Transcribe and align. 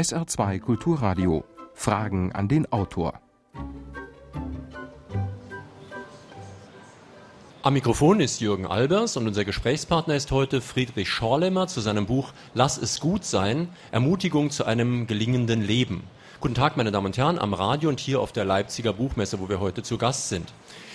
SR2 0.00 0.60
Kulturradio. 0.60 1.44
Fragen 1.74 2.32
an 2.32 2.48
den 2.48 2.72
Autor. 2.72 3.20
Am 7.60 7.74
Mikrofon 7.74 8.20
ist 8.20 8.40
Jürgen 8.40 8.64
Albers 8.64 9.18
und 9.18 9.26
unser 9.26 9.44
Gesprächspartner 9.44 10.14
ist 10.14 10.30
heute 10.30 10.62
Friedrich 10.62 11.10
Schorlemmer 11.10 11.66
zu 11.66 11.82
seinem 11.82 12.06
Buch 12.06 12.32
Lass 12.54 12.78
es 12.78 12.98
gut 12.98 13.26
sein, 13.26 13.68
Ermutigung 13.90 14.50
zu 14.50 14.64
einem 14.64 15.06
gelingenden 15.06 15.60
Leben. 15.60 16.04
Guten 16.40 16.54
Tag, 16.54 16.78
meine 16.78 16.92
Damen 16.92 17.08
und 17.08 17.18
Herren, 17.18 17.38
am 17.38 17.52
Radio 17.52 17.90
und 17.90 18.00
hier 18.00 18.20
auf 18.20 18.32
der 18.32 18.46
Leipziger 18.46 18.94
Buchmesse, 18.94 19.38
wo 19.38 19.50
wir 19.50 19.60
heute 19.60 19.82
zu 19.82 19.98
Gast 19.98 20.30
sind. 20.30 20.50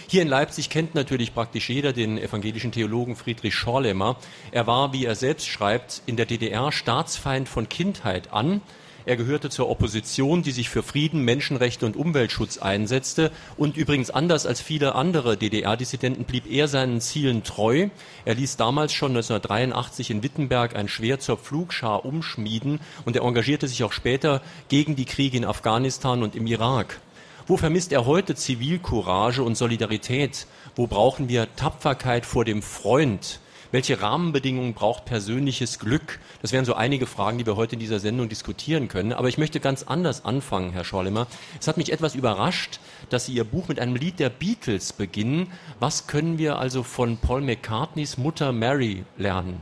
Hier 0.08 0.24
in 0.24 0.28
Leipzig 0.28 0.72
kennt 0.72 0.96
natürlich 0.96 1.36
praktisch 1.36 1.70
jeder 1.70 1.94
den 1.94 2.18
evangelischen 2.18 2.72
Theologen 2.72 3.16
Friedrich 3.16 3.54
Schorlemmer. 3.54 4.18
Er 4.50 4.66
war, 4.66 4.94
wie 4.94 5.06
er 5.06 5.14
selbst 5.14 5.48
schreibt, 5.48 6.02
in 6.08 6.16
der 6.16 6.26
DDR 6.26 6.72
Staatsfeind 6.72 7.48
von 7.48 7.70
Kindheit 7.70 8.34
an. 8.34 8.62
Er 9.08 9.18
gehörte 9.18 9.52
zur 9.52 9.70
Opposition, 9.70 10.42
die 10.42 10.52
sich 10.52 10.70
für 10.70 10.82
Frieden, 10.82 11.22
Menschenrechte 11.22 11.86
und 11.86 11.96
Umweltschutz 11.96 12.58
einsetzte. 12.58 13.32
Und 13.56 13.78
übrigens 13.78 14.10
anders 14.10 14.48
als 14.48 14.62
viele 14.62 14.96
andere 14.96 15.38
DDR-Dissidenten 15.38 16.24
blieb 16.24 16.52
er 16.52 16.68
seinen 16.68 17.02
Zielen 17.02 17.44
treu. 17.44 17.90
Er 18.26 18.34
ließ 18.34 18.58
damals 18.58 18.94
schon 18.94 19.12
1983 19.12 20.10
in 20.10 20.24
Wittenberg 20.24 20.76
ein 20.76 20.88
Schwert 20.88 21.22
zur 21.22 21.38
Pflugschar 21.38 22.04
umschmieden 22.04 22.80
und 23.06 23.16
er 23.16 23.22
engagierte 23.22 23.68
sich 23.68 23.84
auch 23.84 23.92
später 23.92 24.42
gegen 24.70 24.96
die 24.96 25.06
Kriege 25.06 25.38
in 25.38 25.46
Afghanistan 25.46 26.24
und 26.24 26.36
im 26.36 26.48
Irak. 26.48 27.00
Wo 27.46 27.58
vermisst 27.58 27.92
er 27.92 28.08
heute 28.08 28.34
Zivilcourage 28.34 29.44
und 29.44 29.56
Solidarität? 29.56 30.48
Wo 30.76 30.88
brauchen 30.88 31.30
wir 31.30 31.48
Tapferkeit 31.56 32.26
vor 32.26 32.44
dem 32.44 32.64
Freund? 32.64 33.40
Welche 33.76 34.02
Rahmenbedingungen 34.02 34.74
braucht 34.74 35.04
persönliches 35.04 35.80
Glück? 35.80 36.20
Das 36.42 36.54
wären 36.54 36.64
so 36.64 36.76
einige 36.76 37.06
Fragen, 37.06 37.38
die 37.38 37.46
wir 37.46 37.58
heute 37.58 37.76
in 37.76 37.82
dieser 37.82 38.00
Sendung 38.00 38.30
diskutieren 38.30 38.88
können. 38.88 39.12
Aber 39.12 39.28
ich 39.28 39.38
möchte 39.38 39.60
ganz 39.60 39.84
anders 39.84 40.24
anfangen, 40.24 40.72
Herr 40.72 40.86
Schorlemmer. 40.86 41.28
Es 41.60 41.68
hat 41.68 41.76
mich 41.76 41.92
etwas 41.92 42.16
überrascht, 42.16 42.80
dass 43.10 43.26
Sie 43.26 43.34
Ihr 43.34 43.44
Buch 43.44 43.68
mit 43.68 43.82
einem 43.82 43.98
Lied 43.98 44.20
der 44.20 44.30
Beatles 44.30 44.94
beginnen. 44.94 45.52
Was 45.82 46.08
können 46.08 46.38
wir 46.38 46.58
also 46.58 46.84
von 46.84 47.18
Paul 47.18 47.42
McCartneys 47.42 48.18
Mutter 48.18 48.54
Mary 48.54 49.04
lernen? 49.18 49.60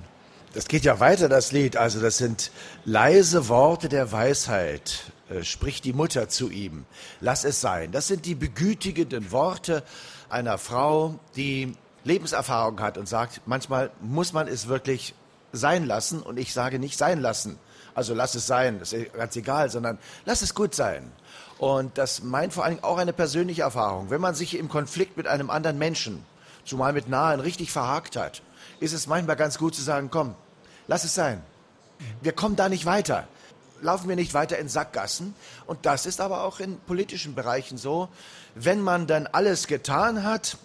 Das 0.54 0.68
geht 0.68 0.84
ja 0.84 1.00
weiter, 1.00 1.28
das 1.28 1.52
Lied. 1.52 1.76
Also 1.76 2.00
das 2.00 2.20
sind 2.20 2.52
leise 2.86 3.50
Worte 3.50 3.90
der 3.90 4.12
Weisheit. 4.12 5.12
Äh, 5.28 5.44
spricht 5.44 5.86
die 5.86 5.94
Mutter 5.94 6.30
zu 6.30 6.52
ihm. 6.52 6.86
Lass 7.20 7.46
es 7.46 7.62
sein. 7.62 7.92
Das 7.92 8.10
sind 8.10 8.28
die 8.28 8.36
begütigenden 8.36 9.32
Worte 9.32 9.82
einer 10.30 10.60
Frau, 10.60 11.20
die 11.36 11.74
Lebenserfahrung 12.04 12.80
hat 12.82 12.98
und 12.98 13.08
sagt, 13.08 13.42
manchmal 13.46 13.92
muss 14.02 14.34
man 14.34 14.48
es 14.48 14.68
wirklich 14.68 15.16
sein 15.52 15.86
lassen 15.86 16.22
und 16.22 16.38
ich 16.38 16.54
sage 16.54 16.80
nicht 16.80 16.98
sein 16.98 17.22
lassen. 17.22 17.60
Also 17.96 18.14
lass 18.14 18.36
es 18.36 18.48
sein, 18.48 18.82
ist 18.82 18.96
ganz 19.14 19.36
egal, 19.36 19.70
sondern 19.70 20.00
lass 20.26 20.42
es 20.42 20.56
gut 20.56 20.74
sein. 20.74 21.12
Und 21.60 21.98
das 21.98 22.24
meint 22.24 22.54
vor 22.54 22.64
allen 22.64 22.76
Dingen 22.76 22.84
auch 22.84 22.98
eine 22.98 23.14
persönliche 23.14 23.62
Erfahrung. 23.62 24.10
Wenn 24.10 24.20
man 24.20 24.36
sich 24.36 24.58
im 24.58 24.68
Konflikt 24.68 25.16
mit 25.16 25.28
einem 25.28 25.50
anderen 25.50 25.78
Menschen, 25.78 26.26
zumal 26.66 26.94
mit 26.94 27.08
Nahen, 27.08 27.40
richtig 27.40 27.72
verhakt 27.72 28.16
hat, 28.16 28.42
ist 28.80 28.94
es 28.94 29.08
manchmal 29.08 29.36
ganz 29.36 29.58
gut 29.58 29.76
zu 29.76 29.82
sagen, 29.82 30.10
komm, 30.12 30.36
lass 30.88 31.04
es 31.04 31.14
sein. 31.14 31.42
Wir 32.22 32.34
kommen 32.34 32.56
da 32.56 32.68
nicht 32.68 32.86
weiter. 32.86 33.28
Laufen 33.82 34.10
wir 34.10 34.16
nicht 34.16 34.34
weiter 34.34 34.58
in 34.58 34.70
Sackgassen. 34.70 35.36
Und 35.68 35.86
das 35.86 36.06
ist 36.06 36.20
aber 36.20 36.44
auch 36.44 36.60
in 36.60 36.80
politischen 36.80 37.36
Bereichen 37.36 37.78
so. 37.78 38.10
Wenn 38.56 38.82
man 38.82 39.08
dann 39.08 39.28
alles 39.28 39.68
getan 39.68 40.24
hat, 40.24 40.58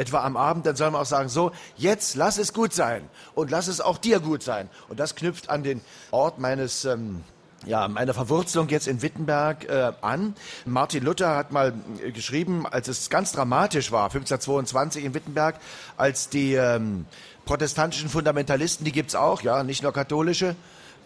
etwa 0.00 0.24
am 0.24 0.36
Abend, 0.36 0.64
dann 0.64 0.76
soll 0.76 0.90
man 0.90 1.02
auch 1.02 1.06
sagen, 1.06 1.28
so, 1.28 1.52
jetzt 1.76 2.16
lass 2.16 2.38
es 2.38 2.54
gut 2.54 2.72
sein 2.72 3.02
und 3.34 3.50
lass 3.50 3.68
es 3.68 3.82
auch 3.82 3.98
dir 3.98 4.18
gut 4.18 4.42
sein. 4.42 4.70
Und 4.88 4.98
das 4.98 5.14
knüpft 5.14 5.50
an 5.50 5.62
den 5.62 5.82
Ort 6.10 6.38
meines, 6.38 6.86
ähm, 6.86 7.22
ja, 7.66 7.86
meiner 7.86 8.14
Verwurzelung 8.14 8.70
jetzt 8.70 8.88
in 8.88 9.02
Wittenberg 9.02 9.68
äh, 9.68 9.92
an. 10.00 10.34
Martin 10.64 11.04
Luther 11.04 11.36
hat 11.36 11.52
mal 11.52 11.74
äh, 12.02 12.12
geschrieben, 12.12 12.66
als 12.66 12.88
es 12.88 13.10
ganz 13.10 13.32
dramatisch 13.32 13.92
war, 13.92 14.04
1522 14.04 15.04
in 15.04 15.12
Wittenberg, 15.12 15.56
als 15.98 16.30
die 16.30 16.54
ähm, 16.54 17.04
protestantischen 17.44 18.08
Fundamentalisten, 18.08 18.84
die 18.84 18.92
gibt's 18.92 19.14
auch, 19.14 19.42
ja, 19.42 19.62
nicht 19.64 19.82
nur 19.82 19.92
katholische, 19.92 20.56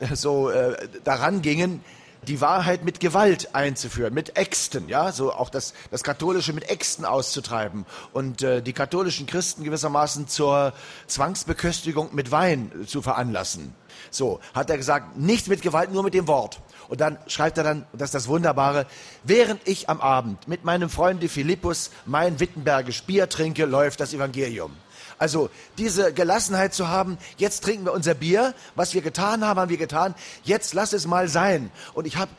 so 0.15 0.51
äh, 0.51 0.89
daran 1.03 1.43
gingen, 1.43 1.83
die 2.29 2.41
Wahrheit 2.41 2.85
mit 2.85 3.01
Gewalt 3.01 3.55
einzuführen, 3.55 4.15
mit 4.15 4.37
Äxten, 4.37 4.89
ja, 4.89 5.13
so 5.13 5.33
auch 5.33 5.51
das, 5.51 5.75
das 5.91 6.03
Katholische 6.03 6.53
mit 6.53 6.69
Äxten 6.69 7.05
auszutreiben 7.05 7.87
und 8.13 8.43
äh, 8.43 8.63
die 8.63 8.73
katholischen 8.73 9.27
Christen 9.27 9.65
gewissermaßen 9.65 10.29
zur 10.29 10.73
Zwangsbeköstigung 11.07 12.15
mit 12.15 12.31
Wein 12.31 12.71
zu 12.87 13.03
veranlassen. 13.03 13.75
So, 14.11 14.41
hat 14.55 14.71
er 14.71 14.77
gesagt, 14.77 15.17
nicht 15.17 15.49
mit 15.49 15.63
Gewalt, 15.63 15.93
nur 15.93 16.03
mit 16.03 16.15
dem 16.15 16.27
Wort. 16.27 16.61
Und 16.89 17.01
dann 17.01 17.19
schreibt 17.27 17.59
er 17.59 17.65
dann, 17.65 17.87
und 17.93 18.01
das 18.01 18.09
ist 18.09 18.15
das 18.15 18.29
Wunderbare, 18.29 18.87
während 19.23 19.67
ich 19.67 19.89
am 19.89 20.01
Abend 20.01 20.47
mit 20.49 20.65
meinem 20.65 20.91
Freunde 20.91 21.29
Philippus 21.29 21.91
mein 22.05 22.41
Wittenbergisch 22.41 23.05
Bier 23.05 23.29
trinke, 23.29 23.65
läuft 23.65 24.01
das 24.01 24.13
Evangelium. 24.13 24.77
Also 25.19 25.51
diese 25.79 26.13
Gelassenheit 26.13 26.75
zu 26.75 26.89
haben, 26.89 27.19
jetzt 27.37 27.65
trinken 27.65 27.85
wir 27.87 27.93
unser 27.93 28.15
Bier, 28.15 28.55
was 28.75 28.95
wir 28.95 29.03
getan 29.03 29.45
haben, 29.45 29.61
haben 29.61 29.71
wir 29.71 29.77
getan, 29.77 30.15
jetzt 30.43 30.75
lass 30.75 30.93
es 30.93 31.07
mal 31.07 31.29
sein. 31.29 31.71
Und 31.95 32.07
ich 32.07 32.17
habe 32.17 32.31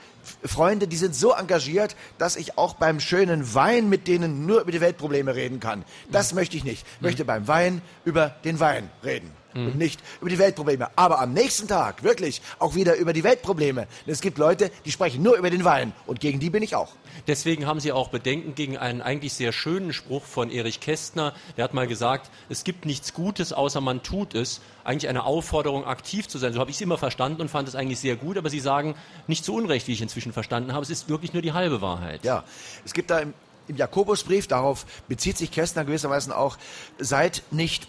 Freunde, 0.43 0.87
die 0.87 0.97
sind 0.97 1.15
so 1.15 1.33
engagiert, 1.33 1.95
dass 2.17 2.35
ich 2.35 2.57
auch 2.57 2.73
beim 2.73 2.99
schönen 2.99 3.53
Wein 3.53 3.89
mit 3.89 4.07
denen 4.07 4.45
nur 4.45 4.61
über 4.61 4.71
die 4.71 4.81
Weltprobleme 4.81 5.35
reden 5.35 5.59
kann. 5.59 5.85
Das 6.11 6.31
mhm. 6.31 6.39
möchte 6.39 6.57
ich 6.57 6.63
nicht. 6.63 6.85
Ich 6.97 7.01
möchte 7.01 7.25
beim 7.25 7.47
Wein 7.47 7.81
über 8.05 8.29
den 8.43 8.59
Wein 8.59 8.89
reden 9.03 9.31
mhm. 9.55 9.67
und 9.67 9.77
nicht 9.77 9.99
über 10.21 10.29
die 10.29 10.37
Weltprobleme. 10.37 10.89
Aber 10.95 11.19
am 11.19 11.33
nächsten 11.33 11.67
Tag 11.67 12.03
wirklich 12.03 12.41
auch 12.59 12.75
wieder 12.75 12.95
über 12.95 13.13
die 13.13 13.23
Weltprobleme. 13.23 13.87
Es 14.05 14.21
gibt 14.21 14.37
Leute, 14.37 14.69
die 14.85 14.91
sprechen 14.91 15.23
nur 15.23 15.37
über 15.37 15.49
den 15.49 15.63
Wein 15.63 15.93
und 16.05 16.19
gegen 16.19 16.39
die 16.39 16.49
bin 16.49 16.61
ich 16.61 16.75
auch. 16.75 16.93
Deswegen 17.27 17.65
haben 17.65 17.79
Sie 17.79 17.91
auch 17.91 18.09
Bedenken 18.09 18.55
gegen 18.55 18.77
einen 18.77 19.01
eigentlich 19.01 19.33
sehr 19.33 19.51
schönen 19.51 19.93
Spruch 19.93 20.23
von 20.23 20.51
Erich 20.51 20.79
Kästner. 20.79 21.33
Der 21.57 21.63
hat 21.63 21.73
mal 21.73 21.87
gesagt, 21.87 22.29
es 22.49 22.63
gibt 22.63 22.85
nichts 22.85 23.13
Gutes, 23.13 23.53
außer 23.53 23.81
man 23.81 24.03
tut 24.03 24.35
es. 24.35 24.61
Eigentlich 24.83 25.09
eine 25.09 25.23
Aufforderung, 25.23 25.85
aktiv 25.85 26.27
zu 26.27 26.37
sein. 26.37 26.53
So 26.53 26.59
habe 26.59 26.69
ich 26.69 26.77
es 26.77 26.81
immer 26.81 26.97
verstanden 26.97 27.41
und 27.41 27.49
fand 27.49 27.67
es 27.67 27.75
eigentlich 27.75 27.99
sehr 27.99 28.15
gut. 28.15 28.37
Aber 28.37 28.49
Sie 28.49 28.59
sagen, 28.59 28.95
nicht 29.27 29.45
zu 29.45 29.55
Unrecht, 29.55 29.87
wie 29.87 29.93
ich 29.93 30.01
inzwischen 30.01 30.33
verstanden 30.33 30.73
habe. 30.73 30.83
Es 30.83 30.89
ist 30.89 31.09
wirklich 31.09 31.33
nur 31.33 31.41
die 31.41 31.53
halbe 31.53 31.81
Wahrheit. 31.81 32.23
Ja, 32.23 32.43
es 32.83 32.93
gibt 32.93 33.09
da 33.09 33.19
im, 33.19 33.33
im 33.67 33.77
Jakobusbrief, 33.77 34.47
darauf 34.47 34.85
bezieht 35.07 35.37
sich 35.37 35.51
Kästner 35.51 35.85
gewissermaßen 35.85 36.31
auch, 36.31 36.57
seid 36.99 37.43
nicht 37.49 37.87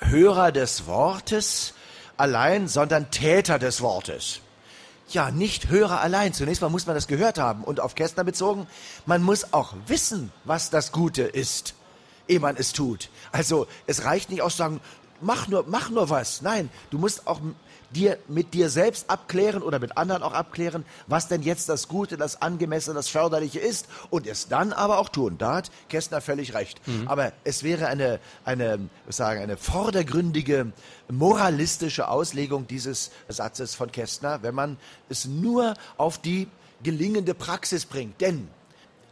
Hörer 0.00 0.52
des 0.52 0.86
Wortes 0.86 1.74
allein, 2.16 2.68
sondern 2.68 3.10
Täter 3.10 3.58
des 3.58 3.80
Wortes. 3.80 4.40
Ja, 5.08 5.30
nicht 5.30 5.68
Hörer 5.68 6.00
allein. 6.00 6.32
Zunächst 6.32 6.62
mal 6.62 6.68
muss 6.68 6.86
man 6.86 6.96
das 6.96 7.06
gehört 7.06 7.38
haben 7.38 7.62
und 7.62 7.80
auf 7.80 7.94
Kästner 7.94 8.24
bezogen, 8.24 8.66
man 9.04 9.22
muss 9.22 9.52
auch 9.52 9.74
wissen, 9.86 10.32
was 10.44 10.70
das 10.70 10.90
Gute 10.92 11.22
ist, 11.22 11.74
ehe 12.26 12.40
man 12.40 12.56
es 12.56 12.72
tut. 12.72 13.10
Also 13.30 13.66
es 13.86 14.04
reicht 14.04 14.30
nicht 14.30 14.42
aus 14.42 14.56
sagen, 14.56 14.80
mach 15.20 15.46
nur, 15.48 15.64
mach 15.68 15.90
nur 15.90 16.10
was. 16.10 16.42
Nein, 16.42 16.70
du 16.90 16.98
musst 16.98 17.26
auch 17.26 17.40
dir 17.96 18.18
mit 18.28 18.54
dir 18.54 18.68
selbst 18.68 19.10
abklären 19.10 19.62
oder 19.62 19.78
mit 19.78 19.96
anderen 19.96 20.22
auch 20.22 20.34
abklären, 20.34 20.84
was 21.06 21.28
denn 21.28 21.42
jetzt 21.42 21.68
das 21.68 21.88
Gute, 21.88 22.16
das 22.16 22.42
Angemessene, 22.42 22.94
das 22.94 23.08
Förderliche 23.08 23.58
ist 23.58 23.86
und 24.10 24.26
es 24.26 24.48
dann 24.48 24.72
aber 24.72 24.98
auch 24.98 25.08
tun. 25.08 25.38
Da 25.38 25.56
hat 25.56 25.70
Kästner 25.88 26.20
völlig 26.20 26.54
recht. 26.54 26.86
Mhm. 26.86 27.08
Aber 27.08 27.32
es 27.44 27.62
wäre 27.62 27.86
eine, 27.86 28.20
eine, 28.44 28.88
sagen, 29.08 29.40
eine 29.40 29.56
vordergründige 29.56 30.72
moralistische 31.10 32.08
Auslegung 32.08 32.66
dieses 32.66 33.10
Satzes 33.28 33.74
von 33.74 33.90
Kästner, 33.90 34.42
wenn 34.42 34.54
man 34.54 34.76
es 35.08 35.24
nur 35.24 35.74
auf 35.96 36.18
die 36.18 36.48
gelingende 36.82 37.34
Praxis 37.34 37.86
bringt. 37.86 38.20
Denn 38.20 38.48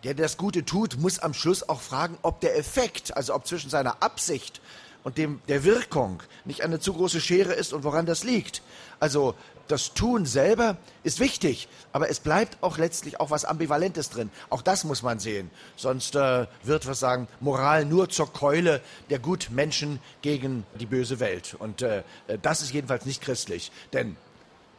der, 0.04 0.12
der 0.12 0.26
das 0.26 0.36
Gute 0.36 0.64
tut, 0.64 0.98
muss 0.98 1.18
am 1.18 1.32
Schluss 1.32 1.66
auch 1.68 1.80
fragen, 1.80 2.18
ob 2.20 2.40
der 2.40 2.58
Effekt, 2.58 3.16
also 3.16 3.34
ob 3.34 3.46
zwischen 3.46 3.70
seiner 3.70 4.02
Absicht 4.02 4.60
und 5.04 5.18
dem, 5.18 5.40
der 5.48 5.62
Wirkung 5.64 6.22
nicht 6.44 6.64
eine 6.64 6.80
zu 6.80 6.94
große 6.94 7.20
Schere 7.20 7.52
ist 7.52 7.72
und 7.72 7.84
woran 7.84 8.06
das 8.06 8.24
liegt. 8.24 8.62
Also 8.98 9.34
das 9.68 9.94
Tun 9.94 10.26
selber 10.26 10.76
ist 11.04 11.20
wichtig, 11.20 11.68
aber 11.92 12.10
es 12.10 12.20
bleibt 12.20 12.62
auch 12.62 12.76
letztlich 12.76 13.20
auch 13.20 13.30
was 13.30 13.44
Ambivalentes 13.44 14.10
drin. 14.10 14.30
Auch 14.50 14.62
das 14.62 14.84
muss 14.84 15.02
man 15.02 15.18
sehen. 15.18 15.50
Sonst 15.76 16.16
äh, 16.16 16.46
wird, 16.62 16.86
was 16.86 17.00
sagen, 17.00 17.28
Moral 17.40 17.84
nur 17.84 18.08
zur 18.08 18.32
Keule 18.32 18.80
der 19.10 19.18
Gutmenschen 19.18 20.00
gegen 20.22 20.66
die 20.80 20.86
böse 20.86 21.20
Welt. 21.20 21.54
Und 21.58 21.82
äh, 21.82 22.02
das 22.42 22.62
ist 22.62 22.72
jedenfalls 22.72 23.06
nicht 23.06 23.22
christlich. 23.22 23.72
Denn 23.92 24.16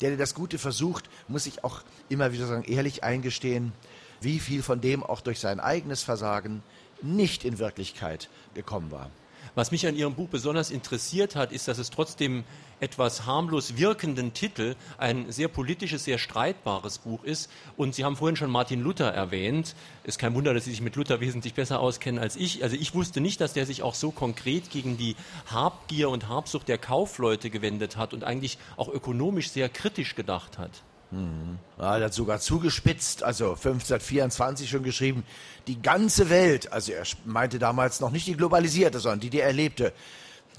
der, 0.01 0.09
der 0.09 0.17
das 0.17 0.35
Gute 0.35 0.59
versucht, 0.59 1.09
muss 1.27 1.45
sich 1.45 1.63
auch 1.63 1.81
immer 2.09 2.31
wieder 2.31 2.47
sagen, 2.47 2.63
ehrlich 2.65 3.03
eingestehen, 3.03 3.73
wie 4.21 4.39
viel 4.39 4.61
von 4.61 4.81
dem 4.81 5.03
auch 5.03 5.21
durch 5.21 5.39
sein 5.39 5.59
eigenes 5.59 6.03
Versagen 6.03 6.63
nicht 7.01 7.43
in 7.43 7.59
Wirklichkeit 7.59 8.29
gekommen 8.53 8.91
war. 8.91 9.09
Was 9.55 9.71
mich 9.71 9.87
an 9.87 9.95
Ihrem 9.95 10.15
Buch 10.15 10.27
besonders 10.27 10.69
interessiert 10.69 11.37
hat, 11.37 11.53
ist, 11.53 11.69
dass 11.69 11.77
es 11.77 11.89
trotzdem 11.89 12.43
etwas 12.81 13.25
harmlos 13.25 13.77
wirkenden 13.77 14.33
Titel 14.33 14.75
ein 14.97 15.31
sehr 15.31 15.47
politisches, 15.47 16.03
sehr 16.03 16.17
streitbares 16.17 16.97
Buch 16.97 17.23
ist. 17.23 17.49
Und 17.77 17.95
Sie 17.95 18.03
haben 18.03 18.17
vorhin 18.17 18.35
schon 18.35 18.51
Martin 18.51 18.81
Luther 18.81 19.13
erwähnt. 19.13 19.73
Ist 20.03 20.19
kein 20.19 20.33
Wunder, 20.35 20.53
dass 20.53 20.65
Sie 20.65 20.71
sich 20.71 20.81
mit 20.81 20.97
Luther 20.97 21.21
wesentlich 21.21 21.53
besser 21.53 21.79
auskennen 21.79 22.21
als 22.21 22.35
ich. 22.35 22.63
Also 22.63 22.75
ich 22.75 22.93
wusste 22.93 23.21
nicht, 23.21 23.39
dass 23.39 23.53
der 23.53 23.65
sich 23.65 23.81
auch 23.81 23.95
so 23.95 24.11
konkret 24.11 24.71
gegen 24.71 24.97
die 24.97 25.15
Habgier 25.49 26.09
und 26.09 26.27
Habsucht 26.27 26.67
der 26.67 26.77
Kaufleute 26.77 27.49
gewendet 27.49 27.95
hat 27.95 28.13
und 28.13 28.25
eigentlich 28.25 28.57
auch 28.75 28.89
ökonomisch 28.89 29.51
sehr 29.51 29.69
kritisch 29.69 30.15
gedacht 30.15 30.57
hat. 30.57 30.83
Mhm. 31.11 31.59
Er 31.77 32.05
hat 32.05 32.13
sogar 32.13 32.39
zugespitzt, 32.39 33.23
also 33.23 33.49
1524 33.49 34.69
schon 34.69 34.83
geschrieben, 34.83 35.23
die 35.67 35.81
ganze 35.81 36.29
Welt, 36.29 36.71
also 36.71 36.91
er 36.91 37.03
meinte 37.25 37.59
damals 37.59 37.99
noch 37.99 38.11
nicht 38.11 38.27
die 38.27 38.37
globalisierte, 38.37 38.99
sondern 38.99 39.19
die, 39.19 39.29
die 39.29 39.39
er 39.39 39.47
erlebte, 39.47 39.93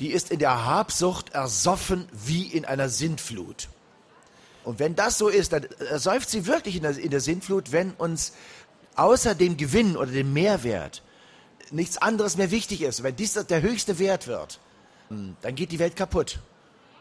die 0.01 0.09
ist 0.09 0.31
in 0.31 0.39
der 0.39 0.67
Habsucht 0.67 1.31
ersoffen 1.31 2.07
wie 2.13 2.47
in 2.47 2.65
einer 2.65 2.89
Sintflut. 2.89 3.69
Und 4.65 4.79
wenn 4.79 4.95
das 4.95 5.17
so 5.17 5.29
ist, 5.29 5.53
dann 5.53 5.65
ersäuft 5.91 6.29
sie 6.29 6.47
wirklich 6.47 6.77
in 6.77 6.83
der, 6.83 6.99
in 6.99 7.11
der 7.11 7.21
Sintflut, 7.21 7.73
wenn 7.73 7.93
uns 7.93 8.33
außer 8.97 9.35
dem 9.35 9.57
Gewinn 9.57 9.97
oder 9.97 10.11
dem 10.11 10.33
Mehrwert 10.33 11.03
nichts 11.71 11.99
anderes 11.99 12.37
mehr 12.37 12.51
wichtig 12.51 12.83
ist. 12.83 13.03
Wenn 13.03 13.17
dies 13.17 13.35
der 13.35 13.63
höchste 13.63 13.99
Wert 13.99 14.27
wird, 14.27 14.59
hm, 15.09 15.37
dann 15.41 15.55
geht 15.55 15.73
die 15.73 15.79
Welt 15.79 15.97
kaputt. 15.97 16.41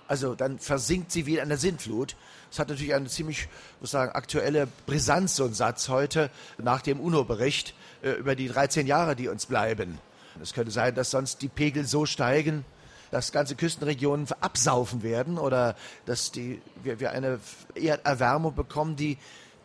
Also 0.08 0.36
dann 0.36 0.60
versinkt 0.60 1.12
sie 1.12 1.26
wie 1.26 1.36
in 1.36 1.42
einer 1.42 1.58
Sintflut. 1.58 2.16
Es 2.52 2.60
hat 2.60 2.70
natürlich 2.70 2.94
eine 2.94 3.08
ziemlich, 3.08 3.48
muss 3.82 3.92
sagen, 3.92 4.12
aktuelle 4.12 4.68
Brisanz, 4.86 5.36
so 5.36 5.46
ein 5.46 5.54
Satz 5.54 5.90
heute 5.90 6.30
nach 6.58 6.82
dem 6.82 7.00
UNO-Bericht 7.00 7.74
äh, 8.02 8.12
über 8.12 8.36
die 8.36 8.48
13 8.48 8.88
Jahre, 8.88 9.16
die 9.16 9.28
uns 9.28 9.46
bleiben. 9.46 10.00
Es 10.42 10.54
könnte 10.54 10.72
sein, 10.72 10.96
dass 10.96 11.12
sonst 11.12 11.42
die 11.42 11.48
Pegel 11.48 11.86
so 11.86 12.06
steigen, 12.06 12.66
dass 13.12 13.32
ganze 13.32 13.56
Küstenregionen 13.56 14.28
absaufen 14.42 15.02
werden 15.02 15.38
oder 15.38 15.76
dass 16.06 16.32
die, 16.32 16.62
wir, 16.84 17.00
wir 17.00 17.12
eine 17.12 17.40
Erderwärmung 17.74 18.56
bekommen, 18.56 18.96
die, 18.96 19.18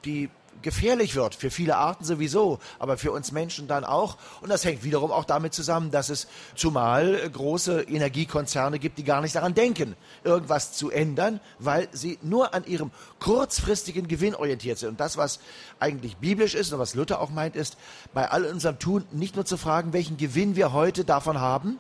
die 0.05 0.31
gefährlich 0.63 1.15
wird, 1.15 1.35
für 1.35 1.51
viele 1.51 1.77
Arten 1.77 2.05
sowieso, 2.05 2.59
aber 2.79 2.99
für 2.99 3.13
uns 3.13 3.33
Menschen 3.33 3.69
dann 3.69 3.85
auch. 3.85 4.17
Und 4.41 4.51
das 4.51 4.65
hängt 4.65 4.85
wiederum 4.85 5.11
auch 5.11 5.25
damit 5.25 5.55
zusammen, 5.55 5.91
dass 5.91 6.09
es 6.09 6.27
zumal 6.55 7.29
große 7.31 7.83
Energiekonzerne 7.83 8.79
gibt, 8.79 8.99
die 8.99 9.05
gar 9.05 9.21
nicht 9.21 9.35
daran 9.35 9.55
denken, 9.55 9.97
irgendwas 10.25 10.73
zu 10.73 10.91
ändern, 10.91 11.41
weil 11.59 11.89
sie 11.93 12.19
nur 12.23 12.55
an 12.55 12.65
ihrem 12.67 12.91
kurzfristigen 13.19 14.09
Gewinn 14.09 14.35
orientiert 14.35 14.79
sind. 14.79 14.91
Und 14.91 15.01
das, 15.01 15.17
was 15.17 15.41
eigentlich 15.79 16.17
biblisch 16.17 16.55
ist 16.55 16.73
und 16.73 16.79
was 16.79 16.95
Luther 16.95 17.21
auch 17.21 17.31
meint, 17.31 17.57
ist, 17.57 17.77
bei 18.15 18.31
all 18.31 18.45
unserem 18.45 18.79
Tun 18.79 19.05
nicht 19.13 19.37
nur 19.37 19.45
zu 19.45 19.57
fragen, 19.57 19.93
welchen 19.93 20.17
Gewinn 20.17 20.57
wir 20.57 20.73
heute 20.73 21.05
davon 21.05 21.41
haben, 21.41 21.79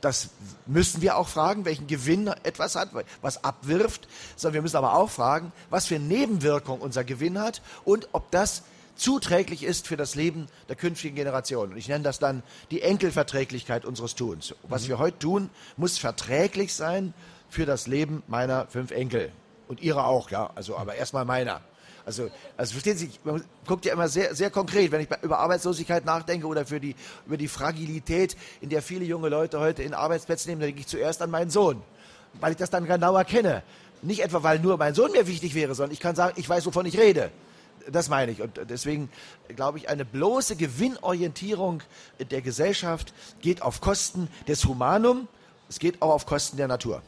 das 0.00 0.30
müssen 0.66 1.02
wir 1.02 1.16
auch 1.16 1.28
fragen, 1.28 1.64
welchen 1.64 1.86
Gewinn 1.86 2.28
etwas 2.42 2.76
hat, 2.76 2.90
was 3.20 3.44
abwirft, 3.44 4.08
sondern 4.36 4.54
wir 4.54 4.62
müssen 4.62 4.76
aber 4.76 4.94
auch 4.94 5.10
fragen, 5.10 5.52
was 5.70 5.86
für 5.86 5.98
Nebenwirkung 5.98 6.80
unser 6.80 7.04
Gewinn 7.04 7.38
hat 7.38 7.62
und 7.84 8.08
ob 8.12 8.30
das 8.30 8.62
zuträglich 8.96 9.62
ist 9.62 9.86
für 9.86 9.96
das 9.96 10.14
Leben 10.14 10.48
der 10.68 10.76
künftigen 10.76 11.14
Generation. 11.14 11.70
Und 11.70 11.76
ich 11.76 11.88
nenne 11.88 12.04
das 12.04 12.18
dann 12.18 12.42
die 12.70 12.82
Enkelverträglichkeit 12.82 13.84
unseres 13.84 14.14
Tuns. 14.14 14.54
Was 14.64 14.84
mhm. 14.84 14.88
wir 14.88 14.98
heute 14.98 15.18
tun, 15.18 15.50
muss 15.76 15.98
verträglich 15.98 16.74
sein 16.74 17.14
für 17.48 17.64
das 17.64 17.86
Leben 17.86 18.22
meiner 18.26 18.66
fünf 18.66 18.90
Enkel. 18.90 19.32
Und 19.68 19.80
ihrer 19.80 20.06
auch, 20.06 20.30
ja. 20.30 20.50
Also, 20.54 20.76
aber 20.76 20.96
erstmal 20.96 21.24
meiner. 21.24 21.60
Also, 22.08 22.30
also 22.56 22.72
verstehen 22.72 22.96
Sie, 22.96 23.10
man 23.22 23.44
guckt 23.66 23.84
ja 23.84 23.92
immer 23.92 24.08
sehr, 24.08 24.34
sehr 24.34 24.48
konkret, 24.48 24.90
wenn 24.92 25.02
ich 25.02 25.08
über 25.20 25.40
Arbeitslosigkeit 25.40 26.06
nachdenke 26.06 26.46
oder 26.46 26.64
für 26.64 26.80
die, 26.80 26.94
über 27.26 27.36
die 27.36 27.48
Fragilität, 27.48 28.34
in 28.62 28.70
der 28.70 28.80
viele 28.80 29.04
junge 29.04 29.28
Leute 29.28 29.60
heute 29.60 29.82
in 29.82 29.92
Arbeitsplätze 29.92 30.48
nehmen, 30.48 30.62
dann 30.62 30.68
denke 30.68 30.80
ich 30.80 30.86
zuerst 30.86 31.20
an 31.20 31.30
meinen 31.30 31.50
Sohn, 31.50 31.82
weil 32.40 32.52
ich 32.52 32.56
das 32.56 32.70
dann 32.70 32.86
genauer 32.86 33.24
kenne. 33.24 33.62
Nicht 34.00 34.20
etwa, 34.20 34.42
weil 34.42 34.58
nur 34.58 34.78
mein 34.78 34.94
Sohn 34.94 35.12
mir 35.12 35.26
wichtig 35.26 35.54
wäre, 35.54 35.74
sondern 35.74 35.92
ich 35.92 36.00
kann 36.00 36.16
sagen, 36.16 36.32
ich 36.36 36.48
weiß, 36.48 36.64
wovon 36.64 36.86
ich 36.86 36.98
rede. 36.98 37.30
Das 37.92 38.08
meine 38.08 38.32
ich. 38.32 38.40
Und 38.40 38.58
deswegen 38.70 39.10
glaube 39.54 39.76
ich, 39.76 39.90
eine 39.90 40.06
bloße 40.06 40.56
Gewinnorientierung 40.56 41.82
der 42.30 42.40
Gesellschaft 42.40 43.12
geht 43.42 43.60
auf 43.60 43.82
Kosten 43.82 44.28
des 44.46 44.64
Humanum, 44.64 45.28
es 45.68 45.78
geht 45.78 46.00
auch 46.00 46.14
auf 46.14 46.24
Kosten 46.24 46.56
der 46.56 46.68
Natur. 46.68 47.02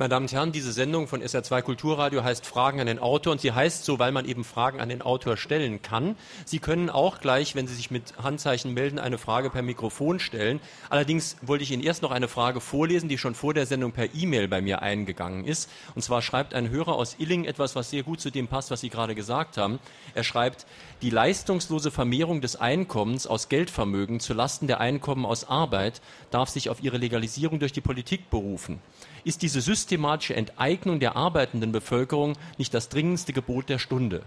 Meine 0.00 0.10
Damen 0.10 0.26
und 0.26 0.32
Herren, 0.32 0.52
diese 0.52 0.70
Sendung 0.70 1.08
von 1.08 1.24
SR2 1.24 1.60
Kulturradio 1.62 2.22
heißt 2.22 2.46
Fragen 2.46 2.78
an 2.78 2.86
den 2.86 3.00
Autor 3.00 3.32
und 3.32 3.40
sie 3.40 3.50
heißt 3.50 3.84
so, 3.84 3.98
weil 3.98 4.12
man 4.12 4.26
eben 4.26 4.44
Fragen 4.44 4.78
an 4.78 4.88
den 4.88 5.02
Autor 5.02 5.36
stellen 5.36 5.82
kann. 5.82 6.14
Sie 6.44 6.60
können 6.60 6.88
auch 6.88 7.18
gleich, 7.18 7.56
wenn 7.56 7.66
Sie 7.66 7.74
sich 7.74 7.90
mit 7.90 8.16
Handzeichen 8.22 8.72
melden, 8.74 9.00
eine 9.00 9.18
Frage 9.18 9.50
per 9.50 9.62
Mikrofon 9.62 10.20
stellen. 10.20 10.60
Allerdings 10.88 11.36
wollte 11.42 11.64
ich 11.64 11.72
Ihnen 11.72 11.82
erst 11.82 12.02
noch 12.02 12.12
eine 12.12 12.28
Frage 12.28 12.60
vorlesen, 12.60 13.08
die 13.08 13.18
schon 13.18 13.34
vor 13.34 13.54
der 13.54 13.66
Sendung 13.66 13.90
per 13.90 14.14
E-Mail 14.14 14.46
bei 14.46 14.60
mir 14.60 14.82
eingegangen 14.82 15.44
ist. 15.44 15.68
Und 15.96 16.02
zwar 16.02 16.22
schreibt 16.22 16.54
ein 16.54 16.70
Hörer 16.70 16.94
aus 16.94 17.16
Illing 17.18 17.44
etwas, 17.44 17.74
was 17.74 17.90
sehr 17.90 18.04
gut 18.04 18.20
zu 18.20 18.30
dem 18.30 18.46
passt, 18.46 18.70
was 18.70 18.82
Sie 18.82 18.90
gerade 18.90 19.16
gesagt 19.16 19.56
haben. 19.56 19.80
Er 20.14 20.22
schreibt, 20.22 20.64
die 21.02 21.10
leistungslose 21.10 21.90
Vermehrung 21.90 22.40
des 22.40 22.54
Einkommens 22.54 23.26
aus 23.26 23.48
Geldvermögen 23.48 24.20
zu 24.20 24.32
Lasten 24.32 24.68
der 24.68 24.78
Einkommen 24.78 25.26
aus 25.26 25.48
Arbeit 25.48 26.00
darf 26.30 26.50
sich 26.50 26.70
auf 26.70 26.84
ihre 26.84 26.98
Legalisierung 26.98 27.58
durch 27.58 27.72
die 27.72 27.80
Politik 27.80 28.30
berufen 28.30 28.80
ist 29.24 29.42
diese 29.42 29.60
systematische 29.60 30.34
Enteignung 30.34 31.00
der 31.00 31.16
arbeitenden 31.16 31.72
Bevölkerung 31.72 32.34
nicht 32.56 32.74
das 32.74 32.88
dringendste 32.88 33.32
Gebot 33.32 33.68
der 33.68 33.78
Stunde? 33.78 34.22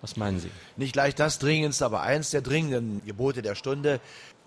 Was 0.00 0.16
meinen 0.16 0.38
Sie? 0.38 0.50
Nicht 0.76 0.92
gleich 0.92 1.14
das 1.14 1.38
dringendste, 1.38 1.84
aber 1.84 2.02
eins 2.02 2.30
der 2.30 2.40
dringenden 2.40 3.02
Gebote 3.04 3.42
der 3.42 3.54
Stunde. 3.54 4.00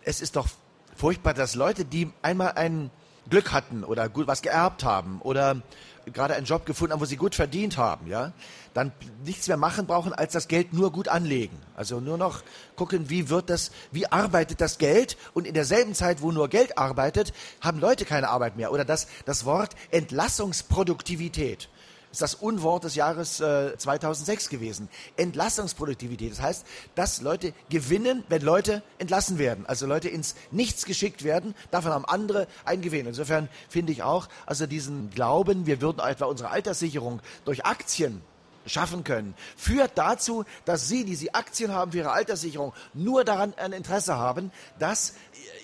Es 0.03 0.21
ist 0.21 0.35
doch 0.35 0.47
furchtbar, 0.95 1.33
dass 1.33 1.55
Leute, 1.55 1.83
die 1.83 2.09
einmal 2.21 2.53
ein 2.53 2.89
Glück 3.29 3.51
hatten 3.51 3.83
oder 3.83 4.09
gut 4.09 4.27
was 4.27 4.41
geerbt 4.41 4.83
haben 4.83 5.21
oder 5.21 5.61
gerade 6.05 6.35
einen 6.35 6.45
Job 6.45 6.65
gefunden 6.65 6.93
haben, 6.93 7.01
wo 7.01 7.05
sie 7.05 7.17
gut 7.17 7.35
verdient 7.35 7.77
haben, 7.77 8.07
ja, 8.07 8.33
dann 8.73 8.91
nichts 9.25 9.47
mehr 9.47 9.57
machen 9.57 9.85
brauchen, 9.85 10.13
als 10.13 10.33
das 10.33 10.47
Geld 10.47 10.73
nur 10.73 10.91
gut 10.91 11.07
anlegen. 11.07 11.57
Also 11.75 11.99
nur 11.99 12.17
noch 12.17 12.43
gucken, 12.75 13.09
wie 13.09 13.29
wird 13.29 13.49
das, 13.49 13.71
wie 13.91 14.07
arbeitet 14.07 14.61
das 14.61 14.77
Geld 14.77 15.17
und 15.33 15.45
in 15.45 15.53
derselben 15.53 15.93
Zeit, 15.93 16.21
wo 16.21 16.31
nur 16.31 16.47
Geld 16.47 16.77
arbeitet, 16.77 17.33
haben 17.59 17.79
Leute 17.79 18.05
keine 18.05 18.29
Arbeit 18.29 18.57
mehr. 18.57 18.71
Oder 18.71 18.85
das, 18.85 19.07
das 19.25 19.45
Wort 19.45 19.75
Entlassungsproduktivität 19.91 21.69
ist 22.11 22.21
das 22.21 22.35
Unwort 22.35 22.83
des 22.83 22.95
Jahres 22.95 23.39
äh, 23.39 23.77
2006 23.77 24.49
gewesen. 24.49 24.89
Entlassungsproduktivität. 25.15 26.31
Das 26.31 26.41
heißt, 26.41 26.65
dass 26.93 27.21
Leute 27.21 27.53
gewinnen, 27.69 28.23
wenn 28.27 28.41
Leute 28.41 28.83
entlassen 28.99 29.37
werden. 29.39 29.65
Also 29.65 29.85
Leute 29.85 30.09
ins 30.09 30.35
Nichts 30.51 30.85
geschickt 30.85 31.23
werden. 31.23 31.55
Davon 31.71 31.91
haben 31.91 32.05
andere 32.05 32.47
einen 32.65 32.81
Gewinn. 32.81 33.07
Insofern 33.07 33.47
finde 33.69 33.93
ich 33.93 34.03
auch, 34.03 34.27
also 34.45 34.67
diesen 34.67 35.09
Glauben, 35.11 35.65
wir 35.65 35.81
würden 35.81 35.99
etwa 35.99 36.25
unsere 36.25 36.49
Alterssicherung 36.49 37.21
durch 37.45 37.65
Aktien 37.65 38.21
schaffen 38.65 39.03
können, 39.03 39.33
führt 39.57 39.97
dazu, 39.97 40.45
dass 40.65 40.87
Sie, 40.87 41.05
die 41.05 41.15
Sie 41.15 41.33
Aktien 41.33 41.71
haben 41.73 41.91
für 41.91 41.99
Ihre 41.99 42.11
Alterssicherung, 42.11 42.73
nur 42.93 43.23
daran 43.23 43.53
ein 43.57 43.73
Interesse 43.73 44.15
haben, 44.15 44.51
dass 44.79 45.13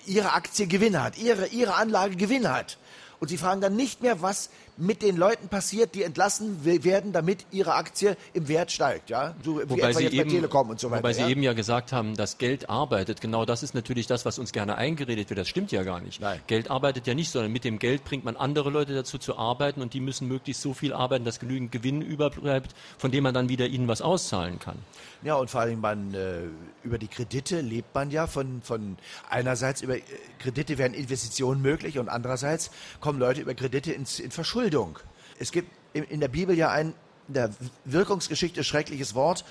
Ihre 0.06 0.32
Aktie 0.32 0.66
Gewinn 0.66 1.02
hat, 1.02 1.18
Ihre, 1.18 1.48
Ihre 1.48 1.74
Anlage 1.74 2.16
Gewinn 2.16 2.50
hat. 2.50 2.78
Und 3.20 3.28
Sie 3.28 3.38
fragen 3.38 3.60
dann 3.60 3.76
nicht 3.76 4.02
mehr, 4.02 4.22
was 4.22 4.50
mit 4.78 5.02
den 5.02 5.16
Leuten 5.16 5.48
passiert, 5.48 5.94
die 5.94 6.04
entlassen 6.04 6.64
werden, 6.64 7.12
damit 7.12 7.46
ihre 7.50 7.74
Aktie 7.74 8.16
im 8.32 8.48
Wert 8.48 8.70
steigt. 8.70 9.10
Ja? 9.10 9.34
So 9.44 9.60
wobei 9.68 9.92
Sie 9.92 10.06
eben, 10.06 10.30
Telekom 10.30 10.70
und 10.70 10.78
so 10.78 10.90
weiter. 10.90 11.02
Wobei 11.02 11.12
Sie 11.12 11.22
ja? 11.22 11.28
eben 11.28 11.42
ja 11.42 11.52
gesagt 11.52 11.92
haben, 11.92 12.14
dass 12.16 12.38
Geld 12.38 12.70
arbeitet. 12.70 13.20
Genau 13.20 13.44
das 13.44 13.62
ist 13.62 13.74
natürlich 13.74 14.06
das, 14.06 14.24
was 14.24 14.38
uns 14.38 14.52
gerne 14.52 14.76
eingeredet 14.76 15.30
wird. 15.30 15.38
Das 15.38 15.48
stimmt 15.48 15.72
ja 15.72 15.82
gar 15.82 16.00
nicht. 16.00 16.20
Nein. 16.20 16.40
Geld 16.46 16.70
arbeitet 16.70 17.06
ja 17.06 17.14
nicht, 17.14 17.30
sondern 17.30 17.52
mit 17.52 17.64
dem 17.64 17.78
Geld 17.78 18.04
bringt 18.04 18.24
man 18.24 18.36
andere 18.36 18.70
Leute 18.70 18.94
dazu 18.94 19.18
zu 19.18 19.36
arbeiten 19.36 19.82
und 19.82 19.94
die 19.94 20.00
müssen 20.00 20.28
möglichst 20.28 20.62
so 20.62 20.74
viel 20.74 20.92
arbeiten, 20.92 21.24
dass 21.24 21.40
genügend 21.40 21.72
Gewinn 21.72 22.00
überbleibt, 22.00 22.74
von 22.98 23.10
dem 23.10 23.24
man 23.24 23.34
dann 23.34 23.48
wieder 23.48 23.66
ihnen 23.66 23.88
was 23.88 24.00
auszahlen 24.00 24.60
kann. 24.60 24.78
Ja, 25.22 25.34
und 25.34 25.50
vor 25.50 25.62
allem 25.62 25.80
man, 25.80 26.14
äh, 26.14 26.42
über 26.84 26.98
die 26.98 27.08
Kredite 27.08 27.60
lebt 27.60 27.92
man 27.94 28.10
ja 28.10 28.28
von, 28.28 28.62
von 28.62 28.96
einerseits 29.28 29.82
über 29.82 29.96
äh, 29.96 30.02
Kredite 30.38 30.78
werden 30.78 30.94
Investitionen 30.94 31.60
möglich 31.60 31.98
und 31.98 32.08
andererseits 32.08 32.70
kommen 33.00 33.18
Leute 33.18 33.40
über 33.40 33.54
Kredite 33.54 33.92
ins, 33.92 34.20
in 34.20 34.30
Verschuldung. 34.30 34.98
Es 35.40 35.50
gibt 35.50 35.70
in, 35.92 36.04
in 36.04 36.20
der 36.20 36.28
Bibel 36.28 36.56
ja 36.56 36.70
ein 36.70 36.94
in 37.26 37.34
der 37.34 37.50
Wirkungsgeschichte 37.84 38.64
schreckliches 38.64 39.14
Wort. 39.14 39.44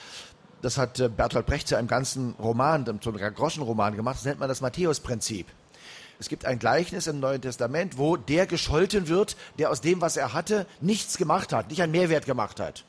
Das 0.62 0.78
hat 0.78 1.00
äh, 1.00 1.10
Bertolt 1.10 1.46
Brecht 1.46 1.68
zu 1.68 1.78
einem 1.78 1.88
ganzen 1.88 2.34
Roman, 2.40 2.86
zu 3.02 3.10
einem 3.10 3.36
Groschenroman 3.36 3.96
gemacht. 3.96 4.18
Das 4.18 4.26
nennt 4.26 4.40
man 4.40 4.50
das 4.50 4.62
Matthäus-Prinzip. 4.62 5.48
Es 6.20 6.30
gibt 6.30 6.46
ein 6.46 6.58
Gleichnis 6.58 7.06
im 7.06 7.20
Neuen 7.20 7.42
Testament, 7.42 7.98
wo 7.98 8.18
der 8.18 8.48
gescholten 8.48 9.08
wird, 9.08 9.38
der 9.60 9.70
aus 9.70 9.82
dem, 9.82 10.02
was 10.02 10.18
er 10.18 10.34
hatte, 10.34 10.66
nichts 10.82 11.18
gemacht 11.18 11.54
hat, 11.54 11.70
nicht 11.70 11.82
einen 11.82 11.92
Mehrwert 11.92 12.26
gemacht 12.26 12.60
hat. 12.60 12.86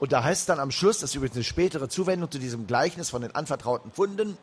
Und 0.00 0.12
da 0.12 0.24
heißt 0.24 0.40
es 0.40 0.46
dann 0.46 0.58
am 0.58 0.70
Schluss, 0.70 0.98
das 0.98 1.10
ist 1.10 1.16
übrigens 1.16 1.36
eine 1.36 1.44
spätere 1.44 1.88
Zuwendung 1.88 2.30
zu 2.30 2.38
diesem 2.38 2.66
Gleichnis 2.66 3.10
von 3.10 3.22
den 3.22 3.34
anvertrauten 3.34 3.92
Funden, 3.92 4.36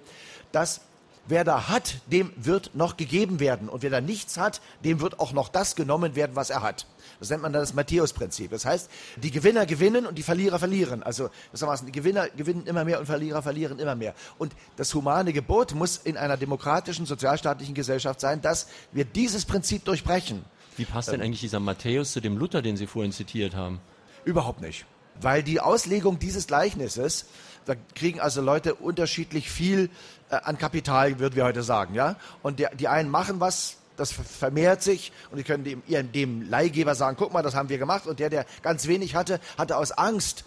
dass 0.51 0.81
wer 1.27 1.43
da 1.43 1.67
hat, 1.67 1.95
dem 2.11 2.31
wird 2.37 2.75
noch 2.75 2.95
gegeben 2.95 3.39
werden. 3.39 3.67
Und 3.67 3.81
wer 3.81 3.89
da 3.89 3.99
nichts 3.99 4.37
hat, 4.37 4.61
dem 4.85 5.01
wird 5.01 5.19
auch 5.19 5.33
noch 5.33 5.49
das 5.49 5.75
genommen 5.75 6.15
werden, 6.15 6.35
was 6.35 6.51
er 6.51 6.61
hat. 6.61 6.85
Das 7.19 7.31
nennt 7.31 7.41
man 7.41 7.51
dann 7.51 7.63
das 7.63 7.73
Matthäus-Prinzip. 7.73 8.51
Das 8.51 8.65
heißt, 8.65 8.89
die 9.17 9.31
Gewinner 9.31 9.65
gewinnen 9.65 10.05
und 10.05 10.15
die 10.17 10.23
Verlierer 10.23 10.59
verlieren. 10.59 11.01
Also, 11.01 11.29
die 11.51 11.91
Gewinner 11.91 12.29
gewinnen 12.29 12.67
immer 12.67 12.85
mehr 12.85 12.99
und 12.99 13.07
Verlierer 13.07 13.41
verlieren 13.41 13.79
immer 13.79 13.95
mehr. 13.95 14.13
Und 14.37 14.53
das 14.75 14.93
humane 14.93 15.33
Gebot 15.33 15.73
muss 15.73 15.97
in 15.97 16.17
einer 16.17 16.37
demokratischen, 16.37 17.07
sozialstaatlichen 17.07 17.73
Gesellschaft 17.73 18.21
sein, 18.21 18.41
dass 18.41 18.67
wir 18.91 19.05
dieses 19.05 19.45
Prinzip 19.45 19.85
durchbrechen. 19.85 20.45
Wie 20.75 20.85
passt 20.85 21.09
denn 21.09 21.15
ähm, 21.15 21.25
eigentlich 21.25 21.41
dieser 21.41 21.59
Matthäus 21.59 22.11
zu 22.11 22.21
dem 22.21 22.37
Luther, 22.37 22.61
den 22.61 22.77
Sie 22.77 22.85
vorhin 22.85 23.11
zitiert 23.11 23.55
haben? 23.55 23.79
Überhaupt 24.23 24.61
nicht. 24.61 24.85
Weil 25.21 25.43
die 25.43 25.59
Auslegung 25.59 26.19
dieses 26.19 26.47
Gleichnisses, 26.47 27.25
da 27.65 27.75
kriegen 27.95 28.19
also 28.19 28.41
Leute 28.41 28.75
unterschiedlich 28.75 29.49
viel 29.49 29.89
äh, 30.29 30.35
an 30.35 30.57
Kapital, 30.57 31.19
würden 31.19 31.35
wir 31.35 31.43
heute 31.43 31.63
sagen, 31.63 31.93
ja. 31.93 32.15
Und 32.43 32.59
der, 32.59 32.73
die 32.75 32.87
einen 32.87 33.09
machen 33.09 33.39
was, 33.39 33.77
das 33.97 34.11
vermehrt 34.11 34.83
sich 34.83 35.11
und 35.31 35.37
die 35.37 35.43
können 35.43 35.63
dem, 35.63 35.81
dem 36.11 36.49
Leihgeber 36.49 36.95
sagen, 36.95 37.17
guck 37.19 37.33
mal, 37.33 37.41
das 37.41 37.55
haben 37.55 37.69
wir 37.69 37.77
gemacht. 37.77 38.05
Und 38.05 38.19
der, 38.19 38.29
der 38.29 38.45
ganz 38.61 38.87
wenig 38.87 39.15
hatte, 39.15 39.39
hatte 39.57 39.75
aus 39.75 39.91
Angst, 39.91 40.45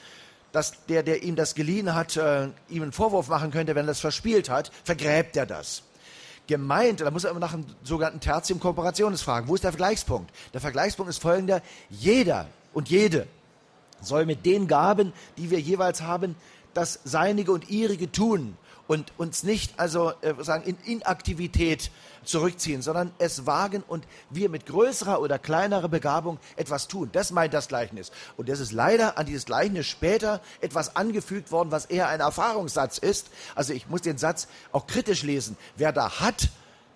dass 0.53 0.85
der, 0.87 1.03
der 1.03 1.23
ihm 1.23 1.37
das 1.37 1.55
geliehen 1.55 1.95
hat, 1.95 2.17
äh, 2.17 2.49
ihm 2.69 2.83
einen 2.83 2.93
Vorwurf 2.93 3.29
machen 3.29 3.51
könnte, 3.51 3.75
wenn 3.75 3.85
er 3.85 3.89
das 3.89 4.01
verspielt 4.01 4.49
hat, 4.49 4.73
vergräbt 4.85 5.37
er 5.37 5.47
das. 5.47 5.83
Gemeint, 6.47 7.01
da 7.01 7.11
muss 7.11 7.25
er 7.25 7.31
immer 7.31 7.41
nach 7.41 7.55
einem 7.55 7.67
sogenannten 7.85 8.21
Tertium 8.21 8.59
Kooperationes 8.59 9.23
fragen. 9.23 9.47
Wo 9.47 9.55
ist 9.55 9.63
der 9.63 9.73
Vergleichspunkt? 9.73 10.33
Der 10.53 10.61
Vergleichspunkt 10.61 11.11
ist 11.11 11.23
folgender. 11.23 11.63
Jeder 11.91 12.47
und 12.73 12.89
jede 12.89 13.27
soll 14.01 14.27
mit 14.27 14.47
den 14.47 14.67
Gaben, 14.67 15.13
die 15.37 15.51
wir 15.51 15.61
jeweils 15.61 16.03
haben, 16.03 16.37
das 16.75 17.01
Seinige 17.05 17.53
und 17.53 17.69
Ihrige 17.71 18.13
tun 18.13 18.57
und 18.91 19.13
uns 19.19 19.45
nicht 19.45 19.79
also 19.79 20.13
äh, 20.21 20.35
sagen 20.43 20.65
in 20.65 20.77
Inaktivität 20.85 21.93
zurückziehen, 22.25 22.83
sondern 22.83 23.13
es 23.19 23.47
wagen 23.47 23.85
und 23.87 24.05
wir 24.31 24.49
mit 24.49 24.67
größerer 24.67 25.21
oder 25.21 25.39
kleinerer 25.39 25.89
Begabung 25.89 26.39
etwas 26.57 26.89
tun. 26.89 27.09
Das 27.13 27.31
meint 27.31 27.55
das 27.55 27.69
Gleichnis. 27.69 28.11
Und 28.37 28.49
das 28.49 28.59
ist 28.59 28.73
leider 28.73 29.17
an 29.17 29.27
dieses 29.27 29.47
Gleichnis 29.47 29.87
später 29.87 30.41
etwas 30.61 30.97
angefügt 30.97 31.53
worden, 31.53 31.71
was 31.71 31.87
eher 31.87 32.09
ein 32.09 32.19
Erfahrungssatz 32.19 32.99
ist. 32.99 33.31
Also 33.55 33.73
ich 33.73 33.89
muss 33.89 34.03
den 34.03 34.19
Satz 34.19 34.49
auch 34.73 34.89
kritisch 34.89 35.23
lesen. 35.23 35.57
Wer 35.77 35.93
da 35.93 36.21
hat, 36.21 36.49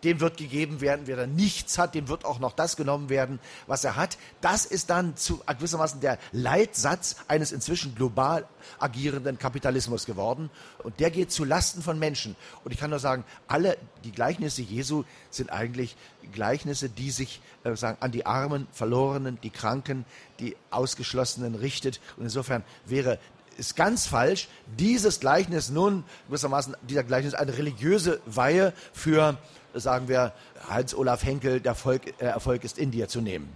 dem 0.04 0.20
wird 0.20 0.36
gegeben 0.36 0.80
werden. 0.80 1.02
Wer 1.06 1.16
da 1.16 1.26
nichts 1.26 1.78
hat, 1.78 1.94
dem 1.94 2.08
wird 2.08 2.24
auch 2.24 2.38
noch 2.38 2.52
das 2.52 2.76
genommen 2.76 3.08
werden, 3.08 3.40
was 3.66 3.84
er 3.84 3.96
hat. 3.96 4.18
Das 4.40 4.66
ist 4.66 4.90
dann 4.90 5.16
zu 5.16 5.42
gewissermaßen 5.46 6.00
der 6.00 6.18
Leitsatz 6.32 7.16
eines 7.28 7.52
inzwischen 7.52 7.94
global 7.94 8.46
agierenden 8.78 9.38
Kapitalismus 9.38 10.06
geworden. 10.06 10.50
Und 10.82 11.00
der 11.00 11.10
geht 11.10 11.32
zu 11.32 11.44
Lasten 11.44 11.82
von 11.82 11.98
Menschen. 11.98 12.36
Und 12.64 12.72
ich 12.72 12.78
kann 12.78 12.90
nur 12.90 12.98
sagen, 12.98 13.24
alle 13.48 13.76
die 14.04 14.12
Gleichnisse 14.12 14.62
Jesu 14.62 15.04
sind 15.30 15.50
eigentlich 15.50 15.96
Gleichnisse, 16.32 16.88
die 16.88 17.10
sich 17.10 17.40
äh, 17.64 17.74
sagen, 17.76 17.98
an 18.00 18.12
die 18.12 18.26
Armen, 18.26 18.66
Verlorenen, 18.72 19.38
die 19.42 19.50
Kranken, 19.50 20.04
die 20.40 20.56
Ausgeschlossenen 20.70 21.54
richtet. 21.54 22.00
Und 22.16 22.24
insofern 22.24 22.64
wäre 22.84 23.18
ist 23.56 23.76
ganz 23.76 24.06
falsch, 24.06 24.48
dieses 24.78 25.20
Gleichnis 25.20 25.70
nun 25.70 26.04
gewissermaßen 26.26 26.76
dieser 26.82 27.04
Gleichnis 27.04 27.34
eine 27.34 27.56
religiöse 27.56 28.20
Weihe 28.26 28.72
für 28.92 29.38
sagen 29.74 30.08
wir, 30.08 30.32
Hans-Olaf 30.68 31.24
Henkel, 31.24 31.60
der 31.60 31.70
Erfolg, 31.70 32.14
äh, 32.20 32.26
Erfolg 32.26 32.64
ist 32.64 32.78
in 32.78 32.90
dir 32.90 33.08
zu 33.08 33.20
nehmen. 33.20 33.48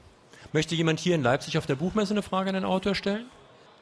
Möchte 0.53 0.75
jemand 0.75 1.01
hier 1.01 1.15
in 1.15 1.23
Leipzig 1.23 1.59
auf 1.59 1.67
der 1.67 1.77
Buchmesse 1.77 2.15
eine 2.15 2.23
Frage 2.23 2.49
an 2.49 2.55
den 2.55 2.65
Autor 2.65 2.95
stellen? 2.95 3.27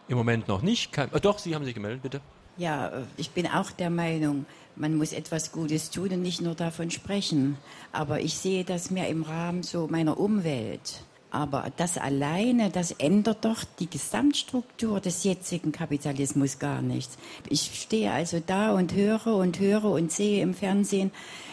Im 0.08 0.16
Moment 0.16 0.48
noch 0.48 0.62
nicht. 0.62 0.92
Kein, 0.92 1.10
oh 1.12 1.18
doch, 1.18 1.38
Sie 1.38 1.54
haben 1.54 1.64
sich 1.64 1.74
gemeldet, 1.74 2.02
bitte. 2.02 2.20
Ja, 2.56 2.88
äh, 2.88 3.02
ich 3.16 3.30
bin 3.30 3.46
auch 3.46 3.70
der 3.70 3.90
Meinung, 3.90 4.46
man 4.74 4.94
muss 4.94 5.12
etwas 5.12 5.52
Gutes 5.52 5.90
tun 5.90 6.10
und 6.10 6.22
nicht 6.22 6.40
nur 6.40 6.54
davon 6.54 6.90
sprechen. 6.90 7.56
Aber 7.92 8.20
ich 8.20 8.34
sehe 8.38 8.64
das 8.64 8.90
mehr 8.90 9.08
im 9.08 9.22
Rahmen 9.22 9.62
so 9.62 9.86
meiner 9.88 10.18
Umwelt. 10.18 11.02
Aber 11.36 11.70
das 11.76 11.98
alleine, 11.98 12.70
das 12.70 12.92
ändert 12.92 13.44
doch 13.44 13.62
die 13.78 13.90
Gesamtstruktur 13.90 15.00
des 15.00 15.22
jetzigen 15.22 15.70
Kapitalismus 15.70 16.58
gar 16.58 16.80
nichts. 16.80 17.18
Ich 17.50 17.78
stehe 17.82 18.10
also 18.10 18.40
da 18.40 18.72
und 18.72 18.94
höre 18.94 19.36
und 19.36 19.60
höre 19.60 19.84
und 19.84 20.10
sehe 20.10 20.40
im 20.40 20.54
Fernsehen, 20.54 21.10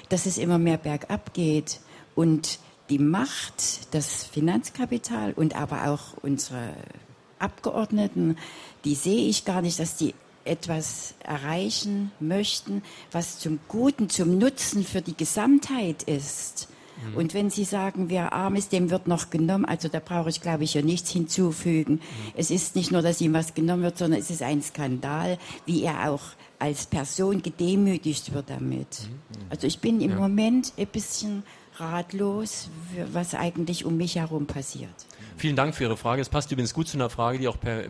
dass 0.07 0.25
es 0.25 0.37
immer 0.37 0.57
mehr 0.57 0.77
bergab 0.77 1.33
geht 1.33 1.81
und 2.15 2.59
die 2.89 2.97
Macht, 2.97 3.93
das 3.93 4.23
Finanzkapital 4.23 5.33
und 5.33 5.53
aber 5.53 5.89
auch 5.89 6.13
unsere 6.21 6.75
Abgeordneten, 7.39 8.37
die 8.85 8.95
sehe 8.95 9.27
ich 9.27 9.43
gar 9.43 9.61
nicht, 9.61 9.79
dass 9.79 9.97
die 9.97 10.13
etwas 10.45 11.13
erreichen 11.19 12.13
möchten, 12.21 12.83
was 13.11 13.37
zum 13.37 13.59
Guten, 13.67 14.09
zum 14.09 14.37
Nutzen 14.37 14.85
für 14.85 15.01
die 15.01 15.17
Gesamtheit 15.17 16.03
ist. 16.03 16.69
Mhm. 17.11 17.17
Und 17.17 17.33
wenn 17.33 17.49
Sie 17.49 17.63
sagen, 17.63 18.09
wer 18.09 18.33
arm 18.33 18.55
ist, 18.55 18.71
dem 18.71 18.89
wird 18.89 19.07
noch 19.07 19.29
genommen, 19.29 19.65
also 19.65 19.87
da 19.87 19.99
brauche 19.99 20.29
ich, 20.29 20.41
glaube 20.41 20.63
ich, 20.63 20.73
ja 20.73 20.81
nichts 20.81 21.09
hinzufügen. 21.11 21.93
Mhm. 21.93 21.99
Es 22.35 22.51
ist 22.51 22.75
nicht 22.75 22.91
nur, 22.91 23.01
dass 23.01 23.21
ihm 23.21 23.33
was 23.33 23.53
genommen 23.53 23.83
wird, 23.83 23.97
sondern 23.97 24.19
es 24.19 24.29
ist 24.29 24.41
ein 24.41 24.61
Skandal, 24.61 25.37
wie 25.65 25.83
er 25.83 26.11
auch 26.11 26.21
als 26.59 26.85
Person 26.85 27.41
gedemütigt 27.41 28.33
wird 28.33 28.49
damit. 28.49 28.87
Mhm. 29.01 29.45
Also 29.49 29.67
ich 29.67 29.79
bin 29.79 30.01
im 30.01 30.11
ja. 30.11 30.17
Moment 30.17 30.73
ein 30.77 30.87
bisschen 30.87 31.43
ratlos, 31.77 32.69
was 33.11 33.33
eigentlich 33.33 33.85
um 33.85 33.97
mich 33.97 34.15
herum 34.15 34.45
passiert. 34.45 34.93
Vielen 35.37 35.55
Dank 35.55 35.75
für 35.75 35.83
Ihre 35.83 35.97
Frage. 35.97 36.21
Es 36.21 36.29
passt 36.29 36.51
übrigens 36.51 36.73
gut 36.73 36.87
zu 36.87 36.97
einer 36.97 37.09
Frage, 37.09 37.39
die 37.39 37.47
auch 37.47 37.59
per 37.59 37.83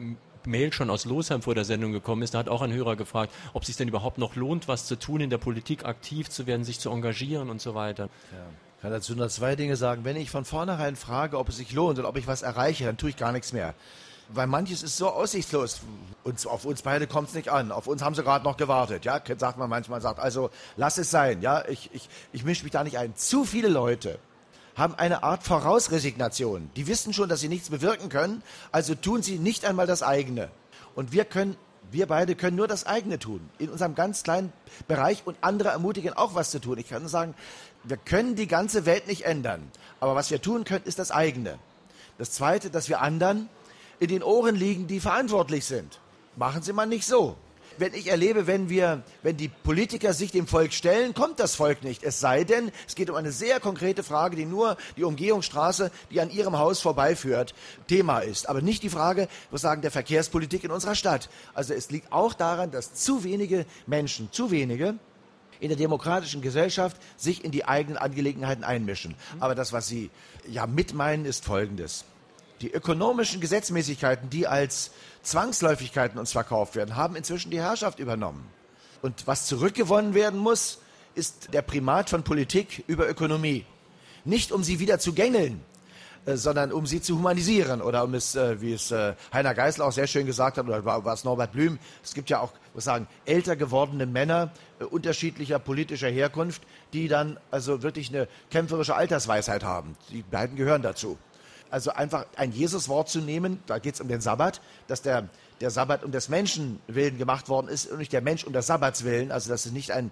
Mail 0.45 0.73
schon 0.73 0.89
aus 0.89 1.05
Losheim 1.05 1.41
vor 1.41 1.55
der 1.55 1.65
Sendung 1.65 1.91
gekommen 1.91 2.21
ist. 2.21 2.33
Da 2.33 2.39
hat 2.39 2.49
auch 2.49 2.61
ein 2.61 2.73
Hörer 2.73 2.95
gefragt, 2.95 3.33
ob 3.53 3.63
es 3.63 3.67
sich 3.67 3.77
denn 3.77 3.87
überhaupt 3.87 4.17
noch 4.17 4.35
lohnt, 4.35 4.67
was 4.67 4.85
zu 4.85 4.97
tun, 4.97 5.21
in 5.21 5.29
der 5.29 5.37
Politik 5.37 5.85
aktiv 5.85 6.29
zu 6.29 6.47
werden, 6.47 6.63
sich 6.63 6.79
zu 6.79 6.89
engagieren 6.89 7.49
und 7.49 7.61
so 7.61 7.75
weiter. 7.75 8.09
Ja 8.31 8.45
kann 8.83 8.91
dazu 8.91 9.15
nur 9.15 9.29
zwei 9.29 9.55
Dinge 9.55 9.77
sagen. 9.77 10.03
Wenn 10.03 10.17
ich 10.17 10.29
von 10.29 10.43
vornherein 10.43 10.97
frage, 10.97 11.39
ob 11.39 11.47
es 11.47 11.55
sich 11.55 11.71
lohnt 11.71 11.99
und 11.99 12.05
ob 12.05 12.17
ich 12.17 12.27
was 12.27 12.41
erreiche, 12.41 12.83
dann 12.83 12.97
tue 12.97 13.11
ich 13.11 13.15
gar 13.15 13.31
nichts 13.31 13.53
mehr. 13.53 13.75
Weil 14.27 14.45
manches 14.45 14.83
ist 14.83 14.97
so 14.97 15.07
aussichtslos. 15.07 15.79
Und 16.25 16.45
auf 16.45 16.65
uns 16.65 16.81
beide 16.81 17.07
kommt 17.07 17.29
es 17.29 17.33
nicht 17.33 17.47
an. 17.47 17.71
Auf 17.71 17.87
uns 17.87 18.01
haben 18.01 18.13
sie 18.13 18.23
gerade 18.23 18.43
noch 18.43 18.57
gewartet. 18.57 19.05
Ja, 19.05 19.21
sagt 19.37 19.57
man 19.57 19.69
manchmal, 19.69 20.01
sagt, 20.01 20.19
also 20.19 20.49
lass 20.75 20.97
es 20.97 21.09
sein. 21.09 21.41
Ja, 21.41 21.63
ich, 21.65 21.91
ich, 21.93 22.09
ich 22.33 22.43
mische 22.43 22.63
mich 22.63 22.73
da 22.73 22.83
nicht 22.83 22.97
ein. 22.97 23.15
Zu 23.15 23.45
viele 23.45 23.69
Leute 23.69 24.19
haben 24.75 24.95
eine 24.95 25.23
Art 25.23 25.43
Vorausresignation. 25.43 26.69
Die 26.75 26.85
wissen 26.85 27.13
schon, 27.13 27.29
dass 27.29 27.39
sie 27.39 27.47
nichts 27.47 27.69
bewirken 27.69 28.09
können, 28.09 28.43
also 28.73 28.95
tun 28.95 29.23
sie 29.23 29.39
nicht 29.39 29.63
einmal 29.63 29.87
das 29.87 30.03
eigene. 30.03 30.49
Und 30.93 31.13
wir 31.13 31.23
können 31.23 31.55
wir 31.93 32.07
beide 32.07 32.35
können 32.35 32.57
nur 32.57 32.67
das 32.67 32.85
eigene 32.85 33.19
tun, 33.19 33.49
in 33.59 33.69
unserem 33.69 33.95
ganz 33.95 34.23
kleinen 34.23 34.51
Bereich 34.87 35.23
und 35.25 35.37
andere 35.41 35.69
ermutigen 35.69 36.13
auch 36.13 36.35
was 36.35 36.51
zu 36.51 36.59
tun. 36.59 36.77
Ich 36.77 36.89
kann 36.89 37.01
nur 37.01 37.09
sagen, 37.09 37.35
wir 37.83 37.97
können 37.97 38.35
die 38.35 38.47
ganze 38.47 38.85
Welt 38.85 39.07
nicht 39.07 39.25
ändern, 39.25 39.71
aber 39.99 40.15
was 40.15 40.31
wir 40.31 40.41
tun 40.41 40.63
können, 40.63 40.85
ist 40.85 40.99
das 40.99 41.11
eigene. 41.11 41.57
Das 42.17 42.31
Zweite, 42.31 42.69
dass 42.69 42.89
wir 42.89 43.01
anderen 43.01 43.49
in 43.99 44.07
den 44.07 44.23
Ohren 44.23 44.55
liegen, 44.55 44.87
die 44.87 44.99
verantwortlich 44.99 45.65
sind. 45.65 45.99
Machen 46.35 46.61
Sie 46.63 46.73
mal 46.73 46.85
nicht 46.85 47.05
so 47.05 47.37
wenn 47.77 47.93
ich 47.93 48.07
erlebe, 48.07 48.47
wenn 48.47 48.69
wir, 48.69 49.03
wenn 49.21 49.37
die 49.37 49.49
Politiker 49.49 50.13
sich 50.13 50.31
dem 50.31 50.47
Volk 50.47 50.73
stellen, 50.73 51.13
kommt 51.13 51.39
das 51.39 51.55
Volk 51.55 51.83
nicht. 51.83 52.03
Es 52.03 52.19
sei 52.19 52.43
denn, 52.43 52.71
es 52.87 52.95
geht 52.95 53.09
um 53.09 53.15
eine 53.15 53.31
sehr 53.31 53.59
konkrete 53.59 54.03
Frage, 54.03 54.35
die 54.35 54.45
nur 54.45 54.77
die 54.97 55.03
Umgehungsstraße, 55.03 55.91
die 56.11 56.21
an 56.21 56.29
Ihrem 56.29 56.57
Haus 56.57 56.81
vorbeiführt, 56.81 57.53
Thema 57.87 58.19
ist. 58.19 58.49
Aber 58.49 58.61
nicht 58.61 58.83
die 58.83 58.89
Frage, 58.89 59.27
was 59.51 59.61
sagen, 59.61 59.81
der 59.81 59.91
Verkehrspolitik 59.91 60.63
in 60.63 60.71
unserer 60.71 60.95
Stadt. 60.95 61.29
Also 61.53 61.73
es 61.73 61.89
liegt 61.91 62.11
auch 62.11 62.33
daran, 62.33 62.71
dass 62.71 62.93
zu 62.93 63.23
wenige 63.23 63.65
Menschen, 63.87 64.31
zu 64.31 64.51
wenige, 64.51 64.95
in 65.59 65.69
der 65.69 65.77
demokratischen 65.77 66.41
Gesellschaft 66.41 66.97
sich 67.15 67.45
in 67.45 67.51
die 67.51 67.65
eigenen 67.65 67.97
Angelegenheiten 67.97 68.63
einmischen. 68.63 69.15
Aber 69.39 69.55
das, 69.55 69.71
was 69.71 69.87
Sie 69.87 70.09
ja 70.47 70.67
mitmeinen, 70.67 71.25
ist 71.25 71.45
Folgendes. 71.45 72.05
Die 72.63 72.71
ökonomischen 72.71 73.41
Gesetzmäßigkeiten, 73.41 74.29
die 74.29 74.47
als 74.47 74.91
Zwangsläufigkeiten 75.21 76.17
uns 76.17 76.31
verkauft 76.31 76.77
werden, 76.77 76.95
haben 76.95 77.17
inzwischen 77.17 77.51
die 77.51 77.59
Herrschaft 77.59 77.99
übernommen. 77.99 78.47
Und 79.01 79.27
was 79.27 79.47
zurückgewonnen 79.47 80.13
werden 80.13 80.39
muss, 80.39 80.79
ist 81.13 81.53
der 81.53 81.61
Primat 81.61 82.09
von 82.09 82.23
Politik 82.23 82.85
über 82.87 83.09
Ökonomie. 83.09 83.65
Nicht 84.23 84.53
um 84.53 84.63
sie 84.63 84.79
wieder 84.79 84.97
zu 84.97 85.11
gängeln, 85.11 85.59
äh, 86.25 86.37
sondern 86.37 86.71
um 86.71 86.85
sie 86.85 87.01
zu 87.01 87.17
humanisieren. 87.17 87.81
Oder 87.81 88.05
um 88.05 88.13
es, 88.13 88.33
äh, 88.33 88.61
wie 88.61 88.71
es 88.71 88.91
äh, 88.91 89.15
Heiner 89.33 89.55
Geisel 89.55 89.81
auch 89.81 89.91
sehr 89.91 90.07
schön 90.07 90.25
gesagt 90.25 90.57
hat, 90.57 90.65
oder 90.65 90.85
war 90.85 91.05
es 91.05 91.25
Norbert 91.25 91.51
Blüm, 91.51 91.79
es 92.01 92.13
gibt 92.13 92.29
ja 92.29 92.39
auch, 92.39 92.53
muss 92.73 92.85
sagen, 92.85 93.07
älter 93.25 93.57
gewordene 93.57 94.05
Männer 94.05 94.53
unterschiedlicher 94.89 95.59
politischer 95.59 96.07
Herkunft, 96.07 96.61
die 96.93 97.09
dann 97.09 97.37
also 97.51 97.83
wirklich 97.83 98.07
eine 98.07 98.29
kämpferische 98.51 98.95
Altersweisheit 98.95 99.65
haben. 99.65 99.97
Die 100.11 100.21
beiden 100.21 100.55
gehören 100.55 100.81
dazu. 100.81 101.17
Also 101.73 101.89
einfach 101.91 102.27
ein 102.35 102.51
Jesuswort 102.51 103.09
zu 103.09 103.17
nehmen, 103.17 103.57
da 103.65 103.79
geht 103.79 103.95
es 103.95 103.99
um 103.99 104.07
den 104.07 104.21
Sabbat, 104.21 104.61
dass 104.85 105.01
der, 105.01 105.27
der 105.59 105.71
Sabbat 105.71 106.03
um 106.03 106.11
des 106.11 106.29
Menschen 106.29 106.79
willen 106.85 107.17
gemacht 107.17 107.49
worden 107.49 107.67
ist 107.67 107.87
und 107.87 107.97
nicht 107.97 108.13
der 108.13 108.21
Mensch 108.21 108.43
um 108.43 108.53
des 108.53 108.67
Sabbats 108.67 109.05
willen. 109.05 109.31
Also 109.31 109.49
das 109.49 109.65
ist 109.65 109.71
nicht 109.71 109.89
ein, 109.89 110.11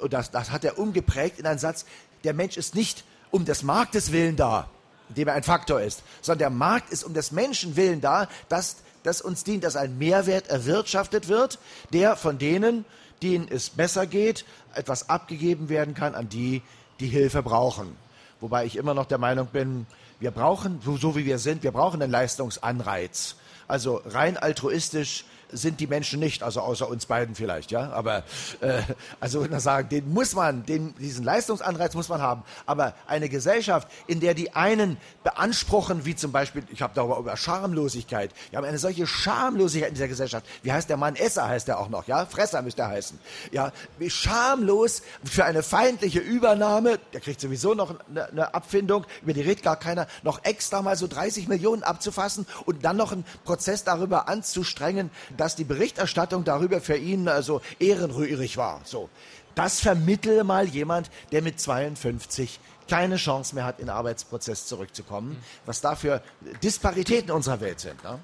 und 0.00 0.12
das, 0.12 0.30
das 0.30 0.52
hat 0.52 0.64
er 0.64 0.78
umgeprägt 0.78 1.40
in 1.40 1.46
einen 1.46 1.58
Satz, 1.58 1.86
der 2.22 2.34
Mensch 2.34 2.56
ist 2.56 2.76
nicht 2.76 3.02
um 3.32 3.44
des 3.44 3.64
Marktes 3.64 4.12
willen 4.12 4.36
da, 4.36 4.70
indem 5.08 5.26
er 5.26 5.34
ein 5.34 5.42
Faktor 5.42 5.80
ist, 5.80 6.04
sondern 6.20 6.38
der 6.38 6.50
Markt 6.50 6.92
ist 6.92 7.02
um 7.02 7.14
des 7.14 7.32
Menschen 7.32 7.74
willen 7.74 8.00
da, 8.00 8.28
dass 8.48 8.76
das 9.02 9.20
uns 9.22 9.42
dient, 9.42 9.64
dass 9.64 9.74
ein 9.74 9.98
Mehrwert 9.98 10.50
erwirtschaftet 10.50 11.26
wird, 11.26 11.58
der 11.92 12.14
von 12.14 12.38
denen, 12.38 12.84
denen 13.24 13.48
es 13.50 13.70
besser 13.70 14.06
geht, 14.06 14.44
etwas 14.72 15.08
abgegeben 15.08 15.68
werden 15.68 15.94
kann 15.94 16.14
an 16.14 16.28
die, 16.28 16.62
die 17.00 17.08
Hilfe 17.08 17.42
brauchen. 17.42 17.96
Wobei 18.40 18.66
ich 18.66 18.76
immer 18.76 18.94
noch 18.94 19.06
der 19.06 19.18
Meinung 19.18 19.48
bin, 19.48 19.86
wir 20.22 20.30
brauchen, 20.30 20.80
so, 20.84 20.96
so 20.96 21.16
wie 21.16 21.26
wir 21.26 21.38
sind, 21.38 21.64
wir 21.64 21.72
brauchen 21.72 22.00
einen 22.00 22.12
Leistungsanreiz. 22.12 23.34
Also 23.66 24.00
rein 24.04 24.36
altruistisch 24.36 25.24
sind 25.52 25.80
die 25.80 25.86
Menschen 25.86 26.20
nicht, 26.20 26.42
also 26.42 26.60
außer 26.60 26.88
uns 26.88 27.06
beiden 27.06 27.34
vielleicht, 27.34 27.70
ja. 27.70 27.90
Aber 27.90 28.24
äh, 28.60 28.82
also 29.20 29.44
ich 29.44 29.50
sagen, 29.60 29.88
den 29.88 30.12
muss 30.12 30.34
man, 30.34 30.64
den, 30.64 30.94
diesen 30.96 31.24
Leistungsanreiz 31.24 31.94
muss 31.94 32.08
man 32.08 32.20
haben. 32.20 32.42
Aber 32.66 32.94
eine 33.06 33.28
Gesellschaft, 33.28 33.88
in 34.06 34.20
der 34.20 34.34
die 34.34 34.54
einen 34.54 34.96
beanspruchen, 35.24 36.04
wie 36.04 36.16
zum 36.16 36.32
Beispiel, 36.32 36.64
ich 36.70 36.82
habe 36.82 36.92
darüber 36.94 37.18
über 37.18 37.36
Schamlosigkeit. 37.36 38.32
Wir 38.50 38.56
haben 38.56 38.64
eine 38.64 38.78
solche 38.78 39.06
Schamlosigkeit 39.06 39.90
in 39.90 39.94
dieser 39.94 40.08
Gesellschaft. 40.08 40.46
Wie 40.62 40.72
heißt 40.72 40.88
der 40.88 40.96
Mann? 40.96 41.16
Esser 41.16 41.48
heißt 41.48 41.68
er 41.68 41.78
auch 41.78 41.88
noch, 41.88 42.06
ja. 42.06 42.26
Fresser 42.26 42.62
müsste 42.62 42.82
er 42.82 42.88
heißen. 42.88 43.18
Ja, 43.50 43.72
wie 43.98 44.10
schamlos 44.10 45.02
für 45.24 45.44
eine 45.44 45.62
feindliche 45.62 46.18
Übernahme. 46.18 46.98
Der 47.12 47.20
kriegt 47.20 47.40
sowieso 47.40 47.74
noch 47.74 47.94
eine, 48.08 48.28
eine 48.28 48.54
Abfindung. 48.54 49.06
Über 49.22 49.32
die 49.32 49.42
redet 49.42 49.62
gar 49.62 49.76
keiner. 49.76 50.06
Noch 50.22 50.44
extra 50.44 50.82
mal 50.82 50.96
so 50.96 51.06
30 51.06 51.48
Millionen 51.48 51.82
abzufassen 51.82 52.46
und 52.64 52.84
dann 52.84 52.96
noch 52.96 53.12
einen 53.12 53.24
Prozess 53.44 53.84
darüber 53.84 54.28
anzustrengen 54.28 55.10
dass 55.42 55.56
die 55.56 55.64
Berichterstattung 55.64 56.44
darüber 56.44 56.80
für 56.80 56.96
ihn 56.96 57.26
also 57.26 57.62
ehrenrührig 57.80 58.56
war. 58.56 58.80
So. 58.84 59.10
Das 59.56 59.80
vermittele 59.80 60.44
mal 60.44 60.68
jemand, 60.68 61.10
der 61.32 61.42
mit 61.42 61.58
52 61.58 62.60
keine 62.88 63.16
Chance 63.16 63.56
mehr 63.56 63.64
hat, 63.64 63.80
in 63.80 63.86
den 63.86 63.90
Arbeitsprozess 63.90 64.66
zurückzukommen, 64.66 65.36
was 65.66 65.80
da 65.80 65.96
für 65.96 66.22
Disparitäten 66.62 67.30
in 67.30 67.34
unserer 67.34 67.60
Welt 67.60 67.80
sind. 67.80 68.04
Ne? 68.04 68.20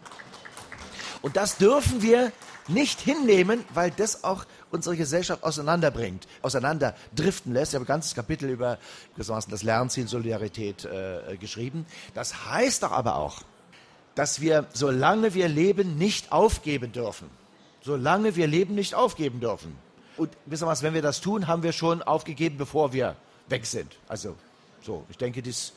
Und 1.20 1.36
das 1.36 1.56
dürfen 1.56 2.02
wir 2.02 2.30
nicht 2.68 3.00
hinnehmen, 3.00 3.64
weil 3.74 3.90
das 3.90 4.22
auch 4.22 4.44
unsere 4.70 4.96
Gesellschaft 4.96 5.42
auseinanderbringt, 5.42 6.28
auseinanderdriften 6.42 7.52
lässt. 7.52 7.72
Ich 7.72 7.74
habe 7.74 7.84
ein 7.84 7.88
ganzes 7.88 8.14
Kapitel 8.14 8.48
über 8.48 8.78
das 9.16 9.62
Lernziel 9.64 10.06
Solidarität 10.06 10.84
äh, 10.84 11.36
geschrieben. 11.36 11.84
Das 12.14 12.46
heißt 12.46 12.84
doch 12.84 12.92
aber 12.92 13.16
auch, 13.16 13.42
dass 14.18 14.40
wir, 14.40 14.66
solange 14.72 15.32
wir 15.32 15.46
leben, 15.46 15.96
nicht 15.96 16.32
aufgeben 16.32 16.90
dürfen. 16.90 17.30
Solange 17.82 18.34
wir 18.34 18.48
leben, 18.48 18.74
nicht 18.74 18.96
aufgeben 18.96 19.38
dürfen. 19.38 19.78
Und 20.16 20.30
wissen 20.44 20.64
wir 20.64 20.70
was, 20.72 20.82
wenn 20.82 20.92
wir 20.92 21.02
das 21.02 21.20
tun, 21.20 21.46
haben 21.46 21.62
wir 21.62 21.70
schon 21.70 22.02
aufgegeben, 22.02 22.58
bevor 22.58 22.92
wir 22.92 23.14
weg 23.46 23.64
sind. 23.64 23.94
Also 24.08 24.34
so, 24.82 25.04
ich 25.08 25.18
denke, 25.18 25.40
das, 25.40 25.72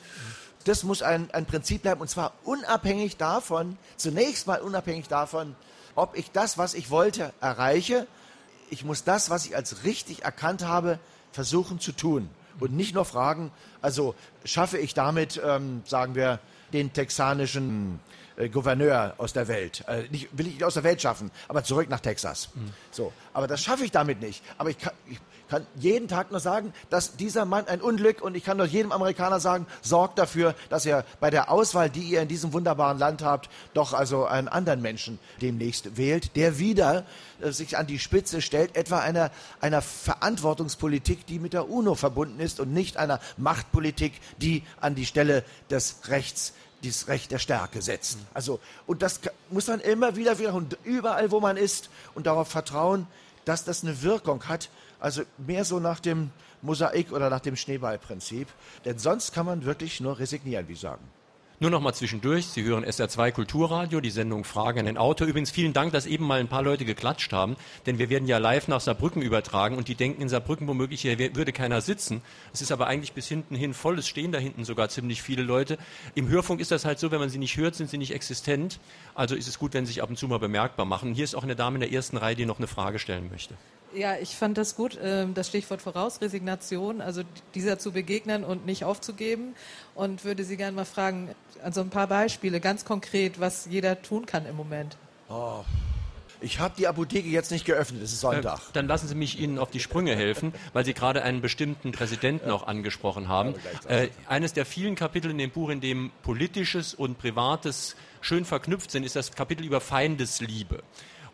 das 0.64 0.84
muss 0.84 1.04
ein, 1.04 1.30
ein 1.34 1.46
Prinzip 1.46 1.84
bleiben 1.84 2.02
und 2.02 2.08
zwar 2.08 2.34
unabhängig 2.44 3.18
davon, 3.18 3.78
zunächst 3.96 4.48
mal 4.48 4.62
unabhängig 4.62 5.08
davon, 5.08 5.56
ob 5.94 6.18
ich 6.18 6.32
das, 6.32 6.58
was 6.58 6.74
ich 6.74 6.90
wollte, 6.90 7.34
erreiche. 7.42 8.08
Ich 8.72 8.84
muss 8.84 9.04
das, 9.04 9.30
was 9.30 9.46
ich 9.46 9.56
als 9.56 9.84
richtig 9.84 10.24
erkannt 10.24 10.66
habe, 10.66 10.98
versuchen 11.32 11.80
zu 11.80 11.92
tun 11.92 12.28
und 12.60 12.74
nicht 12.74 12.96
nur 12.96 13.06
fragen, 13.06 13.52
also 13.84 14.16
schaffe 14.46 14.80
ich 14.80 14.96
damit, 14.96 15.40
ähm, 15.46 15.84
sagen 15.86 16.16
wir, 16.16 16.40
den 16.74 16.92
texanischen 16.92 18.00
äh, 18.42 18.50
Gouverneur 18.50 19.14
aus 19.18 19.34
der 19.34 19.48
Welt. 19.48 19.84
Äh, 19.88 20.04
nicht, 20.10 20.30
will 20.38 20.48
ich 20.48 20.54
nicht 20.56 20.64
aus 20.64 20.74
der 20.74 20.84
Welt 20.84 21.02
schaffen, 21.02 21.32
aber 21.48 21.64
zurück 21.64 21.90
nach 21.90 22.00
Texas. 22.00 22.50
Mhm. 22.54 22.72
So, 22.92 23.14
aber 23.34 23.48
das 23.48 23.62
schaffe 23.62 23.86
ich 23.86 23.92
damit 23.92 24.22
nicht. 24.22 24.44
Aber 24.58 24.70
ich 24.70 24.78
kann, 24.78 24.94
ich 25.08 25.20
kann 25.50 25.68
jeden 25.76 26.08
Tag 26.08 26.32
nur 26.32 26.40
sagen, 26.40 26.74
dass 26.90 27.18
dieser 27.18 27.46
Mann 27.46 27.68
ein 27.68 27.82
Unglück 27.82 28.22
und 28.22 28.36
ich 28.36 28.44
kann 28.44 28.58
nur 28.58 28.66
jedem 28.66 28.92
Amerikaner 28.92 29.40
sagen, 29.40 29.68
sorgt 29.82 30.18
dafür, 30.18 30.56
dass 30.70 30.86
er 30.86 31.06
bei 31.20 31.30
der 31.30 31.52
Auswahl, 31.52 31.90
die 31.90 32.04
ihr 32.04 32.22
in 32.22 32.28
diesem 32.28 32.54
wunderbaren 32.54 32.98
Land 32.98 33.22
habt, 33.22 33.50
doch 33.74 33.94
also 33.94 34.26
einen 34.26 34.48
anderen 34.48 34.82
Menschen 34.82 35.20
demnächst 35.42 35.98
wählt, 35.98 36.36
der 36.36 36.58
wieder 36.58 37.06
äh, 37.42 37.52
sich 37.52 37.78
an 37.78 37.86
die 37.86 38.00
Spitze 38.00 38.42
stellt, 38.42 38.76
etwa 38.76 39.00
einer, 39.00 39.30
einer 39.60 39.82
Verantwortungspolitik, 39.82 41.26
die 41.26 41.40
mit 41.40 41.54
der 41.54 41.70
UNO 41.70 41.96
verbunden 41.96 42.40
ist 42.40 42.60
und 42.60 42.74
nicht 42.74 42.98
einer 42.98 43.20
Machtpolitik, 43.38 44.14
die 44.38 44.64
an 44.80 44.96
die 44.96 45.06
Stelle 45.06 45.44
des 45.70 46.08
Rechts 46.08 46.54
dieses 46.84 47.08
Recht 47.08 47.32
der 47.32 47.40
Stärke 47.40 47.82
setzt. 47.82 48.18
Also, 48.34 48.60
und 48.88 49.02
das 49.02 49.20
muss 49.50 49.68
man 49.68 49.80
immer 49.80 50.16
wieder 50.16 50.40
wiederholen, 50.40 50.70
überall, 50.84 51.32
wo 51.32 51.40
man 51.40 51.58
ist 51.58 51.90
und 52.16 52.28
darauf 52.28 52.48
vertrauen, 52.48 53.08
dass 53.46 53.64
das 53.64 53.84
eine 53.84 54.02
Wirkung 54.02 54.48
hat. 54.48 54.70
Also 55.00 55.24
mehr 55.38 55.66
so 55.66 55.80
nach 55.80 56.00
dem 56.00 56.32
Mosaik 56.62 57.12
oder 57.12 57.30
nach 57.30 57.40
dem 57.40 57.56
Schneeballprinzip. 57.56 58.48
Denn 58.86 59.00
sonst 59.00 59.34
kann 59.34 59.46
man 59.46 59.66
wirklich 59.66 60.00
nur 60.00 60.20
resignieren, 60.20 60.68
wie 60.68 60.76
sagen. 60.76 61.04
Nur 61.62 61.70
noch 61.70 61.80
mal 61.80 61.94
zwischendurch. 61.94 62.48
Sie 62.48 62.64
hören 62.64 62.84
SR2 62.84 63.34
Kulturradio, 63.34 64.02
die 64.02 64.10
Sendung 64.10 64.46
Frage 64.46 64.80
an 64.80 64.88
den 64.88 64.98
Autor. 64.98 65.28
Übrigens 65.28 65.52
vielen 65.52 65.74
Dank, 65.74 65.94
dass 65.94 66.08
eben 66.08 66.26
mal 66.26 66.40
ein 66.40 66.48
paar 66.48 66.64
Leute 66.64 66.86
geklatscht 66.86 67.34
haben, 67.34 67.56
denn 67.86 68.00
wir 68.00 68.10
werden 68.10 68.28
ja 68.28 68.40
live 68.40 68.68
nach 68.68 68.82
Saarbrücken 68.82 69.22
übertragen 69.22 69.78
und 69.78 69.88
die 69.88 69.94
denken 69.94 70.24
in 70.24 70.28
Saarbrücken 70.28 70.68
womöglich, 70.68 71.02
hier 71.02 71.20
würde 71.36 71.54
keiner 71.54 71.82
sitzen. 71.82 72.24
Es 72.52 72.64
ist 72.64 72.72
aber 72.72 72.88
eigentlich 72.88 73.14
bis 73.14 73.28
hinten 73.28 73.54
hin 73.54 73.76
voll. 73.76 74.00
Es 74.00 74.08
stehen 74.08 74.32
da 74.32 74.40
hinten 74.40 74.66
sogar 74.66 74.90
ziemlich 74.90 75.22
viele 75.22 75.44
Leute. 75.44 75.78
Im 76.16 76.30
Hörfunk 76.30 76.62
ist 76.62 76.72
das 76.72 76.84
halt 76.84 76.98
so, 76.98 77.12
wenn 77.12 77.20
man 77.20 77.30
sie 77.30 77.38
nicht 77.38 77.56
hört, 77.58 77.76
sind 77.76 77.92
sie 77.92 78.00
nicht 78.00 78.16
existent. 78.16 78.80
Also 79.14 79.36
ist 79.36 79.48
es 79.48 79.60
gut, 79.60 79.76
wenn 79.76 79.86
sie 79.86 79.94
sich 79.94 80.02
ab 80.02 80.10
und 80.10 80.18
zu 80.18 80.28
mal 80.28 80.40
bemerkbar 80.40 80.88
machen. 80.88 81.14
Hier 81.14 81.26
ist 81.26 81.36
auch 81.36 81.44
eine 81.44 81.56
Dame 81.56 81.76
in 81.76 81.82
der 81.82 81.92
ersten 81.92 82.18
Reihe, 82.18 82.36
die 82.36 82.48
noch 82.48 82.58
eine 82.58 82.66
Frage 82.66 82.98
stellen 82.98 83.30
möchte. 83.30 83.54
Ja, 83.94 84.16
ich 84.18 84.36
fand 84.36 84.58
das 84.58 84.76
gut, 84.76 84.98
ähm, 85.02 85.34
das 85.34 85.48
Stichwort 85.48 85.82
voraus, 85.82 86.22
Resignation, 86.22 87.02
also 87.02 87.24
dieser 87.56 87.78
zu 87.78 87.92
begegnen 87.92 88.44
und 88.44 88.66
nicht 88.66 88.86
aufzugeben. 88.86 89.56
Und 89.96 90.24
würde 90.24 90.44
Sie 90.44 90.58
gerne 90.58 90.76
mal 90.76 90.86
fragen, 90.86 91.36
also 91.64 91.82
ein 91.82 91.90
paar 91.90 92.08
Beispiele, 92.08 92.60
ganz 92.60 92.86
konkret, 92.86 93.40
was 93.40 93.68
jeder 93.70 94.02
tun 94.02 94.26
kann 94.26 94.46
im 94.46 94.56
Moment. 94.56 94.98
Oh. 95.30 95.64
Ich 96.44 96.60
habe 96.60 96.74
die 96.76 96.88
Apotheke 96.88 97.30
jetzt 97.30 97.52
nicht 97.52 97.66
geöffnet, 97.66 98.02
es 98.02 98.14
ist 98.14 98.22
Sonntag. 98.22 98.58
Äh, 98.58 98.74
dann 98.74 98.88
lassen 98.88 99.08
Sie 99.08 99.14
mich 99.14 99.40
Ihnen 99.40 99.60
auf 99.60 99.70
die 99.70 99.80
Sprünge 99.80 100.16
helfen, 100.16 100.54
weil 100.74 100.84
Sie 100.84 100.96
gerade 100.96 101.22
einen 101.22 101.40
bestimmten 101.40 101.92
Präsidenten 101.92 102.50
auch 102.50 102.66
angesprochen 102.66 103.28
haben. 103.28 103.54
Äh, 103.88 104.08
eines 104.28 104.54
der 104.54 104.66
vielen 104.66 104.96
Kapitel 104.96 105.30
in 105.30 105.38
dem 105.38 105.52
Buch, 105.52 105.70
in 105.70 105.82
dem 105.82 106.12
politisches 106.24 106.96
und 106.96 107.20
privates 107.20 107.96
schön 108.22 108.44
verknüpft 108.44 108.90
sind, 108.90 109.04
ist 109.04 109.16
das 109.16 109.34
Kapitel 109.34 109.64
über 109.64 109.82
Feindesliebe. 109.82 110.82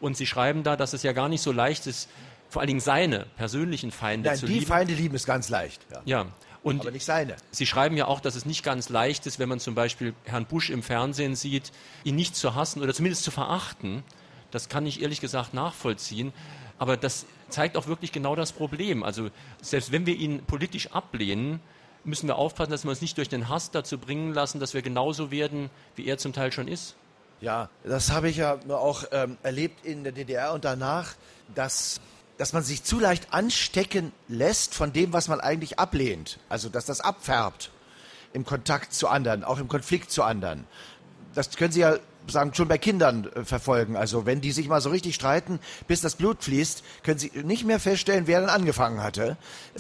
Und 0.02 0.18
Sie 0.18 0.28
schreiben 0.28 0.64
da, 0.64 0.76
dass 0.76 0.92
es 0.92 1.04
ja 1.04 1.14
gar 1.14 1.30
nicht 1.30 1.42
so 1.42 1.54
leicht 1.54 1.88
ist, 1.88 2.10
vor 2.50 2.62
allen 2.62 2.68
Dingen 2.68 2.80
seine 2.80 3.26
persönlichen 3.38 3.92
Feinde 3.92 4.30
Nein, 4.30 4.38
zu 4.38 4.46
die 4.46 4.54
lieben. 4.54 4.66
Die 4.66 4.68
Feinde 4.68 4.94
lieben 4.94 5.16
ist 5.16 5.26
ganz 5.26 5.50
leicht. 5.50 5.82
Ja. 5.92 6.02
ja. 6.06 6.26
Und 6.64 6.82
aber 6.82 6.92
nicht 6.92 7.06
seine. 7.06 7.36
Sie 7.52 7.66
schreiben 7.66 7.96
ja 7.96 8.08
auch, 8.08 8.20
dass 8.20 8.36
es 8.36 8.46
nicht 8.46 8.64
ganz 8.64 8.90
leicht 8.90 9.26
ist, 9.26 9.40
wenn 9.40 9.48
man 9.48 9.60
zum 9.60 9.76
Beispiel 9.76 10.14
Herrn 10.26 10.46
Bush 10.46 10.70
im 10.70 10.84
Fernsehen 10.84 11.36
sieht, 11.36 11.72
ihn 12.04 12.16
nicht 12.16 12.36
zu 12.36 12.56
hassen 12.56 12.82
oder 12.82 12.94
zumindest 12.94 13.24
zu 13.24 13.32
verachten. 13.32 14.04
Das 14.52 14.68
kann 14.70 14.86
ich 14.86 15.02
ehrlich 15.02 15.22
gesagt 15.22 15.54
nachvollziehen. 15.54 16.34
Aber 16.80 16.98
das 16.98 17.26
zeigt 17.50 17.78
auch 17.78 17.88
wirklich 17.88 18.12
genau 18.12 18.36
das 18.36 18.52
Problem. 18.52 19.04
Also 19.04 19.30
selbst 19.62 19.92
wenn 19.92 20.06
wir 20.06 20.16
ihn 20.16 20.44
politisch 20.44 20.92
ablehnen, 20.92 21.60
müssen 22.04 22.28
wir 22.28 22.38
aufpassen, 22.38 22.72
dass 22.72 22.84
wir 22.84 22.90
uns 22.90 23.02
nicht 23.02 23.18
durch 23.18 23.30
den 23.30 23.50
Hass 23.50 23.72
dazu 23.72 23.98
bringen 23.98 24.34
lassen, 24.34 24.60
dass 24.60 24.74
wir 24.74 24.82
genauso 24.82 25.32
werden, 25.32 25.70
wie 25.96 26.06
er 26.06 26.18
zum 26.18 26.34
Teil 26.34 26.52
schon 26.52 26.68
ist. 26.68 26.96
Ja, 27.42 27.70
das 27.84 28.12
habe 28.12 28.30
ich 28.30 28.38
ja 28.38 28.58
auch 28.70 29.04
ähm, 29.12 29.38
erlebt 29.44 29.86
in 29.86 30.04
der 30.04 30.12
DDR 30.12 30.54
und 30.54 30.66
danach, 30.66 31.14
dass 31.54 32.02
dass 32.38 32.54
man 32.54 32.64
sich 32.64 32.84
zu 32.84 33.00
leicht 33.00 33.34
anstecken 33.34 34.12
lässt 34.28 34.76
von 34.76 34.94
dem, 34.94 35.14
was 35.14 35.28
man 35.28 35.40
eigentlich 35.40 35.80
ablehnt. 35.80 36.40
Also, 36.50 36.70
dass 36.70 36.86
das 36.86 37.02
abfärbt 37.02 37.72
im 38.34 38.46
Kontakt 38.46 38.94
zu 38.94 39.08
anderen, 39.08 39.44
auch 39.44 39.60
im 39.60 39.68
Konflikt 39.68 40.12
zu 40.12 40.24
anderen. 40.24 40.66
Das 41.34 41.52
können 41.52 41.72
Sie 41.72 41.80
ja 41.80 41.98
sagen, 42.32 42.54
schon 42.54 42.68
bei 42.68 42.78
Kindern 42.78 43.30
äh, 43.34 43.44
verfolgen. 43.44 43.96
Also 43.96 44.26
wenn 44.26 44.42
die 44.42 44.52
sich 44.52 44.68
mal 44.68 44.82
so 44.82 44.90
richtig 44.90 45.16
streiten, 45.16 45.60
bis 45.88 46.02
das 46.02 46.16
Blut 46.16 46.44
fließt, 46.44 46.84
können 47.04 47.20
sie 47.20 47.32
nicht 47.44 47.66
mehr 47.66 47.80
feststellen, 47.80 48.28
wer 48.28 48.42
dann 48.42 48.50
angefangen 48.50 49.02
hatte, 49.02 49.38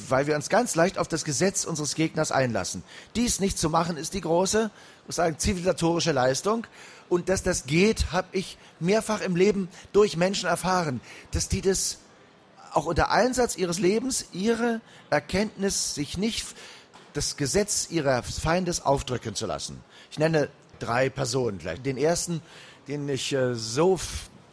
weil 0.07 0.27
wir 0.27 0.35
uns 0.35 0.49
ganz 0.49 0.75
leicht 0.75 0.97
auf 0.97 1.07
das 1.07 1.25
Gesetz 1.25 1.65
unseres 1.65 1.95
Gegners 1.95 2.31
einlassen. 2.31 2.83
Dies 3.15 3.39
nicht 3.39 3.57
zu 3.57 3.69
machen, 3.69 3.97
ist 3.97 4.13
die 4.13 4.21
große, 4.21 4.71
muss 5.05 5.15
sagen, 5.15 5.37
zivilisatorische 5.37 6.11
Leistung. 6.11 6.65
Und 7.09 7.29
dass 7.29 7.43
das 7.43 7.65
geht, 7.65 8.11
habe 8.11 8.27
ich 8.33 8.57
mehrfach 8.79 9.21
im 9.21 9.35
Leben 9.35 9.69
durch 9.93 10.17
Menschen 10.17 10.49
erfahren, 10.49 10.99
dass 11.31 11.47
die 11.47 11.61
das 11.61 11.99
auch 12.77 12.85
unter 12.85 13.09
Einsatz 13.09 13.57
ihres 13.57 13.79
Lebens 13.79 14.27
ihre 14.33 14.81
Erkenntnis, 15.09 15.95
sich 15.95 16.15
nicht 16.19 16.45
das 17.13 17.35
Gesetz 17.35 17.87
ihres 17.89 18.37
Feindes 18.37 18.85
aufdrücken 18.85 19.33
zu 19.33 19.47
lassen. 19.47 19.83
Ich 20.11 20.19
nenne 20.19 20.49
drei 20.77 21.09
Personen 21.09 21.57
gleich. 21.57 21.81
Den 21.81 21.97
ersten, 21.97 22.39
den 22.87 23.09
ich 23.09 23.33
äh, 23.33 23.55
so 23.55 23.99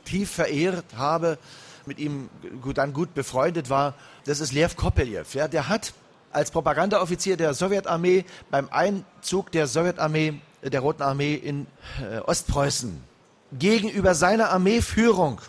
tief 0.06 0.30
verehrt 0.30 0.86
habe, 0.96 1.36
mit 1.84 1.98
ihm 1.98 2.30
gut, 2.62 2.78
dann 2.78 2.94
gut 2.94 3.12
befreundet 3.12 3.68
war, 3.68 3.92
das 4.24 4.40
ist 4.40 4.54
Lev 4.54 4.74
Kopeljew. 4.74 5.24
Ja, 5.34 5.46
der 5.46 5.68
hat 5.68 5.92
als 6.32 6.50
Propagandaoffizier 6.50 7.36
der 7.36 7.52
Sowjetarmee 7.52 8.24
beim 8.50 8.70
Einzug 8.70 9.52
der 9.52 9.66
Sowjetarmee, 9.66 10.40
der 10.62 10.80
Roten 10.80 11.02
Armee 11.02 11.34
in 11.34 11.66
äh, 12.02 12.20
Ostpreußen 12.20 13.04
gegenüber 13.52 14.14
seiner 14.14 14.48
Armeeführung 14.48 15.42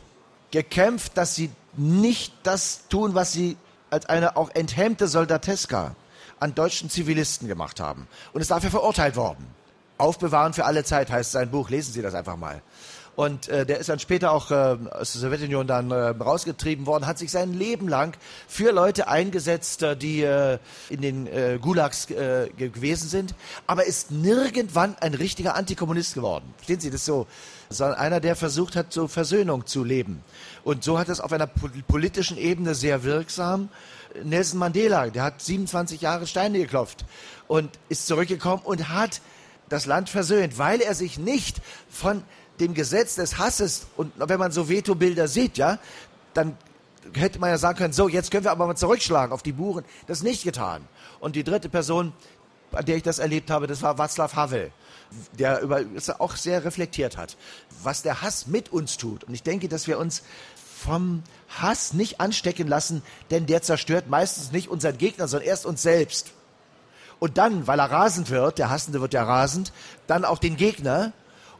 gekämpft, 0.51 1.15
dass 1.15 1.35
sie 1.35 1.51
nicht 1.77 2.33
das 2.43 2.87
tun, 2.89 3.15
was 3.15 3.33
sie 3.33 3.57
als 3.89 4.05
eine 4.07 4.37
auch 4.37 4.49
enthemmte 4.53 5.07
Soldateska 5.07 5.95
an 6.39 6.55
deutschen 6.55 6.89
Zivilisten 6.89 7.47
gemacht 7.47 7.79
haben. 7.79 8.07
Und 8.33 8.41
ist 8.41 8.51
dafür 8.51 8.69
verurteilt 8.69 9.15
worden. 9.15 9.45
Aufbewahren 9.97 10.53
für 10.53 10.65
alle 10.65 10.83
Zeit 10.83 11.09
heißt 11.09 11.31
sein 11.31 11.49
Buch. 11.49 11.69
Lesen 11.69 11.93
Sie 11.93 12.01
das 12.01 12.13
einfach 12.13 12.35
mal. 12.35 12.61
Und 13.15 13.47
äh, 13.47 13.65
der 13.65 13.79
ist 13.79 13.87
dann 13.87 13.99
später 13.99 14.31
auch 14.31 14.51
äh, 14.51 14.53
aus 14.53 15.13
der 15.13 15.21
Sowjetunion 15.21 15.67
dann 15.67 15.89
äh, 15.91 15.95
rausgetrieben 15.95 16.85
worden, 16.85 17.07
hat 17.07 17.17
sich 17.17 17.31
sein 17.31 17.53
Leben 17.53 17.87
lang 17.87 18.17
für 18.47 18.71
Leute 18.71 19.07
eingesetzt, 19.07 19.83
äh, 19.83 19.95
die 19.95 20.21
äh, 20.21 20.59
in 20.89 21.01
den 21.01 21.27
äh, 21.27 21.57
Gulags 21.61 22.09
äh, 22.09 22.49
gewesen 22.57 23.07
sind, 23.07 23.33
aber 23.67 23.85
ist 23.85 24.11
nirgendwann 24.11 24.95
ein 24.99 25.13
richtiger 25.13 25.55
Antikommunist 25.55 26.15
geworden. 26.15 26.53
Verstehen 26.57 26.81
Sie 26.81 26.91
das 26.91 27.05
so? 27.05 27.25
Sondern 27.69 27.97
einer, 27.97 28.19
der 28.19 28.35
versucht 28.35 28.75
hat, 28.75 28.91
so 28.91 29.07
Versöhnung 29.07 29.65
zu 29.65 29.83
leben. 29.83 30.21
Und 30.63 30.83
so 30.83 30.99
hat 30.99 31.09
es 31.09 31.19
auf 31.19 31.31
einer 31.31 31.47
politischen 31.47 32.37
Ebene 32.37 32.75
sehr 32.75 33.03
wirksam. 33.03 33.69
Nelson 34.23 34.59
Mandela, 34.59 35.09
der 35.09 35.23
hat 35.23 35.41
27 35.41 36.01
Jahre 36.01 36.27
Steine 36.27 36.59
geklopft 36.59 37.05
und 37.47 37.69
ist 37.89 38.07
zurückgekommen 38.07 38.61
und 38.63 38.89
hat 38.89 39.21
das 39.69 39.85
Land 39.85 40.09
versöhnt, 40.09 40.57
weil 40.57 40.81
er 40.81 40.93
sich 40.93 41.17
nicht 41.17 41.57
von 41.89 42.23
dem 42.59 42.73
Gesetz 42.73 43.15
des 43.15 43.37
Hasses 43.37 43.87
und 43.97 44.13
wenn 44.17 44.39
man 44.39 44.51
so 44.51 44.69
Veto-Bilder 44.69 45.27
sieht, 45.27 45.57
ja, 45.57 45.79
dann 46.33 46.57
hätte 47.13 47.39
man 47.39 47.49
ja 47.49 47.57
sagen 47.57 47.77
können, 47.77 47.93
so, 47.93 48.07
jetzt 48.07 48.31
können 48.31 48.43
wir 48.43 48.51
aber 48.51 48.67
mal 48.67 48.75
zurückschlagen 48.75 49.33
auf 49.33 49.43
die 49.43 49.51
Buren. 49.51 49.85
Das 50.07 50.23
nicht 50.23 50.43
getan. 50.43 50.87
Und 51.19 51.35
die 51.35 51.43
dritte 51.43 51.69
Person, 51.69 52.13
an 52.71 52.85
der 52.85 52.97
ich 52.97 53.03
das 53.03 53.19
erlebt 53.19 53.51
habe, 53.51 53.67
das 53.67 53.81
war 53.81 53.95
Václav 53.95 54.35
Havel. 54.35 54.71
der 55.37 55.61
über, 55.61 55.81
auch 56.19 56.35
sehr 56.35 56.65
reflektiert 56.65 57.17
hat, 57.17 57.37
was 57.83 58.01
der 58.01 58.21
Hass 58.21 58.47
mit 58.47 58.71
uns 58.71 58.97
tut. 58.97 59.23
Und 59.23 59.33
ich 59.33 59.43
denke, 59.43 59.69
dass 59.69 59.87
wir 59.87 59.99
uns 59.99 60.23
vom 60.77 61.23
Hass 61.49 61.93
nicht 61.93 62.19
anstecken 62.19 62.67
lassen, 62.67 63.01
denn 63.31 63.45
der 63.45 63.61
zerstört 63.61 64.09
meistens 64.09 64.51
nicht 64.51 64.67
unseren 64.69 64.97
Gegner, 64.97 65.27
sondern 65.27 65.47
erst 65.47 65.65
uns 65.65 65.81
selbst. 65.81 66.31
Und 67.19 67.37
dann, 67.37 67.65
weil 67.65 67.79
er 67.79 67.89
rasend 67.89 68.29
wird, 68.29 68.57
der 68.57 68.69
Hassende 68.69 68.99
wird 68.99 69.13
ja 69.13 69.23
rasend, 69.23 69.71
dann 70.07 70.25
auch 70.25 70.37
den 70.37 70.57
Gegner. 70.57 71.13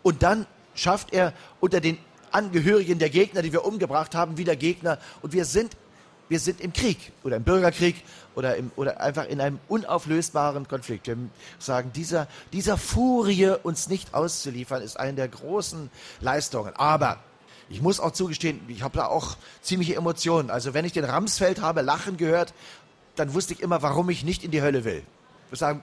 Und 0.03 0.21
dann 0.21 0.45
schafft 0.75 1.13
er 1.13 1.33
unter 1.59 1.81
den 1.81 1.97
Angehörigen 2.31 2.99
der 2.99 3.09
Gegner, 3.09 3.41
die 3.41 3.53
wir 3.53 3.65
umgebracht 3.65 4.13
haben, 4.13 4.37
wieder 4.37 4.55
Gegner. 4.55 4.99
Und 5.21 5.33
wir 5.33 5.45
sind, 5.45 5.75
wir 6.27 6.39
sind 6.39 6.59
im 6.61 6.73
Krieg 6.73 7.11
oder 7.23 7.37
im 7.37 7.43
Bürgerkrieg 7.43 7.95
oder, 8.35 8.57
im, 8.57 8.71
oder 8.75 8.99
einfach 8.99 9.25
in 9.25 9.39
einem 9.39 9.59
unauflösbaren 9.69 10.67
Konflikt. 10.67 11.07
Wir 11.07 11.17
sagen, 11.59 11.91
dieser, 11.95 12.27
dieser 12.51 12.77
Furie 12.77 13.55
uns 13.63 13.87
nicht 13.87 14.13
auszuliefern, 14.13 14.81
ist 14.81 14.99
eine 14.99 15.13
der 15.13 15.29
großen 15.29 15.89
Leistungen. 16.19 16.75
Aber 16.75 17.19
ich 17.69 17.81
muss 17.81 17.99
auch 17.99 18.11
zugestehen, 18.11 18.59
ich 18.67 18.83
habe 18.83 18.97
da 18.97 19.07
auch 19.07 19.37
ziemliche 19.61 19.95
Emotionen. 19.95 20.49
Also 20.49 20.73
wenn 20.73 20.85
ich 20.85 20.91
den 20.91 21.05
Ramsfeld 21.05 21.61
habe 21.61 21.81
lachen 21.81 22.17
gehört, 22.17 22.53
dann 23.15 23.33
wusste 23.33 23.53
ich 23.53 23.61
immer, 23.61 23.81
warum 23.81 24.09
ich 24.09 24.23
nicht 24.23 24.43
in 24.43 24.51
die 24.51 24.61
Hölle 24.61 24.83
will. 24.83 25.03
Ich 25.51 25.59
sagen, 25.59 25.81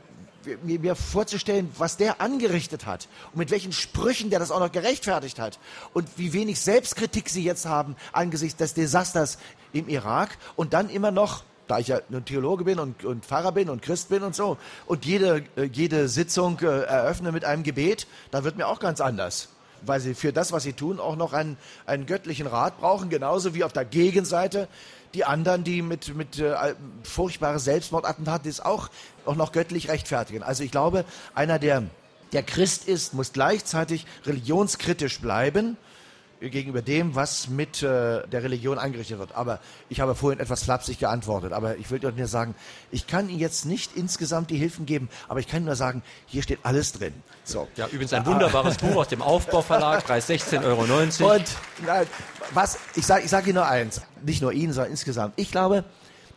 mir, 0.63 0.79
mir, 0.79 0.95
vorzustellen, 0.95 1.71
was 1.79 1.97
der 1.97 2.21
angerichtet 2.21 2.87
hat 2.87 3.09
und 3.33 3.39
mit 3.39 3.51
welchen 3.51 3.73
Sprüchen 3.73 4.31
der 4.31 4.39
das 4.39 4.51
auch 4.51 4.61
noch 4.61 4.73
gerechtfertigt 4.73 5.39
hat 5.39 5.59
und 5.93 6.09
wie 6.17 6.33
wenig 6.33 6.61
Selbstkritik 6.61 7.29
sie 7.29 7.45
jetzt 7.45 7.67
haben 7.67 7.97
angesichts 8.13 8.59
des 8.59 8.75
Desasters 8.75 9.39
im 9.73 9.89
Irak 9.89 10.39
und 10.57 10.73
dann 10.73 10.91
immer 10.91 11.11
noch 11.11 11.45
da 11.69 11.79
ich 11.79 11.89
ja 11.89 12.01
ein 12.11 12.25
Theologe 12.25 12.65
bin 12.65 12.79
und, 12.79 13.05
und 13.05 13.25
Pfarrer 13.25 13.53
bin 13.53 13.71
und 13.71 13.83
Christ 13.83 14.09
bin 14.09 14.23
und 14.23 14.35
so 14.35 14.59
und 14.87 15.07
jede, 15.07 15.45
äh, 15.57 15.63
jede 15.65 16.09
Sitzung 16.09 16.59
äh, 16.61 16.67
eröffne 16.67 17.33
mit 17.33 17.45
einem 17.45 17.63
Gebet, 17.63 18.07
da 18.31 18.45
wird 18.45 18.57
mir 18.57 18.67
auch 18.67 18.81
ganz 18.81 19.01
anders 19.01 19.49
weil 19.87 20.01
sie 20.01 20.15
für 20.15 20.33
das, 20.33 20.53
was 20.53 20.63
sie 20.63 20.73
tun, 20.73 21.01
auch 21.01 21.17
noch 21.17 21.33
einen, 21.33 21.57
einen 21.87 22.07
göttlichen 22.07 22.47
Rat 22.47 22.79
brauchen, 22.79 23.11
genauso 23.11 23.55
wie 23.55 23.65
auf 23.65 23.73
der 23.73 23.85
Gegenseite 23.85 24.69
die 25.15 25.25
anderen, 25.25 25.65
die 25.65 25.83
mit, 25.83 26.15
mit 26.17 26.39
äh, 26.39 26.75
furchtbare 27.03 27.59
Selbstmordattentaten 27.59 28.51
das 28.51 28.61
auch, 28.61 28.89
auch 29.27 29.37
noch 29.37 29.53
göttlich 29.53 29.89
rechtfertigen. 29.89 30.43
Also 30.43 30.65
ich 30.65 30.71
glaube, 30.71 31.05
einer, 31.35 31.59
der, 31.59 31.83
der 32.33 32.43
Christ 32.43 32.89
ist, 32.89 33.13
muss 33.15 33.33
gleichzeitig 33.33 34.07
religionskritisch 34.25 35.21
bleiben 35.21 35.77
gegenüber 36.51 36.83
dem, 36.83 37.15
was 37.15 37.49
mit 37.49 37.83
äh, 37.83 38.27
der 38.27 38.43
Religion 38.43 38.79
angerichtet 38.79 39.19
wird. 39.19 39.35
Aber 39.35 39.61
ich 39.89 40.01
habe 40.01 40.15
vorhin 40.15 40.41
etwas 40.41 40.65
flapsig 40.65 40.99
geantwortet. 40.99 41.53
Aber 41.53 41.77
ich 41.77 41.91
will 41.91 41.99
dir 41.99 42.13
nur 42.13 42.27
sagen, 42.27 42.55
ich 42.91 43.07
kann 43.07 43.29
Ihnen 43.29 43.39
jetzt 43.39 43.65
nicht 43.65 43.97
insgesamt 43.97 44.51
die 44.51 44.57
Hilfen 44.57 44.87
geben, 44.87 45.09
aber 45.29 45.41
ich 45.41 45.47
kann 45.47 45.59
Ihnen 45.61 45.67
nur 45.67 45.77
sagen, 45.77 46.03
hier 46.27 46.43
steht 46.43 46.61
alles 46.63 46.93
drin. 46.93 47.15
So. 47.45 47.69
Ja, 47.77 47.87
übrigens 47.87 48.13
ein 48.13 48.27
wunderbares 48.27 48.77
Buch 48.79 48.97
aus 48.97 49.09
dem 49.09 49.23
Aufbauverlag, 49.23 50.05
Preis 50.05 50.29
16,90 50.29 50.65
Euro. 50.65 51.35
Und 51.35 51.45
nein, 51.87 52.07
was, 52.55 52.79
ich 52.95 53.07
sage 53.07 53.25
ich 53.25 53.31
sag 53.31 53.47
Ihnen 53.47 53.57
nur 53.57 53.67
eins, 53.67 54.03
nicht 54.23 54.43
nur 54.43 54.53
Ihnen, 54.53 54.73
sondern 54.73 54.91
insgesamt. 54.91 55.35
Ich 55.37 55.51
glaube, 55.51 55.85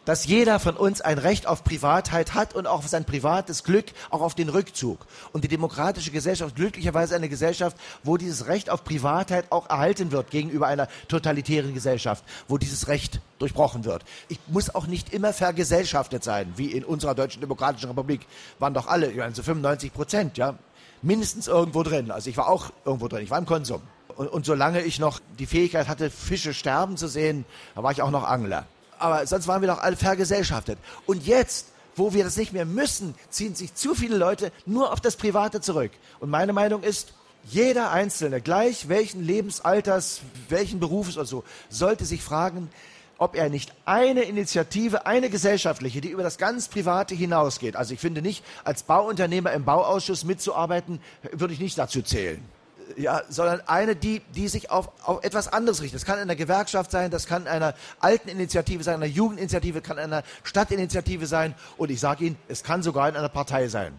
dass 0.05 0.25
jeder 0.25 0.59
von 0.59 0.77
uns 0.77 1.01
ein 1.01 1.17
Recht 1.17 1.47
auf 1.47 1.63
Privatheit 1.63 2.33
hat 2.33 2.55
und 2.55 2.67
auch 2.67 2.79
auf 2.79 2.87
sein 2.87 3.05
privates 3.05 3.63
Glück, 3.63 3.85
auch 4.09 4.21
auf 4.21 4.35
den 4.35 4.49
Rückzug. 4.49 5.05
Und 5.33 5.43
die 5.43 5.47
demokratische 5.47 6.11
Gesellschaft 6.11 6.55
glücklicherweise 6.55 7.15
eine 7.15 7.29
Gesellschaft, 7.29 7.75
wo 8.03 8.17
dieses 8.17 8.47
Recht 8.47 8.69
auf 8.69 8.83
Privatheit 8.83 9.51
auch 9.51 9.69
erhalten 9.69 10.11
wird 10.11 10.29
gegenüber 10.29 10.67
einer 10.67 10.87
totalitären 11.07 11.73
Gesellschaft, 11.73 12.23
wo 12.47 12.57
dieses 12.57 12.87
Recht 12.87 13.19
durchbrochen 13.39 13.83
wird. 13.83 14.03
Ich 14.29 14.39
muss 14.47 14.73
auch 14.73 14.87
nicht 14.87 15.13
immer 15.13 15.33
vergesellschaftet 15.33 16.23
sein, 16.23 16.53
wie 16.55 16.71
in 16.71 16.85
unserer 16.85 17.15
Deutschen 17.15 17.41
Demokratischen 17.41 17.87
Republik 17.87 18.21
waren 18.59 18.73
doch 18.73 18.87
alle, 18.87 19.11
also 19.23 19.43
95 19.43 19.93
Prozent, 19.93 20.37
ja, 20.37 20.55
mindestens 21.01 21.47
irgendwo 21.47 21.83
drin. 21.83 22.11
Also 22.11 22.29
ich 22.29 22.37
war 22.37 22.47
auch 22.47 22.71
irgendwo 22.85 23.07
drin, 23.07 23.23
ich 23.23 23.31
war 23.31 23.39
im 23.39 23.45
Konsum. 23.45 23.81
Und, 24.15 24.27
und 24.29 24.45
solange 24.45 24.81
ich 24.81 24.99
noch 24.99 25.19
die 25.39 25.45
Fähigkeit 25.45 25.87
hatte, 25.87 26.09
Fische 26.09 26.53
sterben 26.53 26.95
zu 26.95 27.07
sehen, 27.07 27.43
da 27.75 27.83
war 27.83 27.91
ich 27.91 28.01
auch 28.01 28.11
noch 28.11 28.23
Angler 28.23 28.65
aber 28.99 29.25
sonst 29.27 29.47
waren 29.47 29.61
wir 29.61 29.67
doch 29.67 29.79
alle 29.79 29.95
vergesellschaftet. 29.95 30.77
Und 31.05 31.25
jetzt, 31.25 31.67
wo 31.95 32.13
wir 32.13 32.23
das 32.23 32.37
nicht 32.37 32.53
mehr 32.53 32.65
müssen, 32.65 33.15
ziehen 33.29 33.55
sich 33.55 33.73
zu 33.75 33.95
viele 33.95 34.17
Leute 34.17 34.51
nur 34.65 34.91
auf 34.91 35.01
das 35.01 35.15
Private 35.15 35.61
zurück. 35.61 35.91
Und 36.19 36.29
meine 36.29 36.53
Meinung 36.53 36.83
ist, 36.83 37.13
jeder 37.47 37.91
Einzelne, 37.91 38.41
gleich 38.41 38.89
welchen 38.89 39.23
Lebensalters, 39.23 40.21
welchen 40.49 40.79
Berufes 40.79 41.15
oder 41.15 41.27
so, 41.27 41.43
sollte 41.69 42.05
sich 42.05 42.23
fragen, 42.23 42.69
ob 43.17 43.35
er 43.35 43.49
nicht 43.49 43.73
eine 43.85 44.23
Initiative, 44.23 45.05
eine 45.05 45.29
gesellschaftliche, 45.29 46.01
die 46.01 46.09
über 46.09 46.23
das 46.23 46.37
ganz 46.37 46.67
Private 46.67 47.15
hinausgeht. 47.15 47.75
Also 47.75 47.93
ich 47.93 47.99
finde 47.99 48.21
nicht, 48.21 48.43
als 48.63 48.83
Bauunternehmer 48.83 49.53
im 49.53 49.63
Bauausschuss 49.63 50.25
mitzuarbeiten, 50.25 50.99
würde 51.31 51.53
ich 51.53 51.59
nicht 51.59 51.77
dazu 51.77 52.01
zählen 52.01 52.43
ja, 52.97 53.21
sondern 53.29 53.61
eine, 53.67 53.95
die, 53.95 54.21
die 54.35 54.47
sich 54.47 54.69
auf, 54.71 54.89
auf 55.03 55.23
etwas 55.23 55.47
anderes 55.47 55.81
richtet. 55.81 56.01
Das 56.01 56.05
kann 56.05 56.19
eine 56.19 56.35
Gewerkschaft 56.35 56.91
sein, 56.91 57.11
das 57.11 57.25
kann 57.25 57.47
eine 57.47 57.73
Alteninitiative 57.99 58.83
sein, 58.83 58.95
eine 58.95 59.05
Jugendinitiative, 59.05 59.81
kann 59.81 59.99
eine 59.99 60.23
Stadtinitiative 60.43 61.25
sein 61.27 61.55
und 61.77 61.91
ich 61.91 61.99
sage 61.99 62.25
Ihnen, 62.25 62.37
es 62.47 62.63
kann 62.63 62.83
sogar 62.83 63.09
in 63.09 63.15
einer 63.15 63.29
Partei 63.29 63.67
sein. 63.67 63.93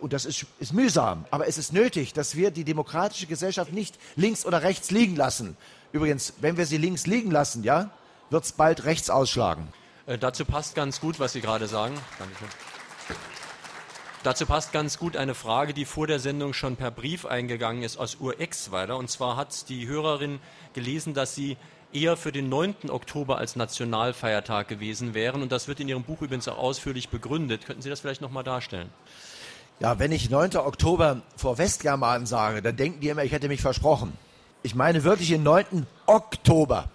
Und 0.00 0.12
das 0.12 0.24
ist, 0.24 0.46
ist 0.60 0.72
mühsam, 0.72 1.24
aber 1.30 1.48
es 1.48 1.58
ist 1.58 1.72
nötig, 1.72 2.12
dass 2.12 2.36
wir 2.36 2.50
die 2.50 2.64
demokratische 2.64 3.26
Gesellschaft 3.26 3.72
nicht 3.72 3.98
links 4.16 4.46
oder 4.46 4.62
rechts 4.62 4.90
liegen 4.90 5.16
lassen. 5.16 5.56
Übrigens, 5.92 6.34
wenn 6.40 6.56
wir 6.56 6.66
sie 6.66 6.78
links 6.78 7.06
liegen 7.06 7.30
lassen, 7.30 7.64
ja, 7.64 7.90
wird 8.30 8.44
es 8.44 8.52
bald 8.52 8.84
rechts 8.84 9.10
ausschlagen. 9.10 9.68
Äh, 10.06 10.18
dazu 10.18 10.44
passt 10.44 10.74
ganz 10.74 11.00
gut, 11.00 11.18
was 11.18 11.32
Sie 11.32 11.40
gerade 11.40 11.66
sagen. 11.66 11.94
Dankeschön. 12.18 12.48
Dazu 14.28 14.44
passt 14.44 14.72
ganz 14.72 14.98
gut 14.98 15.16
eine 15.16 15.34
Frage, 15.34 15.72
die 15.72 15.86
vor 15.86 16.06
der 16.06 16.18
Sendung 16.18 16.52
schon 16.52 16.76
per 16.76 16.90
Brief 16.90 17.24
eingegangen 17.24 17.82
ist 17.82 17.96
aus 17.96 18.16
Urexweiler. 18.16 18.98
Und 18.98 19.08
zwar 19.08 19.36
hat 19.36 19.70
die 19.70 19.88
Hörerin 19.88 20.38
gelesen, 20.74 21.14
dass 21.14 21.34
sie 21.34 21.56
eher 21.94 22.14
für 22.14 22.30
den 22.30 22.50
9. 22.50 22.90
Oktober 22.90 23.38
als 23.38 23.56
Nationalfeiertag 23.56 24.68
gewesen 24.68 25.14
wären. 25.14 25.40
Und 25.40 25.50
das 25.50 25.66
wird 25.66 25.80
in 25.80 25.88
Ihrem 25.88 26.02
Buch 26.02 26.20
übrigens 26.20 26.46
auch 26.46 26.58
ausführlich 26.58 27.08
begründet. 27.08 27.64
Könnten 27.64 27.80
Sie 27.80 27.88
das 27.88 28.00
vielleicht 28.00 28.20
nochmal 28.20 28.44
darstellen? 28.44 28.90
Ja, 29.80 29.98
wenn 29.98 30.12
ich 30.12 30.28
9. 30.28 30.56
Oktober 30.56 31.22
vor 31.34 31.56
Westgermanen 31.56 32.26
sage, 32.26 32.60
dann 32.60 32.76
denken 32.76 33.00
die 33.00 33.08
immer, 33.08 33.24
ich 33.24 33.32
hätte 33.32 33.48
mich 33.48 33.62
versprochen. 33.62 34.12
Ich 34.62 34.74
meine 34.74 35.04
wirklich 35.04 35.30
den 35.30 35.42
9. 35.42 35.86
Oktober. 36.04 36.90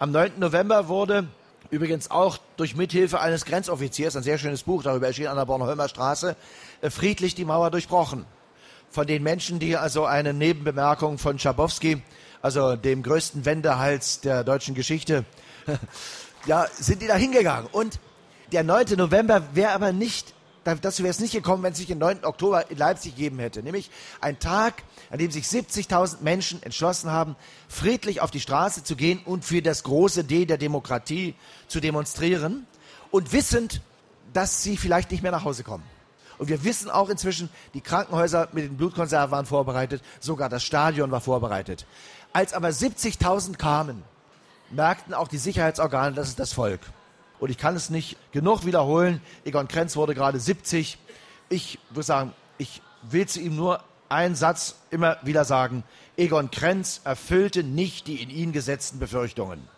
Am 0.00 0.10
9. 0.10 0.40
November 0.40 0.88
wurde 0.88 1.28
übrigens 1.70 2.10
auch 2.10 2.38
durch 2.56 2.76
Mithilfe 2.76 3.20
eines 3.20 3.44
Grenzoffiziers, 3.44 4.16
ein 4.16 4.22
sehr 4.22 4.38
schönes 4.38 4.62
Buch, 4.64 4.82
darüber 4.82 5.06
erschien 5.06 5.26
an 5.26 5.36
der 5.36 5.46
Bornholmer 5.46 5.88
Straße, 5.88 6.36
äh, 6.80 6.90
friedlich 6.90 7.34
die 7.34 7.44
Mauer 7.44 7.70
durchbrochen. 7.70 8.26
Von 8.90 9.06
den 9.06 9.22
Menschen, 9.22 9.58
die 9.58 9.76
also 9.76 10.04
eine 10.04 10.32
Nebenbemerkung 10.34 11.18
von 11.18 11.38
Schabowski, 11.38 12.02
also 12.42 12.76
dem 12.76 13.02
größten 13.02 13.44
Wendehals 13.44 14.20
der 14.20 14.44
deutschen 14.44 14.74
Geschichte, 14.74 15.24
ja, 16.46 16.66
sind 16.78 17.02
die 17.02 17.06
da 17.06 17.16
hingegangen. 17.16 17.68
Und 17.72 17.98
der 18.52 18.62
9. 18.62 18.96
November 18.96 19.42
wäre 19.54 19.72
aber 19.72 19.92
nicht 19.92 20.33
dazu 20.64 21.02
wäre 21.02 21.10
es 21.10 21.20
nicht 21.20 21.32
gekommen, 21.32 21.62
wenn 21.62 21.72
es 21.72 21.78
sich 21.78 21.86
den 21.86 21.98
9. 21.98 22.24
Oktober 22.24 22.70
in 22.70 22.78
Leipzig 22.78 23.14
gegeben 23.14 23.38
hätte. 23.38 23.62
Nämlich 23.62 23.90
ein 24.20 24.38
Tag, 24.38 24.82
an 25.10 25.18
dem 25.18 25.30
sich 25.30 25.44
70.000 25.44 26.22
Menschen 26.22 26.62
entschlossen 26.62 27.10
haben, 27.10 27.36
friedlich 27.68 28.20
auf 28.20 28.30
die 28.30 28.40
Straße 28.40 28.84
zu 28.84 28.96
gehen 28.96 29.20
und 29.24 29.44
für 29.44 29.62
das 29.62 29.82
große 29.82 30.24
D 30.24 30.46
der 30.46 30.58
Demokratie 30.58 31.34
zu 31.68 31.80
demonstrieren 31.80 32.66
und 33.10 33.32
wissend, 33.32 33.80
dass 34.32 34.62
sie 34.62 34.76
vielleicht 34.76 35.10
nicht 35.10 35.22
mehr 35.22 35.32
nach 35.32 35.44
Hause 35.44 35.62
kommen. 35.62 35.84
Und 36.38 36.48
wir 36.48 36.64
wissen 36.64 36.90
auch 36.90 37.08
inzwischen, 37.10 37.48
die 37.74 37.80
Krankenhäuser 37.80 38.48
mit 38.52 38.64
den 38.64 38.76
Blutkonserven 38.76 39.30
waren 39.30 39.46
vorbereitet, 39.46 40.02
sogar 40.20 40.48
das 40.48 40.64
Stadion 40.64 41.10
war 41.10 41.20
vorbereitet. 41.20 41.86
Als 42.32 42.52
aber 42.52 42.68
70.000 42.68 43.56
kamen, 43.56 44.02
merkten 44.70 45.14
auch 45.14 45.28
die 45.28 45.38
Sicherheitsorgane, 45.38 46.14
das 46.16 46.28
ist 46.28 46.40
das 46.40 46.52
Volk. 46.52 46.80
Und 47.40 47.50
ich 47.50 47.58
kann 47.58 47.76
es 47.76 47.90
nicht 47.90 48.16
genug 48.32 48.64
wiederholen. 48.64 49.20
Egon 49.44 49.68
Krenz 49.68 49.96
wurde 49.96 50.14
gerade 50.14 50.38
70. 50.40 50.98
Ich 51.48 51.78
würde 51.90 52.04
sagen, 52.04 52.32
ich 52.58 52.80
will 53.02 53.26
zu 53.26 53.40
ihm 53.40 53.56
nur 53.56 53.82
einen 54.08 54.34
Satz 54.34 54.76
immer 54.90 55.18
wieder 55.22 55.44
sagen. 55.44 55.84
Egon 56.16 56.50
Krenz 56.50 57.00
erfüllte 57.04 57.64
nicht 57.64 58.06
die 58.06 58.22
in 58.22 58.30
ihn 58.30 58.52
gesetzten 58.52 58.98
Befürchtungen. 58.98 59.68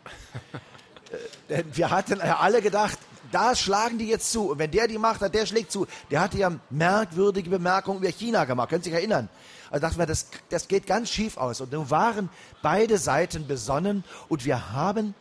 Denn 1.49 1.64
wir 1.75 1.90
hatten 1.90 2.19
ja 2.19 2.38
alle 2.38 2.61
gedacht, 2.61 2.99
da 3.33 3.55
schlagen 3.57 3.99
die 3.99 4.09
jetzt 4.09 4.31
zu. 4.31 4.51
Und 4.51 4.59
wenn 4.59 4.71
der 4.71 4.88
die 4.88 4.99
macht 4.99 5.21
hat, 5.21 5.35
der 5.35 5.47
schlägt 5.47 5.73
zu. 5.73 5.87
Der 6.11 6.21
hatte 6.21 6.38
ja 6.38 6.53
merkwürdige 6.71 7.51
Bemerkungen 7.51 8.01
über 8.01 8.11
China 8.11 8.45
gemacht. 8.45 8.69
Können 8.69 8.83
Sie 8.83 8.90
sich 8.90 8.99
erinnern? 8.99 9.29
Also 9.71 9.83
dachten 9.83 9.99
wir, 9.99 10.07
das, 10.07 10.29
das 10.51 10.69
geht 10.69 10.87
ganz 10.87 11.11
schief 11.11 11.37
aus. 11.37 11.61
Und 11.61 11.73
nun 11.73 11.90
waren 11.90 12.29
beide 12.62 12.99
Seiten 12.99 13.47
besonnen 13.47 14.05
und 14.29 14.45
wir 14.45 14.73
haben 14.73 15.14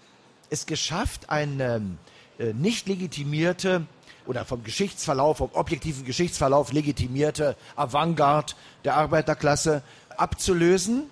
es 0.49 0.65
geschafft, 0.65 1.29
ein, 1.29 1.59
ähm, 1.59 1.97
äh, 2.05 2.14
nicht 2.53 2.87
legitimierte 2.87 3.85
oder 4.25 4.45
vom 4.45 4.63
Geschichtsverlauf, 4.63 5.37
vom 5.37 5.51
objektiven 5.53 6.05
Geschichtsverlauf 6.05 6.71
legitimierte 6.71 7.55
Avantgarde 7.75 8.53
der 8.83 8.95
Arbeiterklasse 8.95 9.83
abzulösen, 10.17 11.03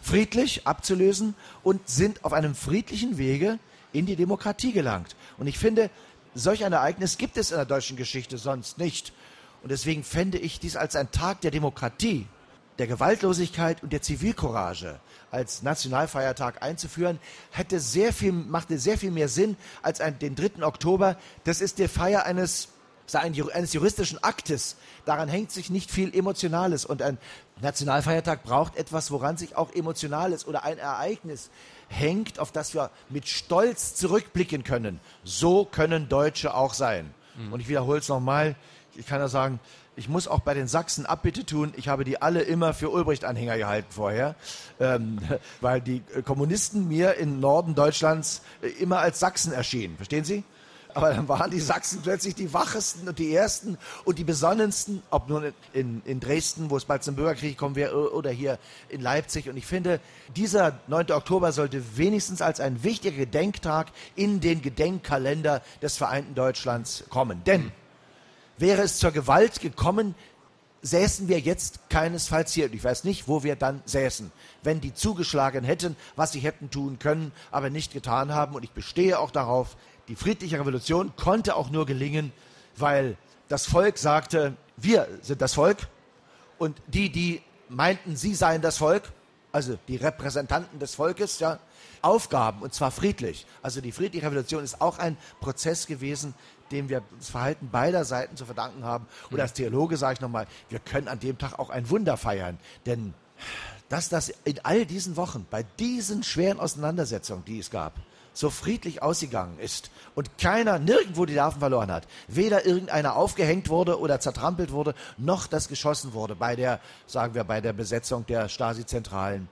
friedlich 0.00 0.66
abzulösen 0.66 1.34
und 1.62 1.88
sind 1.88 2.24
auf 2.24 2.32
einem 2.32 2.54
friedlichen 2.54 3.18
Wege 3.18 3.58
in 3.92 4.06
die 4.06 4.16
Demokratie 4.16 4.72
gelangt. 4.72 5.16
Und 5.38 5.46
ich 5.46 5.58
finde, 5.58 5.90
solch 6.34 6.64
ein 6.64 6.72
Ereignis 6.72 7.18
gibt 7.18 7.36
es 7.36 7.50
in 7.50 7.58
der 7.58 7.66
deutschen 7.66 7.96
Geschichte 7.96 8.38
sonst 8.38 8.78
nicht. 8.78 9.12
Und 9.62 9.70
deswegen 9.70 10.02
fände 10.02 10.38
ich 10.38 10.58
dies 10.58 10.76
als 10.76 10.96
ein 10.96 11.10
Tag 11.10 11.40
der 11.42 11.50
Demokratie 11.50 12.26
der 12.78 12.86
Gewaltlosigkeit 12.86 13.82
und 13.82 13.92
der 13.92 14.02
Zivilcourage 14.02 14.98
als 15.32 15.62
Nationalfeiertag 15.62 16.62
einzuführen, 16.62 17.18
hätte 17.50 17.80
sehr 17.80 18.12
viel, 18.12 18.32
machte 18.32 18.78
sehr 18.78 18.98
viel 18.98 19.10
mehr 19.10 19.28
Sinn 19.28 19.56
als 19.82 20.00
ein, 20.00 20.18
den 20.18 20.36
3. 20.36 20.62
Oktober. 20.64 21.16
Das 21.44 21.60
ist 21.60 21.78
die 21.78 21.88
Feier 21.88 22.24
eines, 22.26 22.68
eines 23.12 23.72
juristischen 23.72 24.22
Aktes. 24.22 24.76
Daran 25.06 25.28
hängt 25.28 25.50
sich 25.50 25.70
nicht 25.70 25.90
viel 25.90 26.14
Emotionales. 26.14 26.84
Und 26.84 27.02
ein 27.02 27.18
Nationalfeiertag 27.62 28.42
braucht 28.42 28.76
etwas, 28.76 29.10
woran 29.10 29.38
sich 29.38 29.56
auch 29.56 29.72
Emotionales 29.72 30.46
oder 30.46 30.64
ein 30.64 30.78
Ereignis 30.78 31.50
hängt, 31.88 32.38
auf 32.38 32.52
das 32.52 32.74
wir 32.74 32.90
mit 33.08 33.26
Stolz 33.26 33.94
zurückblicken 33.94 34.64
können. 34.64 35.00
So 35.24 35.64
können 35.64 36.10
Deutsche 36.10 36.54
auch 36.54 36.74
sein. 36.74 37.12
Mhm. 37.36 37.54
Und 37.54 37.60
ich 37.60 37.68
wiederhole 37.68 38.00
es 38.00 38.08
nochmal. 38.08 38.54
Ich 38.94 39.06
kann 39.06 39.20
ja 39.20 39.28
sagen, 39.28 39.60
ich 39.96 40.08
muss 40.08 40.26
auch 40.26 40.40
bei 40.40 40.54
den 40.54 40.68
Sachsen 40.68 41.06
Abbitte 41.06 41.44
tun. 41.44 41.72
Ich 41.76 41.88
habe 41.88 42.04
die 42.04 42.20
alle 42.22 42.40
immer 42.42 42.72
für 42.72 42.90
Ulbricht-Anhänger 42.90 43.58
gehalten 43.58 43.88
vorher, 43.90 44.34
ähm, 44.80 45.18
weil 45.60 45.80
die 45.80 46.02
Kommunisten 46.24 46.88
mir 46.88 47.14
im 47.14 47.40
Norden 47.40 47.74
Deutschlands 47.74 48.42
äh, 48.62 48.68
immer 48.68 49.00
als 49.00 49.20
Sachsen 49.20 49.52
erschienen. 49.52 49.96
Verstehen 49.96 50.24
Sie? 50.24 50.44
Aber 50.94 51.14
dann 51.14 51.26
waren 51.26 51.50
die 51.50 51.60
Sachsen 51.60 52.00
plötzlich 52.02 52.34
die 52.34 52.52
wachesten 52.52 53.08
und 53.08 53.18
die 53.18 53.34
ersten 53.34 53.78
und 54.04 54.18
die 54.18 54.24
besonnensten, 54.24 55.02
ob 55.10 55.28
nun 55.28 55.52
in, 55.72 56.02
in 56.04 56.20
Dresden, 56.20 56.68
wo 56.68 56.76
es 56.76 56.84
bald 56.84 57.02
zum 57.02 57.16
Bürgerkrieg 57.16 57.56
kommen 57.56 57.76
wird, 57.76 57.94
oder 57.94 58.30
hier 58.30 58.58
in 58.90 59.00
Leipzig. 59.00 59.48
Und 59.48 59.56
ich 59.56 59.66
finde, 59.66 60.00
dieser 60.36 60.78
9. 60.88 61.12
Oktober 61.12 61.52
sollte 61.52 61.96
wenigstens 61.96 62.42
als 62.42 62.60
ein 62.60 62.82
wichtiger 62.82 63.16
Gedenktag 63.16 63.88
in 64.16 64.40
den 64.40 64.60
Gedenkkalender 64.60 65.62
des 65.80 65.96
vereinten 65.96 66.34
Deutschlands 66.34 67.04
kommen. 67.08 67.42
Denn 67.44 67.72
Wäre 68.62 68.82
es 68.82 68.98
zur 68.98 69.10
Gewalt 69.10 69.58
gekommen, 69.58 70.14
säßen 70.82 71.26
wir 71.26 71.40
jetzt 71.40 71.90
keinesfalls 71.90 72.52
hier. 72.52 72.72
Ich 72.72 72.84
weiß 72.84 73.02
nicht, 73.02 73.26
wo 73.26 73.42
wir 73.42 73.56
dann 73.56 73.82
säßen, 73.86 74.30
wenn 74.62 74.80
die 74.80 74.94
zugeschlagen 74.94 75.64
hätten, 75.64 75.96
was 76.14 76.30
sie 76.30 76.38
hätten 76.38 76.70
tun 76.70 77.00
können, 77.00 77.32
aber 77.50 77.70
nicht 77.70 77.92
getan 77.92 78.32
haben. 78.32 78.54
Und 78.54 78.62
ich 78.62 78.70
bestehe 78.70 79.18
auch 79.18 79.32
darauf, 79.32 79.76
die 80.06 80.14
friedliche 80.14 80.60
Revolution 80.60 81.10
konnte 81.16 81.56
auch 81.56 81.70
nur 81.70 81.86
gelingen, 81.86 82.32
weil 82.76 83.16
das 83.48 83.66
Volk 83.66 83.98
sagte, 83.98 84.54
wir 84.76 85.08
sind 85.22 85.42
das 85.42 85.54
Volk. 85.54 85.88
Und 86.56 86.80
die, 86.86 87.10
die 87.10 87.42
meinten, 87.68 88.14
sie 88.14 88.36
seien 88.36 88.62
das 88.62 88.78
Volk, 88.78 89.10
also 89.50 89.76
die 89.88 89.96
Repräsentanten 89.96 90.78
des 90.78 90.94
Volkes, 90.94 91.40
ja, 91.40 91.58
aufgaben, 92.00 92.62
und 92.62 92.74
zwar 92.74 92.92
friedlich. 92.92 93.44
Also 93.60 93.80
die 93.80 93.92
friedliche 93.92 94.26
Revolution 94.26 94.62
ist 94.62 94.80
auch 94.80 94.98
ein 94.98 95.16
Prozess 95.40 95.86
gewesen, 95.88 96.34
dem 96.72 96.88
wir 96.88 97.02
das 97.18 97.30
Verhalten 97.30 97.68
beider 97.70 98.04
Seiten 98.04 98.36
zu 98.36 98.44
verdanken 98.44 98.84
haben. 98.84 99.06
Und 99.30 99.40
als 99.40 99.52
Theologe 99.52 99.96
sage 99.96 100.14
ich 100.14 100.20
nochmal, 100.20 100.46
wir 100.68 100.78
können 100.78 101.08
an 101.08 101.20
dem 101.20 101.38
Tag 101.38 101.58
auch 101.58 101.70
ein 101.70 101.88
Wunder 101.90 102.16
feiern. 102.16 102.58
Denn 102.86 103.14
dass 103.88 104.08
das 104.08 104.32
in 104.44 104.58
all 104.62 104.86
diesen 104.86 105.16
Wochen, 105.16 105.46
bei 105.50 105.64
diesen 105.78 106.22
schweren 106.22 106.58
Auseinandersetzungen, 106.58 107.44
die 107.44 107.58
es 107.58 107.70
gab, 107.70 107.92
so 108.32 108.48
friedlich 108.48 109.02
ausgegangen 109.02 109.58
ist 109.58 109.90
und 110.14 110.38
keiner 110.38 110.78
nirgendwo 110.78 111.26
die 111.26 111.34
Nerven 111.34 111.60
verloren 111.60 111.92
hat, 111.92 112.08
weder 112.28 112.64
irgendeiner 112.64 113.16
aufgehängt 113.16 113.68
wurde 113.68 114.00
oder 114.00 114.20
zertrampelt 114.20 114.72
wurde, 114.72 114.94
noch 115.18 115.46
das 115.46 115.68
geschossen 115.68 116.14
wurde 116.14 116.34
bei 116.34 116.56
der, 116.56 116.80
sagen 117.06 117.34
wir, 117.34 117.44
bei 117.44 117.60
der 117.60 117.74
Besetzung 117.74 118.24
der 118.26 118.48
Stasi-Zentralen. 118.48 119.48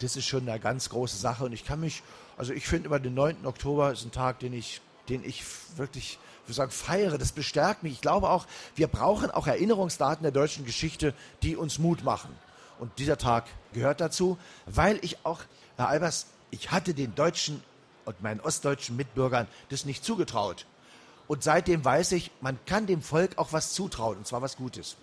Das 0.00 0.16
ist 0.16 0.26
schon 0.26 0.46
eine 0.46 0.60
ganz 0.60 0.90
große 0.90 1.16
Sache 1.16 1.44
und 1.44 1.52
ich 1.52 1.64
kann 1.64 1.80
mich, 1.80 2.02
also 2.36 2.52
ich 2.52 2.66
finde 2.66 2.88
über 2.88 3.00
den 3.00 3.14
9. 3.14 3.46
Oktober 3.46 3.92
ist 3.92 4.04
ein 4.04 4.12
Tag, 4.12 4.40
den 4.40 4.52
ich, 4.52 4.82
den 5.08 5.24
ich 5.24 5.42
wirklich 5.76 6.18
wir 6.50 6.54
sagen, 6.54 6.70
feiere, 6.70 7.16
das 7.16 7.32
bestärkt 7.32 7.82
mich. 7.82 7.94
Ich 7.94 8.00
glaube 8.00 8.28
auch, 8.28 8.46
wir 8.74 8.88
brauchen 8.88 9.30
auch 9.30 9.46
Erinnerungsdaten 9.46 10.22
der 10.22 10.32
deutschen 10.32 10.64
Geschichte, 10.64 11.14
die 11.42 11.56
uns 11.56 11.78
Mut 11.78 12.04
machen. 12.04 12.36
Und 12.78 12.98
dieser 12.98 13.18
Tag 13.18 13.44
gehört 13.72 14.00
dazu, 14.00 14.38
weil 14.66 14.98
ich 15.02 15.24
auch, 15.24 15.40
Herr 15.76 15.88
Albers, 15.88 16.26
ich 16.50 16.70
hatte 16.70 16.94
den 16.94 17.14
Deutschen 17.14 17.62
und 18.04 18.22
meinen 18.22 18.40
ostdeutschen 18.40 18.96
Mitbürgern 18.96 19.46
das 19.68 19.84
nicht 19.84 20.04
zugetraut. 20.04 20.66
Und 21.28 21.44
seitdem 21.44 21.84
weiß 21.84 22.12
ich, 22.12 22.30
man 22.40 22.58
kann 22.66 22.86
dem 22.86 23.02
Volk 23.02 23.38
auch 23.38 23.52
was 23.52 23.72
zutrauen, 23.72 24.18
und 24.18 24.26
zwar 24.26 24.42
was 24.42 24.56
Gutes. 24.56 24.96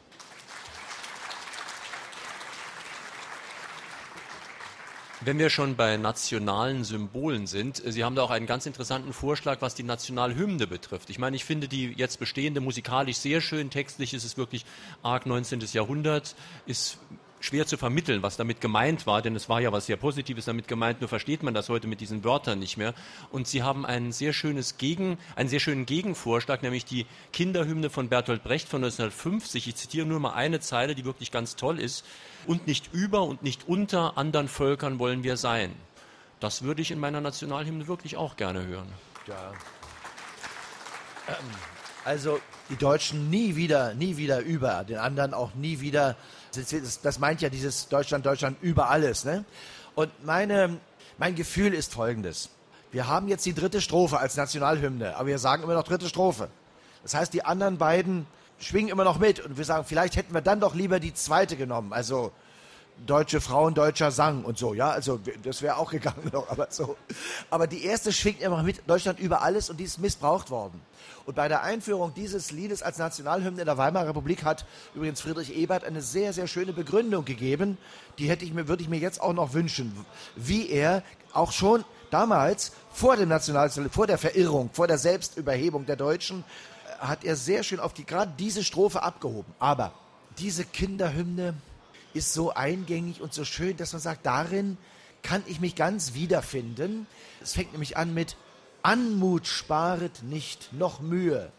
Wenn 5.28 5.40
wir 5.40 5.50
schon 5.50 5.76
bei 5.76 5.98
nationalen 5.98 6.86
Symbolen 6.86 7.48
sind, 7.48 7.84
äh, 7.84 7.92
Sie 7.92 8.06
haben 8.06 8.16
da 8.16 8.22
auch 8.22 8.30
einen 8.30 8.46
ganz 8.46 8.66
interessanten 8.66 9.12
Vorschlag, 9.12 9.58
was 9.60 9.76
die 9.76 9.84
Nationalhymne 9.84 10.68
betrifft. 10.68 11.10
Ich 11.10 11.20
meine, 11.20 11.36
ich 11.36 11.44
finde 11.44 11.68
die 11.68 11.92
jetzt 11.98 12.18
bestehende 12.18 12.62
musikalisch 12.62 13.18
sehr 13.18 13.42
schön, 13.42 13.70
textlich 13.70 14.14
ist 14.14 14.24
es 14.24 14.38
wirklich 14.38 14.64
arg 15.04 15.26
19. 15.26 15.60
Jahrhundert, 15.74 16.34
ist 16.66 16.98
schwer 17.40 17.68
zu 17.68 17.78
vermitteln, 17.78 18.24
was 18.24 18.38
damit 18.38 18.62
gemeint 18.62 19.06
war, 19.06 19.22
denn 19.22 19.36
es 19.36 19.48
war 19.50 19.62
ja 19.62 19.72
was 19.72 19.86
sehr 19.86 19.98
Positives 19.98 20.46
damit 20.46 20.68
gemeint, 20.68 21.02
nur 21.02 21.08
versteht 21.08 21.44
man 21.44 21.54
das 21.54 21.70
heute 21.70 21.88
mit 21.88 22.02
diesen 22.02 22.24
Wörtern 22.24 22.60
nicht 22.60 22.78
mehr. 22.78 22.94
Und 23.32 23.48
sie 23.48 23.64
haben 23.64 23.86
ein 23.86 24.12
sehr 24.12 24.34
schönes 24.34 24.78
Gegen, 24.78 25.18
einen 25.36 25.50
sehr 25.50 25.60
schönen 25.60 25.86
Gegenvorschlag, 25.86 26.64
nämlich 26.64 26.86
die 26.86 27.06
Kinderhymne 27.34 27.90
von 27.90 28.10
Bertolt 28.10 28.44
Brecht 28.44 28.68
von 28.68 28.84
1950. 28.84 29.68
Ich 29.68 29.76
zitiere 29.76 30.06
nur 30.06 30.20
mal 30.20 30.34
eine 30.34 30.60
Zeile, 30.60 30.96
die 30.96 31.06
wirklich 31.06 31.32
ganz 31.32 31.56
toll 31.56 31.80
ist. 31.80 32.06
Und 32.46 32.68
nicht 32.68 32.94
über 32.94 33.24
und 33.24 33.44
nicht 33.44 33.68
unter 33.68 34.18
anderen 34.18 34.48
Völkern 34.48 35.00
wollen 35.00 35.24
wir 35.24 35.38
sein. 35.38 35.74
Das 36.40 36.64
würde 36.64 36.82
ich 36.82 36.92
in 36.92 37.00
meiner 37.00 37.22
Nationalhymne 37.22 37.88
wirklich 37.88 38.16
auch 38.16 38.38
gerne 38.38 38.66
hören. 38.66 38.88
Ja. 39.28 39.52
Ähm, 41.28 41.36
also 42.06 42.40
die 42.70 42.78
Deutschen 42.78 43.30
nie 43.30 43.56
wieder, 43.56 43.94
nie 43.94 44.18
wieder 44.18 44.40
über, 44.40 44.84
den 44.84 44.98
anderen 44.98 45.34
auch 45.34 45.54
nie 45.56 45.82
wieder. 45.82 46.16
Das, 46.58 47.02
das 47.02 47.20
meint 47.20 47.42
ja 47.42 47.50
dieses 47.50 47.88
Deutschland, 47.88 48.26
Deutschland 48.26 48.58
über 48.62 48.90
alles. 48.90 49.26
Ne? 49.26 49.46
Und 49.96 50.12
meine, 50.26 50.78
mein 51.18 51.36
Gefühl 51.36 51.74
ist 51.74 51.94
folgendes. 51.94 52.50
Wir 52.92 53.08
haben 53.08 53.28
jetzt 53.28 53.46
die 53.46 53.54
dritte 53.54 53.82
Strophe 53.82 54.18
als 54.20 54.38
Nationalhymne, 54.38 55.16
aber 55.16 55.28
wir 55.28 55.40
sagen 55.40 55.64
immer 55.64 55.74
noch 55.74 55.84
dritte 55.84 56.08
Strophe. 56.08 56.50
Das 57.04 57.14
heißt, 57.14 57.34
die 57.34 57.44
anderen 57.44 57.78
beiden 57.78 58.26
schwingen 58.60 58.90
immer 58.90 59.04
noch 59.04 59.20
mit 59.20 59.40
und 59.40 59.58
wir 59.58 59.66
sagen, 59.66 59.86
vielleicht 59.86 60.16
hätten 60.16 60.34
wir 60.34 60.42
dann 60.42 60.60
doch 60.60 60.74
lieber 60.74 61.00
die 61.00 61.14
zweite 61.14 61.58
genommen. 61.58 61.94
Also 61.94 62.32
deutsche 63.06 63.42
Frauen, 63.42 63.74
deutscher 63.74 64.12
Sang 64.12 64.44
und 64.44 64.58
so, 64.58 64.74
ja, 64.74 64.90
also 64.90 65.20
das 65.44 65.62
wäre 65.62 65.78
auch 65.78 65.92
gegangen 65.98 66.30
noch, 66.32 66.50
aber 66.50 66.68
so. 66.70 66.98
Aber 67.50 67.68
die 67.68 67.84
erste 67.84 68.12
schwingt 68.12 68.42
immer 68.42 68.64
mit 68.64 68.88
Deutschland 68.88 69.20
über 69.20 69.42
alles 69.42 69.70
und 69.70 69.78
die 69.78 69.84
ist 69.84 70.00
missbraucht 70.00 70.50
worden. 70.50 70.82
Und 71.26 71.36
bei 71.36 71.50
der 71.50 71.64
Einführung 71.64 72.14
dieses 72.14 72.52
Liedes 72.52 72.82
als 72.82 72.98
Nationalhymne 72.98 73.60
in 73.60 73.66
der 73.66 73.78
Weimarer 73.78 74.10
Republik 74.10 74.46
hat 74.46 74.66
übrigens 74.96 75.20
Friedrich 75.20 75.56
Ebert 75.56 75.84
eine 75.84 76.02
sehr, 76.02 76.32
sehr 76.32 76.48
schöne 76.48 76.72
Begründung 76.72 77.26
gegeben. 77.26 77.78
Die 78.18 78.30
hätte 78.30 78.46
ich 78.46 78.54
mir, 78.54 78.70
würde 78.70 78.84
ich 78.84 78.90
mir 78.90 79.00
jetzt 79.00 79.22
auch 79.22 79.34
noch 79.34 79.54
wünschen, 79.54 79.94
wie 80.36 80.70
er 80.70 81.04
auch 81.34 81.52
schon 81.52 81.84
damals 82.12 82.72
vor 82.92 83.18
dem 83.18 83.30
National, 83.30 83.70
vor 83.70 84.08
der 84.08 84.18
Verirrung, 84.18 84.70
vor 84.72 84.88
der 84.88 84.98
Selbstüberhebung 84.98 85.86
der 85.86 85.98
Deutschen, 85.98 86.44
äh, 87.02 87.06
hat 87.06 87.26
er 87.26 87.36
sehr 87.36 87.64
schön 87.64 87.80
auf 87.80 87.94
die, 87.94 88.06
gerade 88.06 88.32
diese 88.40 88.64
Strophe 88.64 89.04
abgehoben. 89.04 89.54
Aber 89.60 89.92
diese 90.38 90.64
Kinderhymne 90.64 91.56
ist 92.18 92.34
so 92.34 92.54
eingängig 92.54 93.22
und 93.22 93.34
so 93.34 93.46
schön, 93.46 93.78
dass 93.78 93.94
man 93.94 94.02
sagt, 94.02 94.26
darin 94.26 94.78
kann 95.24 95.44
ich 95.48 95.60
mich 95.60 95.76
ganz 95.76 96.14
wiederfinden. 96.14 97.08
Es 97.42 97.54
fängt 97.54 97.72
nämlich 97.72 97.98
an 97.98 98.14
mit 98.14 98.36
Anmut 98.84 99.48
sparet 99.48 100.24
nicht, 100.24 100.72
noch 100.74 101.02
Mühe, 101.02 101.52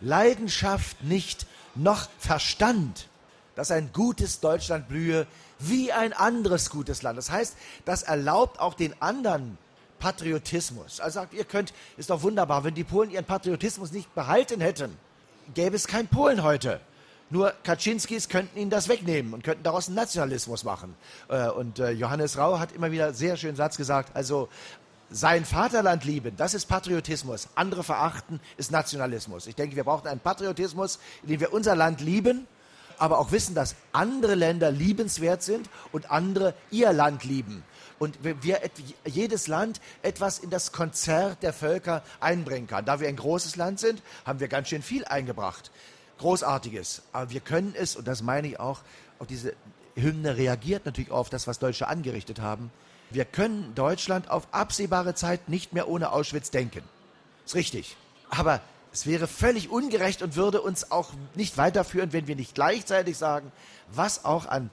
Leidenschaft 0.00 1.02
nicht, 1.04 1.46
noch 1.74 2.08
Verstand, 2.18 3.08
dass 3.54 3.70
ein 3.70 3.92
gutes 3.92 4.40
Deutschland 4.40 4.88
blühe 4.88 5.26
wie 5.58 5.92
ein 5.92 6.12
anderes 6.12 6.70
gutes 6.70 7.02
Land. 7.02 7.18
Das 7.18 7.30
heißt, 7.30 7.56
das 7.84 8.02
erlaubt 8.02 8.58
auch 8.58 8.74
den 8.74 9.00
anderen 9.02 9.58
Patriotismus. 9.98 11.00
Also 11.00 11.20
sagt, 11.20 11.34
ihr 11.34 11.44
könnt, 11.44 11.74
ist 11.96 12.10
doch 12.10 12.22
wunderbar, 12.22 12.64
wenn 12.64 12.74
die 12.74 12.84
Polen 12.84 13.10
ihren 13.10 13.26
Patriotismus 13.26 13.92
nicht 13.92 14.14
behalten 14.14 14.60
hätten, 14.60 14.96
gäbe 15.54 15.76
es 15.76 15.86
kein 15.86 16.08
Polen 16.08 16.42
heute. 16.42 16.80
Nur 17.30 17.52
Kaczynskis 17.62 18.28
könnten 18.28 18.58
ihnen 18.58 18.70
das 18.70 18.88
wegnehmen 18.88 19.32
und 19.32 19.44
könnten 19.44 19.62
daraus 19.62 19.86
einen 19.86 19.96
Nationalismus 19.96 20.64
machen. 20.64 20.96
Äh, 21.28 21.48
und 21.48 21.78
äh, 21.78 21.90
Johannes 21.90 22.36
Rau 22.36 22.58
hat 22.58 22.72
immer 22.72 22.90
wieder 22.90 23.14
sehr 23.14 23.36
schönen 23.36 23.56
Satz 23.56 23.76
gesagt, 23.76 24.14
also 24.16 24.48
sein 25.10 25.44
Vaterland 25.44 26.04
lieben, 26.04 26.36
das 26.36 26.54
ist 26.54 26.66
Patriotismus. 26.66 27.48
Andere 27.54 27.82
verachten, 27.82 28.40
ist 28.56 28.70
Nationalismus. 28.70 29.46
Ich 29.46 29.56
denke, 29.56 29.76
wir 29.76 29.84
brauchen 29.84 30.06
einen 30.06 30.20
Patriotismus, 30.20 30.98
in 31.22 31.30
dem 31.30 31.40
wir 31.40 31.52
unser 31.52 31.74
Land 31.74 32.00
lieben, 32.00 32.46
aber 32.98 33.18
auch 33.18 33.32
wissen, 33.32 33.54
dass 33.54 33.76
andere 33.92 34.34
Länder 34.34 34.70
liebenswert 34.70 35.42
sind 35.42 35.70
und 35.90 36.10
andere 36.10 36.54
ihr 36.70 36.92
Land 36.92 37.24
lieben. 37.24 37.64
Und 37.98 38.18
wir, 38.22 38.60
jedes 39.04 39.46
Land 39.46 39.80
etwas 40.02 40.38
in 40.38 40.50
das 40.50 40.72
Konzert 40.72 41.42
der 41.42 41.52
Völker 41.52 42.02
einbringen 42.18 42.66
kann. 42.66 42.84
Da 42.84 43.00
wir 43.00 43.08
ein 43.08 43.16
großes 43.16 43.56
Land 43.56 43.78
sind, 43.78 44.02
haben 44.24 44.40
wir 44.40 44.48
ganz 44.48 44.68
schön 44.68 44.82
viel 44.82 45.04
eingebracht. 45.04 45.70
Großartiges. 46.20 47.02
Aber 47.12 47.30
wir 47.30 47.40
können 47.40 47.74
es, 47.76 47.96
und 47.96 48.06
das 48.06 48.22
meine 48.22 48.46
ich 48.46 48.60
auch, 48.60 48.80
auf 49.18 49.26
diese 49.26 49.54
Hymne 49.94 50.36
reagiert 50.36 50.86
natürlich 50.86 51.10
auf 51.10 51.30
das, 51.30 51.46
was 51.46 51.58
Deutsche 51.58 51.88
angerichtet 51.88 52.40
haben. 52.40 52.70
Wir 53.10 53.24
können 53.24 53.74
Deutschland 53.74 54.30
auf 54.30 54.46
absehbare 54.52 55.14
Zeit 55.14 55.48
nicht 55.48 55.72
mehr 55.72 55.88
ohne 55.88 56.12
Auschwitz 56.12 56.50
denken. 56.50 56.82
Ist 57.44 57.54
richtig. 57.54 57.96
Aber 58.28 58.60
es 58.92 59.06
wäre 59.06 59.26
völlig 59.26 59.70
ungerecht 59.70 60.22
und 60.22 60.36
würde 60.36 60.60
uns 60.60 60.90
auch 60.90 61.10
nicht 61.34 61.56
weiterführen, 61.56 62.12
wenn 62.12 62.26
wir 62.26 62.36
nicht 62.36 62.54
gleichzeitig 62.54 63.16
sagen, 63.16 63.50
was 63.90 64.24
auch 64.24 64.46
an 64.46 64.70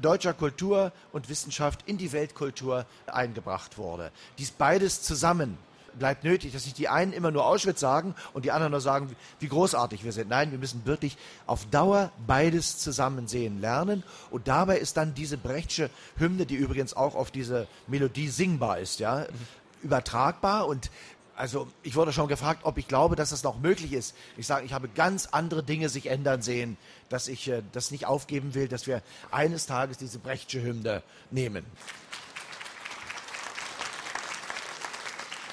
deutscher 0.00 0.34
Kultur 0.34 0.92
und 1.12 1.28
Wissenschaft 1.28 1.80
in 1.86 1.96
die 1.96 2.12
Weltkultur 2.12 2.84
eingebracht 3.06 3.78
wurde. 3.78 4.12
Dies 4.38 4.50
beides 4.50 5.02
zusammen 5.02 5.56
bleibt 6.00 6.24
nötig, 6.24 6.52
dass 6.52 6.64
nicht 6.64 6.78
die 6.78 6.88
einen 6.88 7.12
immer 7.12 7.30
nur 7.30 7.46
Auschwitz 7.46 7.78
sagen 7.78 8.16
und 8.32 8.44
die 8.44 8.50
anderen 8.50 8.72
nur 8.72 8.80
sagen, 8.80 9.14
wie 9.38 9.46
großartig 9.46 10.02
wir 10.02 10.10
sind. 10.10 10.28
Nein, 10.28 10.50
wir 10.50 10.58
müssen 10.58 10.84
wirklich 10.84 11.16
auf 11.46 11.66
Dauer 11.66 12.10
beides 12.26 12.78
zusammen 12.78 13.28
sehen 13.28 13.60
lernen. 13.60 14.02
Und 14.30 14.48
dabei 14.48 14.78
ist 14.78 14.96
dann 14.96 15.14
diese 15.14 15.36
Brechtsche 15.36 15.90
Hymne, 16.16 16.46
die 16.46 16.56
übrigens 16.56 16.94
auch 16.94 17.14
auf 17.14 17.30
diese 17.30 17.68
Melodie 17.86 18.28
singbar 18.28 18.80
ist, 18.80 18.98
ja, 18.98 19.26
übertragbar. 19.82 20.66
Und 20.66 20.90
also 21.36 21.68
ich 21.82 21.96
wurde 21.96 22.12
schon 22.12 22.28
gefragt, 22.28 22.60
ob 22.64 22.78
ich 22.78 22.88
glaube, 22.88 23.14
dass 23.14 23.30
das 23.30 23.42
noch 23.42 23.58
möglich 23.60 23.92
ist. 23.92 24.14
Ich 24.36 24.46
sage, 24.46 24.66
ich 24.66 24.72
habe 24.72 24.88
ganz 24.88 25.28
andere 25.32 25.62
Dinge 25.62 25.88
sich 25.88 26.06
ändern 26.06 26.42
sehen, 26.42 26.76
dass 27.08 27.28
ich 27.28 27.48
äh, 27.48 27.62
das 27.72 27.90
nicht 27.90 28.06
aufgeben 28.06 28.54
will, 28.54 28.68
dass 28.68 28.86
wir 28.86 29.02
eines 29.30 29.66
Tages 29.66 29.98
diese 29.98 30.18
Brechtsche 30.18 30.62
Hymne 30.62 31.02
nehmen. 31.30 31.64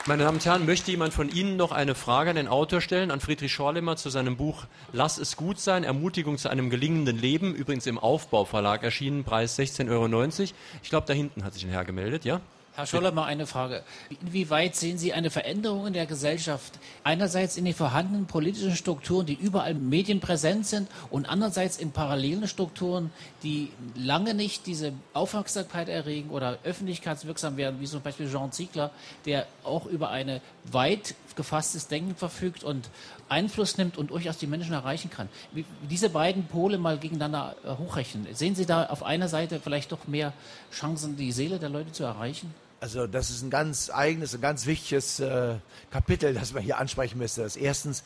Meine 0.08 0.24
Damen 0.24 0.38
und 0.38 0.46
Herren, 0.46 0.66
möchte 0.66 0.90
jemand 0.90 1.14
von 1.14 1.28
Ihnen 1.28 1.58
noch 1.58 1.74
eine 1.74 1.94
Frage 1.94 2.30
an 2.30 2.38
den 2.38 2.48
Autor 2.48 2.80
stellen, 2.80 3.12
an 3.12 3.20
Friedrich 3.20 3.52
Schorlemer 3.52 3.98
zu 3.98 4.10
seinem 4.10 4.38
Buch 4.38 4.64
Lass 4.94 5.18
es 5.18 5.36
gut 5.36 5.60
sein, 5.60 5.84
Ermutigung 5.84 6.38
zu 6.38 6.48
einem 6.48 6.70
gelingenden 6.70 7.20
Leben, 7.20 7.54
übrigens 7.54 7.86
im 7.88 8.00
Aufbauverlag 8.00 8.84
erschienen, 8.84 9.26
Preis 9.26 9.60
16,90 9.60 9.90
Euro. 9.90 10.54
Ich 10.82 10.90
glaube, 10.90 11.08
da 11.08 11.14
hinten 11.14 11.44
hat 11.44 11.56
sich 11.56 11.66
ein 11.66 11.72
Herr 11.72 11.84
gemeldet, 11.84 12.24
ja? 12.24 12.40
Herr 12.78 12.86
Scholler, 12.86 13.12
mal 13.12 13.26
eine 13.26 13.48
Frage. 13.48 13.82
Inwieweit 14.22 14.76
sehen 14.76 15.00
Sie 15.00 15.12
eine 15.12 15.32
Veränderung 15.32 15.88
in 15.88 15.94
der 15.94 16.06
Gesellschaft? 16.06 16.78
Einerseits 17.04 17.58
in 17.58 17.66
den 17.66 17.74
vorhandenen 17.74 18.28
politischen 18.28 18.76
Strukturen, 18.76 19.26
die 19.26 19.34
überall 19.34 19.74
medienpräsent 19.74 20.68
sind 20.68 20.88
und 21.10 21.28
andererseits 21.28 21.78
in 21.78 21.90
parallelen 21.90 22.48
Strukturen, 22.48 23.10
die 23.42 23.72
lange 23.96 24.36
nicht 24.36 24.68
diese 24.68 24.94
Aufmerksamkeit 25.14 25.90
erregen 25.90 26.30
oder 26.30 26.60
öffentlichkeitswirksam 26.66 27.58
werden, 27.58 27.82
wie 27.82 27.88
zum 27.88 28.04
Beispiel 28.04 28.30
Jean 28.30 28.52
Ziegler, 28.52 28.92
der 29.26 29.48
auch 29.64 29.88
über 29.88 30.12
ein 30.12 30.40
weit 30.72 31.16
gefasstes 31.36 31.88
Denken 31.88 32.16
verfügt 32.16 32.64
und 32.64 32.92
Einfluss 33.28 33.80
nimmt 33.80 33.98
und 33.98 34.12
durchaus 34.12 34.38
die 34.38 34.46
Menschen 34.46 34.74
erreichen 34.74 35.10
kann. 35.10 35.30
Wie 35.52 35.66
diese 35.90 36.12
beiden 36.12 36.46
Pole 36.46 36.78
mal 36.78 37.00
gegeneinander 37.00 37.56
äh, 37.66 37.70
hochrechnen. 37.70 38.28
Sehen 38.36 38.54
Sie 38.54 38.68
da 38.68 38.86
auf 38.86 39.02
einer 39.02 39.30
Seite 39.30 39.60
vielleicht 39.60 39.92
doch 39.92 40.06
mehr 40.06 40.32
Chancen, 40.72 41.18
die 41.18 41.32
Seele 41.32 41.58
der 41.58 41.70
Leute 41.70 41.92
zu 41.92 42.04
erreichen? 42.04 42.54
Also 42.80 43.08
das 43.08 43.30
ist 43.30 43.42
ein 43.42 43.50
ganz 43.50 43.90
eigenes, 43.90 44.36
ein 44.36 44.42
ganz 44.42 44.66
wichtiges 44.66 45.20
äh, 45.20 45.56
Kapitel, 45.90 46.34
das 46.34 46.54
man 46.54 46.62
hier 46.62 46.78
ansprechen 46.78 47.18
müsste. 47.18 47.42
Das 47.42 47.56
erstens 47.56 48.04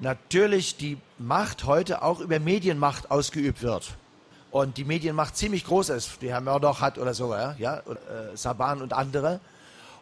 natürlich 0.00 0.76
die 0.76 0.98
Macht 1.18 1.64
heute 1.64 2.02
auch 2.02 2.20
über 2.20 2.40
Medienmacht 2.40 3.10
ausgeübt 3.10 3.62
wird. 3.62 3.96
Und 4.50 4.76
die 4.76 4.84
Medienmacht 4.84 5.36
ziemlich 5.36 5.64
groß 5.64 5.90
ist, 5.90 6.20
die 6.20 6.30
Herr 6.30 6.40
Murdoch 6.40 6.80
hat 6.80 6.98
oder 6.98 7.14
so, 7.14 7.32
ja, 7.32 7.54
ja 7.58 7.78
äh, 7.78 8.36
Saban 8.36 8.82
und 8.82 8.92
andere. 8.92 9.40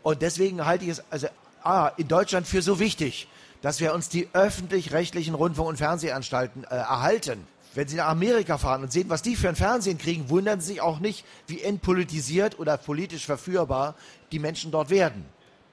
Und 0.03 0.23
deswegen 0.23 0.65
halte 0.65 0.85
ich 0.85 0.93
es 0.93 1.05
also 1.11 1.29
ah, 1.63 1.93
in 1.97 2.09
Deutschland 2.09 2.49
für 2.49 2.63
so 2.63 2.81
wichtig, 2.81 3.29
dass 3.63 3.81
wir 3.81 3.93
uns 3.93 4.09
die 4.09 4.29
öffentlich-rechtlichen 4.33 5.35
Rundfunk- 5.35 5.69
und 5.69 5.77
Fernsehanstalten 5.77 6.65
äh, 6.65 6.69
erhalten 6.69 7.47
wenn 7.75 7.89
Sie 7.89 7.97
nach 7.97 8.09
Amerika 8.09 8.59
fahren 8.59 8.83
und 8.83 8.93
sehen, 8.93 9.09
was 9.09 9.23
die 9.23 9.37
für 9.37 9.49
ein 9.49 9.57
Fernsehen 9.57 9.99
kriegen, 9.99 10.29
wundern 10.29 10.61
Sie 10.61 10.73
sich 10.73 10.81
auch 10.81 10.99
nicht, 10.99 11.25
wie 11.47 11.63
entpolitisiert 11.63 12.59
oder 12.59 12.77
politisch 12.77 13.27
verführbar 13.27 13.95
die 14.33 14.39
Menschen 14.39 14.71
dort 14.71 14.91
werden. 14.91 15.25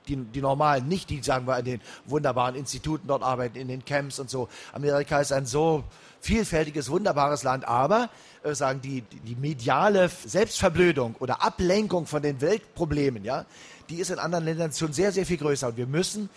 Die, 0.07 0.15
die 0.15 0.41
normalen, 0.41 0.88
nicht 0.88 1.10
die, 1.10 1.21
sagen 1.21 1.47
wir, 1.47 1.60
in 1.60 1.65
den 1.65 1.81
wunderbaren 2.05 2.55
Instituten 2.55 3.07
dort 3.07 3.23
arbeiten, 3.23 3.57
in 3.57 3.67
den 3.67 3.83
Camps 3.83 4.19
und 4.19 4.29
so. 4.29 4.47
Amerika 4.71 5.19
ist 5.19 5.33
ein 5.33 5.45
so 5.45 5.83
vielfältiges, 6.21 6.89
wunderbares 6.89 7.43
Land, 7.43 7.67
aber 7.67 8.10
äh, 8.43 8.55
sagen 8.55 8.79
die, 8.81 9.01
die 9.01 9.36
mediale 9.36 10.10
Selbstverblödung 10.10 11.15
oder 11.19 11.43
Ablenkung 11.43 12.05
von 12.05 12.21
den 12.21 12.39
Weltproblemen, 12.39 13.25
ja, 13.25 13.45
die 13.89 13.99
ist 13.99 14.10
in 14.10 14.19
anderen 14.19 14.45
Ländern 14.45 14.71
schon 14.71 14.93
sehr, 14.93 15.12
sehr 15.12 15.25
viel 15.25 15.38
größer. 15.38 15.69
Und 15.69 15.77
wir 15.77 15.88
müssen 15.88 16.29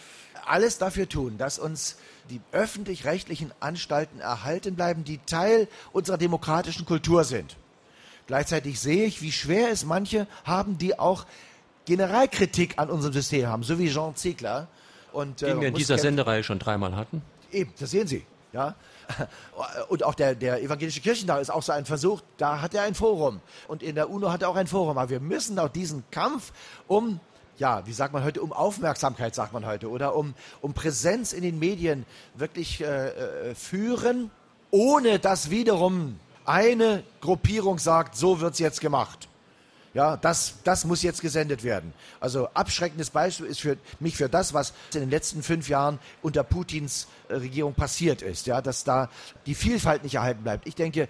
alles 0.47 0.79
dafür 0.79 1.09
tun, 1.09 1.39
dass 1.39 1.59
uns 1.59 1.97
die 2.31 2.41
öffentlich-rechtlichen 2.53 3.53
Anstalten 3.61 4.21
erhalten 4.21 4.77
bleiben, 4.77 5.05
die 5.05 5.19
Teil 5.19 5.69
unserer 5.93 6.17
demokratischen 6.17 6.87
Kultur 6.87 7.25
sind. 7.25 7.57
Gleichzeitig 8.27 8.79
sehe 8.79 9.05
ich, 9.07 9.23
wie 9.23 9.33
schwer 9.33 9.71
es 9.71 9.85
manche 9.85 10.27
haben, 10.45 10.79
die 10.79 10.99
auch 10.99 11.27
Generalkritik 11.85 12.79
an 12.79 12.89
unserem 12.89 13.13
System 13.13 13.47
haben, 13.49 13.65
so 13.65 13.79
wie 13.79 13.91
Jean 13.91 14.15
Ziegler. 14.15 14.69
Und, 15.13 15.43
äh, 15.43 15.47
Den 15.47 15.61
wir 15.61 15.69
in 15.69 15.75
dieser 15.75 15.99
Sendereihe 15.99 16.45
schon 16.45 16.61
dreimal 16.61 16.95
hatten. 16.95 17.23
Eben, 17.51 17.73
das 17.79 17.91
sehen 17.91 18.07
Sie. 18.07 18.25
Ja? 18.53 18.77
Und 19.89 20.05
auch 20.05 20.15
der, 20.15 20.37
der 20.37 20.63
evangelische 20.63 21.01
Kirchentag 21.01 21.41
ist 21.41 21.51
auch 21.51 21.63
so 21.63 21.73
ein 21.73 21.85
Versuch, 21.85 22.21
da 22.37 22.61
hat 22.61 22.75
er 22.75 22.83
ein 22.83 22.95
Forum. 22.95 23.41
Und 23.67 23.83
in 23.83 23.97
der 23.97 24.09
UNO 24.09 24.31
hat 24.31 24.43
er 24.43 24.49
auch 24.49 24.57
ein 24.57 24.69
Forum. 24.69 24.99
Aber 24.99 25.11
wir 25.11 25.21
müssen 25.21 25.59
auch 25.59 25.69
diesen 25.69 26.05
Kampf 26.11 26.53
um 26.87 27.19
ja, 27.61 27.87
wie 27.87 27.93
sagt 27.93 28.13
man 28.13 28.25
heute, 28.25 28.41
um 28.41 28.53
Aufmerksamkeit, 28.53 29.35
sagt 29.35 29.53
man 29.53 29.67
heute, 29.67 29.89
oder 29.91 30.17
um, 30.17 30.35
um 30.63 30.73
Präsenz 30.73 31.33
in 31.33 31.43
den 31.43 31.59
Medien 31.59 32.07
wirklich 32.35 32.81
äh, 32.81 33.09
äh, 33.51 33.55
führen, 33.55 34.31
ohne 34.71 35.19
dass 35.19 35.51
wiederum 35.51 36.19
eine 36.47 37.05
Gruppierung 37.21 37.79
sagt, 37.79 38.17
so 38.17 38.41
wird 38.41 38.55
es 38.55 38.59
jetzt 38.59 38.81
gemacht. 38.81 39.29
Ja, 39.93 40.17
das, 40.17 40.55
das 40.65 40.85
muss 40.85 41.03
jetzt 41.03 41.21
gesendet 41.21 41.65
werden. 41.65 41.93
Also 42.21 42.49
abschreckendes 42.55 43.11
Beispiel 43.11 43.47
ist 43.47 43.61
für 43.61 43.77
mich 43.99 44.17
für 44.17 44.29
das, 44.29 44.55
was 44.55 44.73
in 44.95 45.01
den 45.01 45.11
letzten 45.11 45.43
fünf 45.43 45.69
Jahren 45.69 45.99
unter 46.23 46.45
Putins 46.45 47.09
äh, 47.29 47.35
Regierung 47.35 47.75
passiert 47.75 48.23
ist, 48.23 48.47
ja, 48.47 48.63
dass 48.63 48.85
da 48.85 49.11
die 49.47 49.55
Vielfalt 49.55 50.03
nicht 50.03 50.15
erhalten 50.15 50.45
bleibt. 50.45 50.67
Ich 50.67 50.77
denke, 50.77 51.09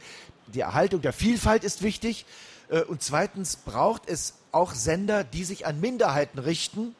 die 0.49 0.61
Erhaltung 0.61 1.01
der 1.01 1.13
Vielfalt 1.13 1.63
ist 1.63 1.83
wichtig. 1.83 2.25
Äh, 2.71 2.83
und 2.83 3.03
zweitens 3.03 3.57
braucht 3.57 4.09
es 4.09 4.35
auch 4.53 4.75
Sender, 4.75 5.25
die 5.25 5.45
sich 5.45 5.67
an 5.67 5.81
Minderheiten 5.81 6.39
richten, 6.39 6.95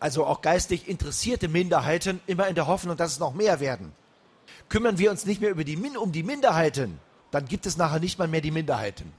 also 0.00 0.26
auch 0.26 0.42
geistig 0.42 0.88
interessierte 0.88 1.48
Minderheiten, 1.48 2.20
immer 2.26 2.48
in 2.48 2.56
der 2.56 2.66
Hoffnung, 2.66 2.96
dass 2.96 3.12
es 3.12 3.18
noch 3.20 3.34
mehr 3.34 3.60
werden. 3.60 3.92
Kümmern 4.68 4.98
wir 4.98 5.10
uns 5.10 5.24
nicht 5.26 5.40
mehr 5.40 5.50
über 5.50 5.64
die, 5.64 5.76
um 5.76 6.12
die 6.12 6.22
Minderheiten, 6.22 6.98
dann 7.30 7.46
gibt 7.46 7.66
es 7.66 7.76
nachher 7.76 8.00
nicht 8.00 8.18
mal 8.18 8.28
mehr 8.28 8.40
die 8.40 8.50
Minderheiten. 8.50 9.12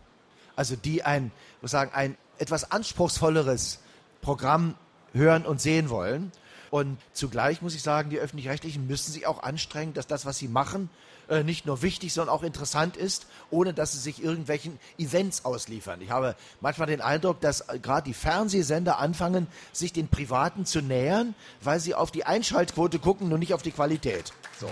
Also 0.56 0.76
die 0.76 1.04
ein, 1.04 1.32
muss 1.62 1.72
sagen, 1.72 1.92
ein 1.94 2.18
etwas 2.38 2.72
anspruchsvolleres 2.72 3.80
Programm 4.22 4.76
hören 5.14 5.46
und 5.46 5.62
sehen 5.62 5.90
wollen. 5.90 6.32
Und 6.70 6.98
zugleich 7.14 7.62
muss 7.62 7.76
ich 7.76 7.84
sagen, 7.84 8.10
die 8.10 8.20
öffentlich-rechtlichen 8.20 8.86
müssen 8.88 9.12
sich 9.12 9.26
auch 9.26 9.42
anstrengen, 9.42 9.94
dass 9.94 10.08
das, 10.08 10.26
was 10.26 10.38
sie 10.38 10.48
machen, 10.48 10.90
äh, 11.30 11.44
nicht 11.44 11.66
nur 11.66 11.82
wichtig, 11.82 12.14
sondern 12.14 12.36
auch 12.36 12.44
interessant 12.44 12.98
ist, 12.98 13.28
ohne 13.50 13.74
dass 13.74 13.94
sie 13.94 14.00
sich 14.00 14.24
irgendwelchen 14.24 14.80
Events 14.98 15.46
ausliefern. 15.46 16.02
Ich 16.02 16.12
habe 16.12 16.36
manchmal 16.62 16.88
den 16.88 17.02
Eindruck, 17.02 17.42
dass 17.42 17.62
äh, 17.62 17.80
gerade 17.80 18.06
die 18.06 18.14
Fernsehsender 18.14 19.00
anfangen, 19.00 19.48
sich 19.72 19.94
den 19.94 20.08
Privaten 20.08 20.66
zu 20.66 20.82
nähern, 20.82 21.36
weil 21.62 21.80
sie 21.80 21.96
auf 21.96 22.12
die 22.12 22.26
Einschaltquote 22.26 23.00
gucken 23.00 23.32
und 23.32 23.40
nicht 23.40 23.54
auf 23.54 23.62
die 23.62 23.72
Qualität. 23.72 24.34
So. 24.60 24.70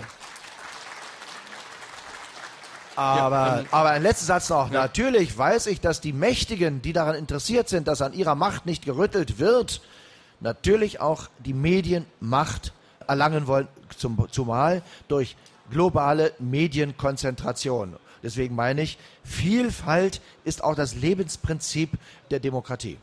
Aber, 2.96 3.36
ja, 3.36 3.60
ähm, 3.60 3.66
aber 3.70 3.90
ein 3.90 4.02
letzter 4.02 4.26
Satz 4.26 4.48
noch. 4.50 4.70
Ja. 4.70 4.82
Natürlich 4.82 5.36
weiß 5.36 5.66
ich, 5.66 5.80
dass 5.80 6.00
die 6.00 6.12
Mächtigen, 6.12 6.82
die 6.82 6.92
daran 6.92 7.14
interessiert 7.14 7.68
sind, 7.68 7.88
dass 7.88 8.02
an 8.02 8.12
ihrer 8.12 8.34
Macht 8.34 8.66
nicht 8.66 8.84
gerüttelt 8.84 9.38
wird, 9.38 9.80
natürlich 10.40 11.00
auch 11.00 11.28
die 11.38 11.54
Medienmacht 11.54 12.72
erlangen 13.06 13.46
wollen, 13.46 13.68
zum, 13.96 14.26
zumal 14.30 14.82
durch 15.08 15.36
globale 15.72 16.32
Medienkonzentration. 16.38 17.96
Deswegen 18.22 18.54
meine 18.54 18.82
ich, 18.82 18.98
Vielfalt 19.24 20.20
ist 20.44 20.62
auch 20.62 20.76
das 20.76 20.94
Lebensprinzip 20.94 21.90
der 22.30 22.38
Demokratie. 22.38 22.98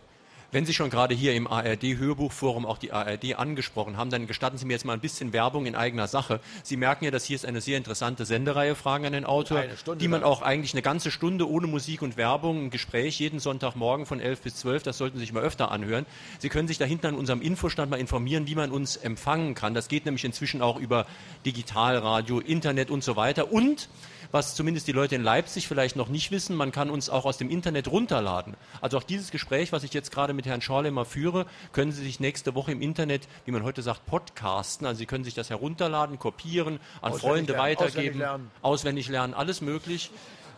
Wenn 0.51 0.65
Sie 0.65 0.73
schon 0.73 0.89
gerade 0.89 1.13
hier 1.13 1.35
im 1.35 1.45
ARD-Hörbuchforum 1.45 2.65
auch 2.65 2.79
die 2.79 2.91
ARD 2.91 3.35
angesprochen 3.35 3.97
haben, 3.97 4.09
dann 4.09 4.25
gestatten 4.25 4.57
Sie 4.57 4.65
mir 4.65 4.73
jetzt 4.73 4.83
mal 4.83 4.93
ein 4.93 4.99
bisschen 4.99 5.31
Werbung 5.31 5.67
in 5.67 5.75
eigener 5.75 6.07
Sache. 6.07 6.39
Sie 6.63 6.75
merken 6.75 7.05
ja, 7.05 7.11
dass 7.11 7.25
hier 7.25 7.35
ist 7.35 7.45
eine 7.45 7.61
sehr 7.61 7.77
interessante 7.77 8.25
Sendereihe 8.25 8.73
Fragen 8.73 9.05
an 9.05 9.13
den 9.13 9.25
Autor, 9.25 9.63
die 9.99 10.07
man 10.07 10.23
auch 10.23 10.41
eigentlich 10.41 10.73
eine 10.73 10.81
ganze 10.81 11.11
Stunde 11.11 11.47
ohne 11.47 11.67
Musik 11.67 12.01
und 12.01 12.17
Werbung, 12.17 12.65
ein 12.65 12.69
Gespräch 12.71 13.19
jeden 13.19 13.39
Sonntagmorgen 13.39 14.07
von 14.07 14.19
11 14.19 14.41
bis 14.41 14.55
12, 14.55 14.81
das 14.81 14.97
sollten 14.97 15.17
Sie 15.17 15.25
sich 15.25 15.33
mal 15.33 15.43
öfter 15.43 15.69
anhören. 15.69 16.07
Sie 16.39 16.49
können 16.49 16.67
sich 16.67 16.79
da 16.79 16.85
hinten 16.85 17.05
an 17.05 17.15
unserem 17.15 17.41
Infostand 17.41 17.91
mal 17.91 17.99
informieren, 17.99 18.47
wie 18.47 18.55
man 18.55 18.71
uns 18.71 18.97
empfangen 18.97 19.53
kann. 19.53 19.75
Das 19.75 19.87
geht 19.87 20.05
nämlich 20.05 20.25
inzwischen 20.25 20.63
auch 20.63 20.79
über 20.79 21.05
Digitalradio, 21.45 22.39
Internet 22.39 22.89
und 22.89 23.03
so 23.03 23.15
weiter. 23.15 23.51
Und 23.51 23.87
was 24.31 24.55
zumindest 24.55 24.87
die 24.87 24.91
Leute 24.91 25.15
in 25.15 25.23
Leipzig 25.23 25.67
vielleicht 25.67 25.95
noch 25.95 26.09
nicht 26.09 26.31
wissen, 26.31 26.55
man 26.55 26.71
kann 26.71 26.89
uns 26.89 27.09
auch 27.09 27.25
aus 27.25 27.37
dem 27.37 27.49
Internet 27.49 27.87
runterladen. 27.87 28.55
Also 28.81 28.97
auch 28.97 29.03
dieses 29.03 29.31
Gespräch, 29.31 29.71
was 29.71 29.83
ich 29.83 29.93
jetzt 29.93 30.11
gerade 30.11 30.33
mit 30.33 30.45
Herrn 30.45 30.61
Schorlemer 30.61 31.05
führe, 31.05 31.45
können 31.71 31.91
Sie 31.91 32.03
sich 32.03 32.19
nächste 32.19 32.55
Woche 32.55 32.71
im 32.71 32.81
Internet, 32.81 33.27
wie 33.45 33.51
man 33.51 33.63
heute 33.63 33.81
sagt, 33.81 34.05
podcasten. 34.05 34.85
Also 34.85 34.99
Sie 34.99 35.05
können 35.05 35.23
sich 35.23 35.33
das 35.33 35.49
herunterladen, 35.49 36.19
kopieren, 36.19 36.79
an 37.01 37.13
auswendig 37.13 37.21
Freunde 37.21 37.53
lernen, 37.53 37.63
weitergeben, 37.63 37.95
auswendig 37.95 38.17
lernen. 38.19 38.51
auswendig 38.61 39.09
lernen, 39.09 39.33
alles 39.33 39.61
möglich. 39.61 40.11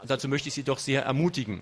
Dazu 0.06 0.28
möchte 0.28 0.50
ich 0.50 0.56
Sie 0.56 0.64
doch 0.64 0.80
sehr 0.80 1.04
ermutigen. 1.04 1.62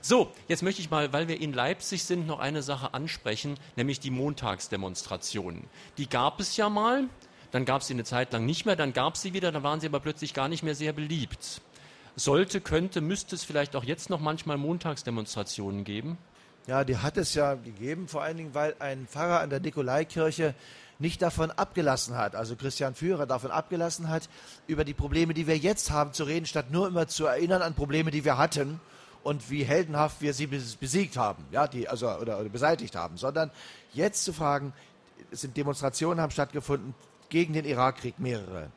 So, 0.00 0.30
jetzt 0.48 0.62
möchte 0.62 0.82
ich 0.82 0.90
mal, 0.90 1.14
weil 1.14 1.28
wir 1.28 1.40
in 1.40 1.54
Leipzig 1.54 2.04
sind, 2.04 2.26
noch 2.26 2.38
eine 2.38 2.62
Sache 2.62 2.92
ansprechen, 2.92 3.58
nämlich 3.76 4.00
die 4.00 4.10
Montagsdemonstrationen. 4.10 5.64
Die 5.96 6.08
gab 6.10 6.40
es 6.40 6.58
ja 6.58 6.68
mal, 6.68 7.04
dann 7.54 7.64
gab 7.64 7.82
es 7.82 7.86
sie 7.86 7.94
eine 7.94 8.02
Zeit 8.02 8.32
lang 8.32 8.44
nicht 8.44 8.66
mehr, 8.66 8.74
dann 8.74 8.92
gab 8.92 9.14
es 9.14 9.22
sie 9.22 9.32
wieder, 9.32 9.52
dann 9.52 9.62
waren 9.62 9.78
sie 9.78 9.86
aber 9.86 10.00
plötzlich 10.00 10.34
gar 10.34 10.48
nicht 10.48 10.64
mehr 10.64 10.74
sehr 10.74 10.92
beliebt. 10.92 11.60
sollte, 12.16 12.60
könnte, 12.60 13.00
müsste 13.00 13.36
es 13.36 13.44
vielleicht 13.44 13.76
auch 13.76 13.84
jetzt 13.84 14.10
noch 14.10 14.18
manchmal 14.18 14.56
Montagsdemonstrationen 14.56 15.84
geben? 15.84 16.18
Ja, 16.66 16.82
die 16.82 16.96
hat 16.96 17.16
es 17.16 17.32
ja 17.34 17.54
gegeben, 17.54 18.08
vor 18.08 18.22
allen 18.24 18.38
Dingen, 18.38 18.54
weil 18.54 18.74
ein 18.80 19.06
Pfarrer 19.06 19.38
an 19.38 19.50
der 19.50 19.60
Nikolaikirche 19.60 20.56
nicht 20.98 21.22
davon 21.22 21.52
abgelassen 21.52 22.16
hat, 22.16 22.34
also 22.34 22.56
Christian 22.56 22.96
Führer 22.96 23.24
davon 23.24 23.52
abgelassen 23.52 24.08
hat, 24.08 24.28
über 24.66 24.84
die 24.84 24.94
Probleme, 24.94 25.32
die 25.32 25.46
wir 25.46 25.56
jetzt 25.56 25.92
haben, 25.92 26.12
zu 26.12 26.24
reden, 26.24 26.46
statt 26.46 26.72
nur 26.72 26.88
immer 26.88 27.06
zu 27.06 27.26
erinnern 27.26 27.62
an 27.62 27.74
Probleme, 27.74 28.10
die 28.10 28.24
wir 28.24 28.36
hatten 28.36 28.80
und 29.22 29.48
wie 29.48 29.62
heldenhaft 29.62 30.20
wir 30.20 30.34
sie 30.34 30.48
besiegt 30.48 31.16
haben, 31.16 31.44
ja, 31.52 31.68
die, 31.68 31.88
also, 31.88 32.10
oder, 32.10 32.40
oder 32.40 32.48
beseitigt 32.48 32.96
haben, 32.96 33.16
sondern 33.16 33.52
jetzt 33.92 34.24
zu 34.24 34.32
fragen, 34.32 34.72
es 35.30 35.42
sind 35.42 35.56
Demonstrationen 35.56 36.20
haben 36.20 36.32
stattgefunden 36.32 36.94
gegen 37.28 37.52
den 37.52 37.64
Irakkrieg, 37.64 38.18
mehrere. 38.18 38.70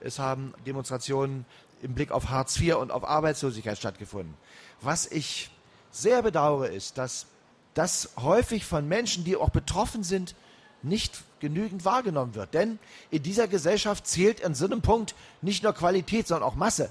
Es 0.00 0.18
haben 0.18 0.54
Demonstrationen 0.66 1.44
im 1.82 1.94
Blick 1.94 2.10
auf 2.10 2.30
Hartz 2.30 2.58
IV 2.58 2.76
und 2.76 2.90
auf 2.90 3.04
Arbeitslosigkeit 3.04 3.78
stattgefunden. 3.78 4.34
Was 4.80 5.06
ich 5.06 5.50
sehr 5.90 6.22
bedauere, 6.22 6.68
ist, 6.68 6.98
dass 6.98 7.26
das 7.74 8.10
häufig 8.20 8.64
von 8.64 8.88
Menschen, 8.88 9.24
die 9.24 9.36
auch 9.36 9.50
betroffen 9.50 10.02
sind, 10.02 10.34
nicht 10.82 11.22
genügend 11.40 11.84
wahrgenommen 11.84 12.34
wird. 12.34 12.54
Denn 12.54 12.78
in 13.10 13.22
dieser 13.22 13.48
Gesellschaft 13.48 14.06
zählt 14.06 14.44
an 14.44 14.54
so 14.54 14.64
einem 14.64 14.82
Punkt 14.82 15.14
nicht 15.40 15.62
nur 15.62 15.72
Qualität, 15.72 16.26
sondern 16.26 16.48
auch 16.48 16.54
Masse. 16.54 16.90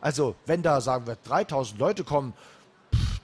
Also 0.00 0.34
wenn 0.46 0.62
da, 0.62 0.80
sagen 0.80 1.06
wir, 1.06 1.16
3000 1.24 1.78
Leute 1.78 2.04
kommen, 2.04 2.34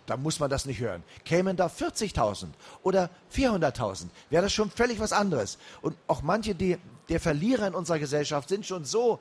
dann 0.08 0.22
muss 0.22 0.40
man 0.40 0.48
das 0.48 0.64
nicht 0.64 0.80
hören. 0.80 1.02
Kämen 1.24 1.56
da 1.56 1.66
40.000 1.66 2.46
oder 2.82 3.10
400.000, 3.34 4.06
wäre 4.30 4.42
das 4.42 4.52
schon 4.52 4.70
völlig 4.70 4.98
was 5.00 5.12
anderes. 5.12 5.58
Und 5.82 5.96
auch 6.06 6.22
manche 6.22 6.54
die, 6.54 6.78
der 7.08 7.20
Verlierer 7.20 7.66
in 7.66 7.74
unserer 7.74 7.98
Gesellschaft 7.98 8.48
sind 8.48 8.66
schon 8.66 8.84
so, 8.84 9.20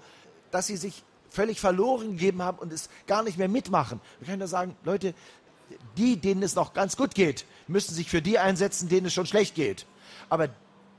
dass 0.50 0.68
sie 0.68 0.78
sich 0.78 1.04
völlig 1.30 1.60
verloren 1.60 2.12
gegeben 2.12 2.42
haben 2.42 2.58
und 2.58 2.72
es 2.72 2.90
gar 3.06 3.22
nicht 3.22 3.38
mehr 3.38 3.50
mitmachen. 3.50 4.00
Wir 4.20 4.28
können 4.28 4.40
da 4.40 4.48
sagen, 4.48 4.76
Leute, 4.86 5.14
die, 5.98 6.16
denen 6.16 6.42
es 6.42 6.56
noch 6.56 6.74
ganz 6.74 6.96
gut 6.96 7.14
geht, 7.14 7.46
müssen 7.68 7.94
sich 7.94 8.10
für 8.10 8.22
die 8.22 8.40
einsetzen, 8.40 8.88
denen 8.88 9.08
es 9.08 9.14
schon 9.14 9.26
schlecht 9.26 9.56
geht. 9.56 9.86
Aber 10.30 10.48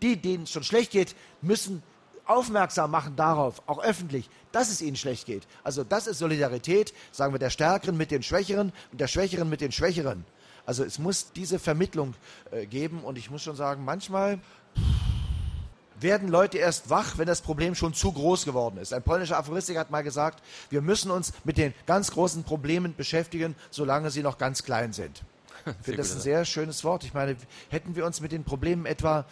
die, 0.02 0.16
denen 0.16 0.44
es 0.44 0.50
schon 0.50 0.64
schlecht 0.64 0.92
geht, 0.92 1.16
müssen 1.40 1.82
aufmerksam 2.28 2.90
machen 2.90 3.16
darauf, 3.16 3.62
auch 3.66 3.82
öffentlich, 3.82 4.28
dass 4.52 4.70
es 4.70 4.82
ihnen 4.82 4.96
schlecht 4.96 5.26
geht. 5.26 5.46
Also 5.64 5.84
das 5.84 6.06
ist 6.06 6.18
Solidarität, 6.18 6.92
sagen 7.12 7.32
wir, 7.34 7.38
der 7.38 7.50
Stärkeren 7.50 7.96
mit 7.96 8.10
den 8.10 8.22
Schwächeren 8.22 8.72
und 8.92 9.00
der 9.00 9.08
Schwächeren 9.08 9.48
mit 9.48 9.60
den 9.60 9.72
Schwächeren. 9.72 10.24
Also 10.66 10.84
es 10.84 10.98
muss 10.98 11.32
diese 11.32 11.58
Vermittlung 11.58 12.14
äh, 12.50 12.66
geben 12.66 13.00
und 13.02 13.16
ich 13.16 13.30
muss 13.30 13.42
schon 13.42 13.56
sagen, 13.56 13.84
manchmal 13.84 14.38
werden 16.00 16.28
Leute 16.28 16.58
erst 16.58 16.90
wach, 16.90 17.18
wenn 17.18 17.26
das 17.26 17.40
Problem 17.40 17.74
schon 17.74 17.94
zu 17.94 18.12
groß 18.12 18.44
geworden 18.44 18.78
ist. 18.78 18.92
Ein 18.92 19.02
polnischer 19.02 19.38
Aphoristik 19.38 19.78
hat 19.78 19.90
mal 19.90 20.02
gesagt, 20.02 20.42
wir 20.70 20.82
müssen 20.82 21.10
uns 21.10 21.32
mit 21.44 21.58
den 21.58 21.74
ganz 21.86 22.10
großen 22.10 22.44
Problemen 22.44 22.94
beschäftigen, 22.94 23.56
solange 23.70 24.10
sie 24.10 24.22
noch 24.22 24.38
ganz 24.38 24.62
klein 24.62 24.92
sind. 24.92 25.22
Ich 25.66 25.84
finde 25.84 25.98
das 25.98 26.14
ein 26.14 26.20
sehr 26.20 26.44
schönes 26.44 26.84
Wort. 26.84 27.04
Ich 27.04 27.14
meine, 27.14 27.36
hätten 27.68 27.96
wir 27.96 28.06
uns 28.06 28.20
mit 28.20 28.32
den 28.32 28.44
Problemen 28.44 28.86
etwa 28.86 29.26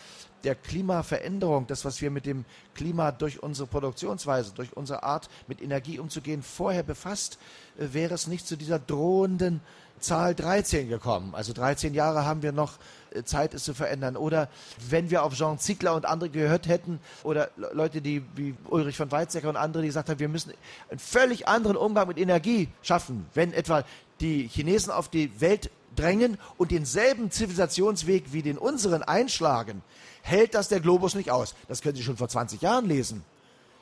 der 0.47 0.55
Klimaveränderung, 0.55 1.66
das, 1.66 1.84
was 1.84 2.01
wir 2.01 2.12
mit 2.12 2.24
dem 2.24 2.44
Klima 2.74 3.11
durch 3.11 3.42
unsere 3.42 3.66
Produktionsweise, 3.66 4.53
durch 4.55 4.76
unsere 4.76 5.03
Art, 5.03 5.28
mit 5.49 5.61
Energie 5.61 5.99
umzugehen, 5.99 6.40
vorher 6.40 6.84
befasst, 6.84 7.38
äh, 7.78 7.88
wäre 7.92 8.14
es 8.14 8.28
nicht 8.28 8.47
zu 8.47 8.57
dieser 8.57 8.78
drohenden 8.78 9.61
Zahl 9.99 10.36
13 10.36 10.88
gekommen. 10.88 11.34
Also 11.34 11.53
13 11.53 11.94
Jahre 11.94 12.24
haben 12.24 12.42
wir 12.42 12.53
noch 12.53 12.74
äh, 13.11 13.24
Zeit, 13.24 13.55
es 13.55 13.64
zu 13.64 13.74
verändern. 13.74 14.16
Oder 14.16 14.49
wenn 14.88 15.11
wir 15.11 15.24
auf 15.24 15.34
Jean 15.34 15.59
Ziegler 15.59 15.97
und 15.97 16.07
andere 16.07 16.30
gehört 16.30 16.68
hätten, 16.68 17.01
oder 17.24 17.51
Leute, 17.57 18.01
die 18.01 18.22
wie 18.36 18.55
Ulrich 18.68 18.97
von 18.97 19.11
Weizsäcker 19.11 19.49
und 19.49 19.57
andere, 19.57 19.82
die 19.82 19.88
gesagt 19.88 20.09
haben, 20.09 20.20
wir 20.20 20.28
müssen 20.28 20.53
einen 20.90 21.01
völlig 21.01 21.49
anderen 21.49 21.76
Umgang 21.76 22.07
mit 22.07 22.18
Energie 22.18 22.68
schaffen. 22.82 23.26
Wenn 23.34 23.53
etwa 23.53 23.82
die 24.20 24.47
Chinesen 24.47 24.92
auf 24.92 25.09
die 25.09 25.40
Welt 25.40 25.70
drängen 25.97 26.38
und 26.57 26.70
denselben 26.70 27.30
Zivilisationsweg 27.30 28.32
wie 28.32 28.42
den 28.42 28.59
unseren 28.59 29.03
einschlagen, 29.03 29.82
hält 30.22 30.55
das 30.55 30.68
der 30.68 30.80
Globus 30.80 31.14
nicht 31.14 31.30
aus. 31.30 31.55
Das 31.68 31.82
können 31.82 31.97
Sie 31.97 32.03
schon 32.03 32.16
vor 32.16 32.28
20 32.28 32.61
Jahren 32.62 32.86
lesen. 32.86 33.24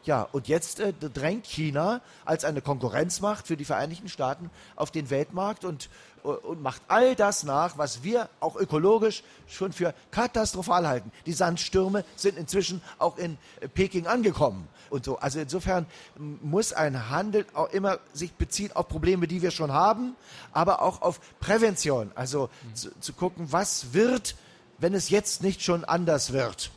Ja, 0.05 0.29
und 0.33 0.49
jetzt 0.49 0.81
äh, 0.81 0.93
drängt 0.93 1.47
China 1.47 2.03
als 2.27 2.45
eine 2.45 2.61
Konkurrenzmacht 2.61 3.47
für 3.47 3.57
die 3.57 3.65
Vereinigten 3.65 4.11
Staaten 4.11 4.51
auf 4.77 4.91
den 4.91 5.09
Weltmarkt 5.09 5.65
und, 5.65 5.89
und 6.23 6.63
macht 6.63 6.83
all 6.89 7.17
das 7.17 7.43
nach, 7.43 7.79
was 7.79 8.03
wir 8.03 8.29
auch 8.39 8.57
ökologisch 8.57 9.23
schon 9.49 9.73
für 9.73 9.95
katastrophal 10.11 10.87
halten. 10.87 11.11
Die 11.25 11.33
Sandstürme 11.33 12.05
sind 12.17 12.37
inzwischen 12.37 12.83
auch 12.99 13.17
in 13.17 13.39
äh, 13.61 13.69
Peking 13.69 14.07
angekommen 14.07 14.69
und 14.91 15.07
so. 15.07 15.19
Also 15.19 15.41
insofern 15.41 15.87
muss 16.19 16.75
ein 16.75 17.09
Handel 17.09 17.47
auch 17.55 17.71
immer 17.71 17.99
sich 18.13 18.35
beziehen 18.35 18.73
auf 18.73 18.89
Probleme, 18.89 19.27
die 19.27 19.41
wir 19.41 19.53
schon 19.53 19.73
haben, 19.73 20.17
aber 20.53 20.83
auch 20.83 21.01
auf 21.01 21.19
Prävention. 21.41 22.13
Also 22.15 22.51
mhm. 22.63 22.75
zu, 22.75 23.01
zu 23.01 23.13
gucken, 23.15 23.53
was 23.53 23.95
wird, 23.95 24.37
wenn 24.77 24.93
es 24.93 25.09
jetzt 25.09 25.43
nicht 25.43 25.63
schon 25.63 25.83
anders 25.83 26.35
wird. 26.35 26.71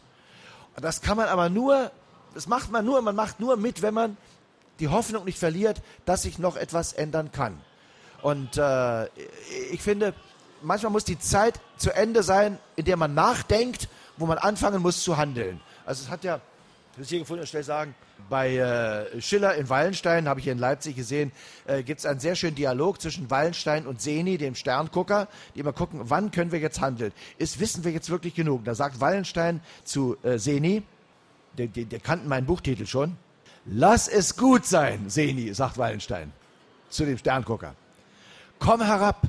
Das 0.77 1.01
kann 1.01 1.17
man 1.17 1.27
aber 1.27 1.49
nur 1.49 1.91
das 2.37 2.45
macht 2.45 2.71
man 2.71 2.85
nur, 2.85 3.01
man 3.01 3.15
macht 3.15 3.39
nur 3.39 3.57
mit, 3.57 3.81
wenn 3.81 3.95
man 3.95 4.15
die 4.79 4.89
Hoffnung 4.89 5.25
nicht 5.25 5.39
verliert, 5.39 5.81
dass 6.05 6.21
sich 6.21 6.37
noch 6.37 6.55
etwas 6.55 6.93
ändern 6.93 7.31
kann. 7.31 7.59
Und 8.21 8.57
äh, 8.57 9.07
ich 9.71 9.81
finde, 9.81 10.13
manchmal 10.61 10.91
muss 10.91 11.03
die 11.03 11.17
Zeit 11.17 11.59
zu 11.77 11.91
Ende 11.95 12.21
sein, 12.21 12.59
in 12.75 12.85
der 12.85 12.95
man 12.95 13.15
nachdenkt, 13.15 13.89
wo 14.17 14.27
man 14.27 14.37
anfangen 14.37 14.83
muss 14.83 15.03
zu 15.03 15.17
handeln. 15.17 15.59
Also 15.83 16.03
es 16.03 16.11
hat 16.11 16.23
ja, 16.23 16.39
ich 16.91 16.99
muss 16.99 17.09
hier 17.09 17.17
gefunden 17.17 17.47
stelle 17.47 17.63
sagen, 17.63 17.95
bei 18.29 18.55
äh, 18.55 19.19
Schiller 19.19 19.55
in 19.55 19.67
Wallenstein, 19.67 20.29
habe 20.29 20.39
ich 20.39 20.43
hier 20.43 20.53
in 20.53 20.59
Leipzig 20.59 20.95
gesehen, 20.95 21.31
äh, 21.65 21.81
gibt 21.81 22.01
es 22.01 22.05
einen 22.05 22.19
sehr 22.19 22.35
schönen 22.35 22.55
Dialog 22.55 23.01
zwischen 23.01 23.31
Wallenstein 23.31 23.87
und 23.87 23.99
Seni, 23.99 24.37
dem 24.37 24.53
Sterngucker, 24.53 25.27
die 25.55 25.61
immer 25.61 25.73
gucken, 25.73 26.01
wann 26.03 26.29
können 26.29 26.51
wir 26.51 26.59
jetzt 26.59 26.81
handeln? 26.81 27.13
Ist, 27.39 27.59
wissen 27.59 27.83
wir 27.83 27.91
jetzt 27.91 28.11
wirklich 28.11 28.35
genug? 28.35 28.63
Da 28.63 28.75
sagt 28.75 29.01
Wallenstein 29.01 29.59
zu 29.83 30.17
äh, 30.21 30.37
Seni, 30.37 30.83
der, 31.57 31.67
der, 31.67 31.85
der 31.85 31.99
kannten 31.99 32.27
meinen 32.27 32.45
Buchtitel 32.45 32.85
schon. 32.85 33.17
Lass 33.65 34.07
es 34.07 34.37
gut 34.37 34.65
sein, 34.65 35.09
Seni, 35.09 35.53
sagt 35.53 35.77
Wallenstein 35.77 36.31
zu 36.89 37.05
dem 37.05 37.17
Sterngucker. 37.17 37.75
Komm 38.59 38.81
herab, 38.81 39.23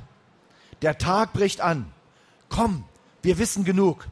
der 0.83 0.99
Tag 0.99 1.33
bricht 1.33 1.61
an. 1.61 1.93
Komm, 2.49 2.85
wir 3.23 3.39
wissen 3.39 3.65
genug. 3.65 4.07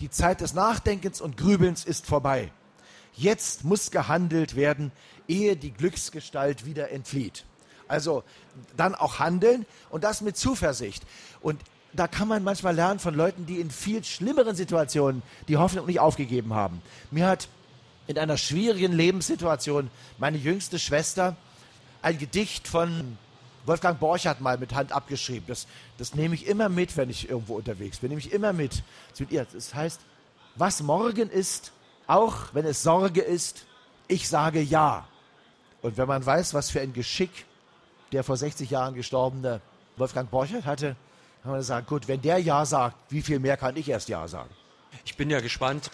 Die 0.00 0.10
Zeit 0.10 0.40
des 0.40 0.54
Nachdenkens 0.54 1.20
und 1.20 1.36
Grübelns 1.36 1.84
ist 1.84 2.06
vorbei. 2.06 2.50
Jetzt 3.14 3.64
muss 3.64 3.90
gehandelt 3.90 4.56
werden, 4.56 4.92
ehe 5.28 5.56
die 5.56 5.72
Glücksgestalt 5.72 6.66
wieder 6.66 6.90
entflieht. 6.90 7.44
Also 7.86 8.24
dann 8.76 8.94
auch 8.94 9.18
handeln 9.18 9.66
und 9.90 10.04
das 10.04 10.20
mit 10.20 10.36
Zuversicht. 10.36 11.04
Und 11.40 11.60
da 11.92 12.08
kann 12.08 12.26
man 12.26 12.42
manchmal 12.42 12.74
lernen 12.74 12.98
von 12.98 13.14
Leuten, 13.14 13.46
die 13.46 13.60
in 13.60 13.70
viel 13.70 14.02
schlimmeren 14.02 14.56
Situationen 14.56 15.22
die 15.46 15.56
Hoffnung 15.56 15.86
nicht 15.86 16.00
aufgegeben 16.00 16.54
haben. 16.54 16.82
Mir 17.10 17.28
hat 17.28 17.48
in 18.06 18.18
einer 18.18 18.36
schwierigen 18.36 18.92
Lebenssituation 18.92 19.90
meine 20.18 20.38
jüngste 20.38 20.78
Schwester 20.78 21.36
ein 22.02 22.18
Gedicht 22.18 22.68
von 22.68 23.16
Wolfgang 23.66 23.98
Borchardt 23.98 24.40
mal 24.40 24.58
mit 24.58 24.74
Hand 24.74 24.92
abgeschrieben. 24.92 25.46
Das, 25.46 25.66
das 25.96 26.14
nehme 26.14 26.34
ich 26.34 26.46
immer 26.46 26.68
mit, 26.68 26.96
wenn 26.96 27.08
ich 27.08 27.30
irgendwo 27.30 27.56
unterwegs 27.56 27.98
bin. 27.98 28.10
Nehme 28.10 28.20
ich 28.20 28.32
immer 28.32 28.52
mit. 28.52 28.82
Das 29.52 29.74
heißt, 29.74 30.00
was 30.56 30.82
morgen 30.82 31.30
ist, 31.30 31.72
auch 32.06 32.36
wenn 32.52 32.66
es 32.66 32.82
Sorge 32.82 33.22
ist, 33.22 33.64
ich 34.06 34.28
sage 34.28 34.60
ja. 34.60 35.08
Und 35.80 35.96
wenn 35.96 36.06
man 36.06 36.24
weiß, 36.24 36.52
was 36.52 36.70
für 36.70 36.80
ein 36.80 36.92
Geschick 36.92 37.46
der 38.12 38.22
vor 38.22 38.36
60 38.36 38.70
Jahren 38.70 38.94
gestorbene 38.94 39.60
Wolfgang 39.96 40.30
Borchardt 40.30 40.66
hatte, 40.66 40.96
kann 41.42 41.52
man 41.52 41.62
sagen, 41.62 41.86
gut, 41.86 42.08
wenn 42.08 42.20
der 42.22 42.38
Ja 42.38 42.64
sagt, 42.64 42.96
wie 43.10 43.22
viel 43.22 43.38
mehr 43.38 43.56
kann 43.56 43.76
ich 43.76 43.88
erst 43.88 44.08
Ja 44.08 44.26
sagen? 44.28 44.50
Ich 45.04 45.16
bin 45.16 45.30
ja 45.30 45.40
gespannt, 45.40 45.90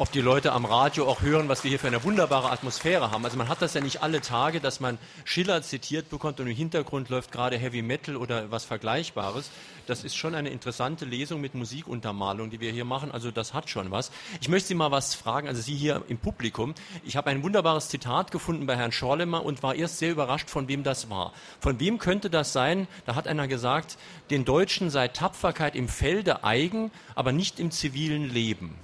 ob 0.00 0.10
die 0.10 0.22
Leute 0.22 0.52
am 0.52 0.64
Radio 0.64 1.06
auch 1.06 1.20
hören, 1.20 1.50
was 1.50 1.62
wir 1.62 1.68
hier 1.68 1.78
für 1.78 1.88
eine 1.88 2.02
wunderbare 2.02 2.50
Atmosphäre 2.50 3.10
haben. 3.10 3.22
Also 3.22 3.36
man 3.36 3.50
hat 3.50 3.60
das 3.60 3.74
ja 3.74 3.82
nicht 3.82 4.02
alle 4.02 4.22
Tage, 4.22 4.58
dass 4.58 4.80
man 4.80 4.96
Schiller 5.26 5.60
zitiert 5.60 6.08
bekommt 6.08 6.40
und 6.40 6.46
im 6.46 6.56
Hintergrund 6.56 7.10
läuft 7.10 7.30
gerade 7.32 7.58
Heavy 7.58 7.82
Metal 7.82 8.16
oder 8.16 8.50
was 8.50 8.64
Vergleichbares. 8.64 9.50
Das 9.86 10.02
ist 10.02 10.16
schon 10.16 10.34
eine 10.34 10.48
interessante 10.48 11.04
Lesung 11.04 11.42
mit 11.42 11.54
Musikuntermalung, 11.54 12.48
die 12.48 12.60
wir 12.60 12.72
hier 12.72 12.86
machen. 12.86 13.10
Also 13.10 13.30
das 13.30 13.52
hat 13.52 13.68
schon 13.68 13.90
was. 13.90 14.10
Ich 14.40 14.48
möchte 14.48 14.68
Sie 14.68 14.74
mal 14.74 14.90
was 14.90 15.14
fragen, 15.14 15.48
also 15.48 15.60
Sie 15.60 15.74
hier 15.74 16.02
im 16.08 16.16
Publikum. 16.16 16.74
Ich 17.04 17.18
habe 17.18 17.28
ein 17.28 17.42
wunderbares 17.42 17.90
Zitat 17.90 18.30
gefunden 18.30 18.64
bei 18.64 18.76
Herrn 18.76 18.92
Schorlemer 18.92 19.44
und 19.44 19.62
war 19.62 19.74
erst 19.74 19.98
sehr 19.98 20.12
überrascht, 20.12 20.48
von 20.48 20.66
wem 20.66 20.82
das 20.82 21.10
war. 21.10 21.34
Von 21.60 21.78
wem 21.78 21.98
könnte 21.98 22.30
das 22.30 22.54
sein? 22.54 22.88
Da 23.04 23.16
hat 23.16 23.28
einer 23.28 23.48
gesagt, 23.48 23.98
den 24.30 24.46
Deutschen 24.46 24.88
sei 24.88 25.08
Tapferkeit 25.08 25.76
im 25.76 25.88
Felde 25.88 26.42
eigen, 26.42 26.90
aber 27.14 27.32
nicht 27.32 27.60
im 27.60 27.70
zivilen 27.70 28.32
Leben. 28.32 28.78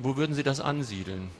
Wo 0.00 0.16
würden 0.16 0.34
Sie 0.34 0.42
das 0.42 0.60
ansiedeln? 0.60 1.30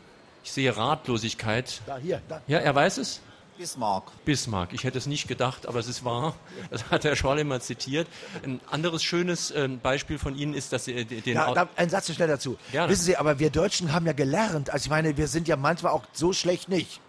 Ich 0.42 0.52
sehe 0.52 0.76
Ratlosigkeit. 0.76 1.80
Da, 1.86 1.98
hier, 1.98 2.22
da. 2.28 2.40
Ja, 2.46 2.58
er 2.58 2.74
weiß 2.74 2.98
es? 2.98 3.20
Bismarck. 3.58 4.04
Bismarck. 4.24 4.72
Ich 4.72 4.84
hätte 4.84 4.96
es 4.96 5.04
nicht 5.04 5.28
gedacht, 5.28 5.68
aber 5.68 5.80
es 5.80 5.86
ist 5.86 6.02
wahr. 6.02 6.34
Das 6.70 6.90
hat 6.90 7.04
Herr 7.04 7.14
Scholl 7.14 7.40
immer 7.40 7.60
zitiert. 7.60 8.08
Ein 8.42 8.60
anderes 8.70 9.02
schönes 9.02 9.50
ähm, 9.50 9.80
Beispiel 9.80 10.18
von 10.18 10.34
Ihnen 10.34 10.54
ist, 10.54 10.72
dass 10.72 10.86
Sie 10.86 11.04
den... 11.04 11.34
Ja, 11.34 11.52
da, 11.52 11.68
ein 11.76 11.90
Satz 11.90 12.10
schnell 12.14 12.28
dazu. 12.28 12.56
Gerne. 12.72 12.90
Wissen 12.90 13.04
Sie, 13.04 13.18
aber 13.18 13.38
wir 13.38 13.50
Deutschen 13.50 13.92
haben 13.92 14.06
ja 14.06 14.14
gelernt, 14.14 14.70
also 14.70 14.86
ich 14.86 14.90
meine, 14.90 15.16
wir 15.18 15.28
sind 15.28 15.46
ja 15.46 15.56
manchmal 15.56 15.92
auch 15.92 16.04
so 16.12 16.32
schlecht 16.32 16.70
nicht. 16.70 17.00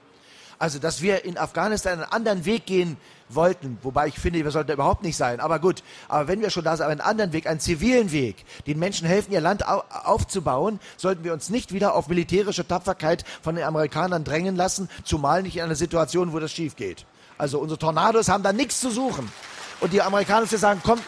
Also, 0.61 0.77
dass 0.77 1.01
wir 1.01 1.25
in 1.25 1.39
Afghanistan 1.39 1.93
einen 1.93 2.11
anderen 2.11 2.45
Weg 2.45 2.67
gehen 2.67 2.97
wollten, 3.29 3.79
wobei 3.81 4.09
ich 4.09 4.19
finde, 4.19 4.43
wir 4.43 4.51
sollten 4.51 4.71
überhaupt 4.71 5.01
nicht 5.01 5.17
sein, 5.17 5.39
aber 5.39 5.57
gut. 5.57 5.81
Aber 6.07 6.27
wenn 6.27 6.39
wir 6.39 6.51
schon 6.51 6.63
da 6.63 6.77
sind, 6.77 6.85
einen 6.85 7.01
anderen 7.01 7.33
Weg, 7.33 7.47
einen 7.47 7.59
zivilen 7.59 8.11
Weg, 8.11 8.45
den 8.67 8.77
Menschen 8.77 9.07
helfen, 9.07 9.31
ihr 9.31 9.41
Land 9.41 9.67
au 9.67 9.81
aufzubauen, 10.03 10.79
sollten 10.97 11.23
wir 11.23 11.33
uns 11.33 11.49
nicht 11.49 11.73
wieder 11.73 11.95
auf 11.95 12.09
militärische 12.09 12.67
Tapferkeit 12.67 13.25
von 13.41 13.55
den 13.55 13.63
Amerikanern 13.63 14.23
drängen 14.23 14.55
lassen, 14.55 14.87
zumal 15.03 15.41
nicht 15.41 15.55
in 15.55 15.63
einer 15.63 15.73
Situation, 15.73 16.31
wo 16.31 16.37
das 16.37 16.51
schief 16.51 16.75
geht. 16.75 17.07
Also 17.39 17.57
unsere 17.57 17.79
Tornados 17.79 18.29
haben 18.29 18.43
da 18.43 18.53
nichts 18.53 18.81
zu 18.81 18.91
suchen. 18.91 19.31
Und 19.79 19.93
die 19.93 20.03
Amerikaner 20.03 20.45
sagen, 20.45 20.81
komm, 20.83 20.99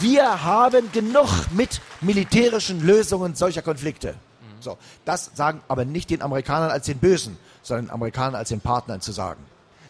wir 0.00 0.44
haben 0.44 0.90
genug 0.92 1.28
mit 1.50 1.82
militärischen 2.00 2.86
Lösungen 2.86 3.34
solcher 3.34 3.60
Konflikte. 3.60 4.14
So, 4.60 4.78
das 5.04 5.30
sagen 5.34 5.62
aber 5.68 5.84
nicht 5.84 6.10
den 6.10 6.22
Amerikanern 6.22 6.70
als 6.70 6.86
den 6.86 6.98
Bösen, 6.98 7.36
sondern 7.62 7.86
den 7.86 7.90
Amerikanern 7.92 8.34
als 8.34 8.48
den 8.48 8.60
Partnern 8.60 9.00
zu 9.00 9.12
sagen. 9.12 9.44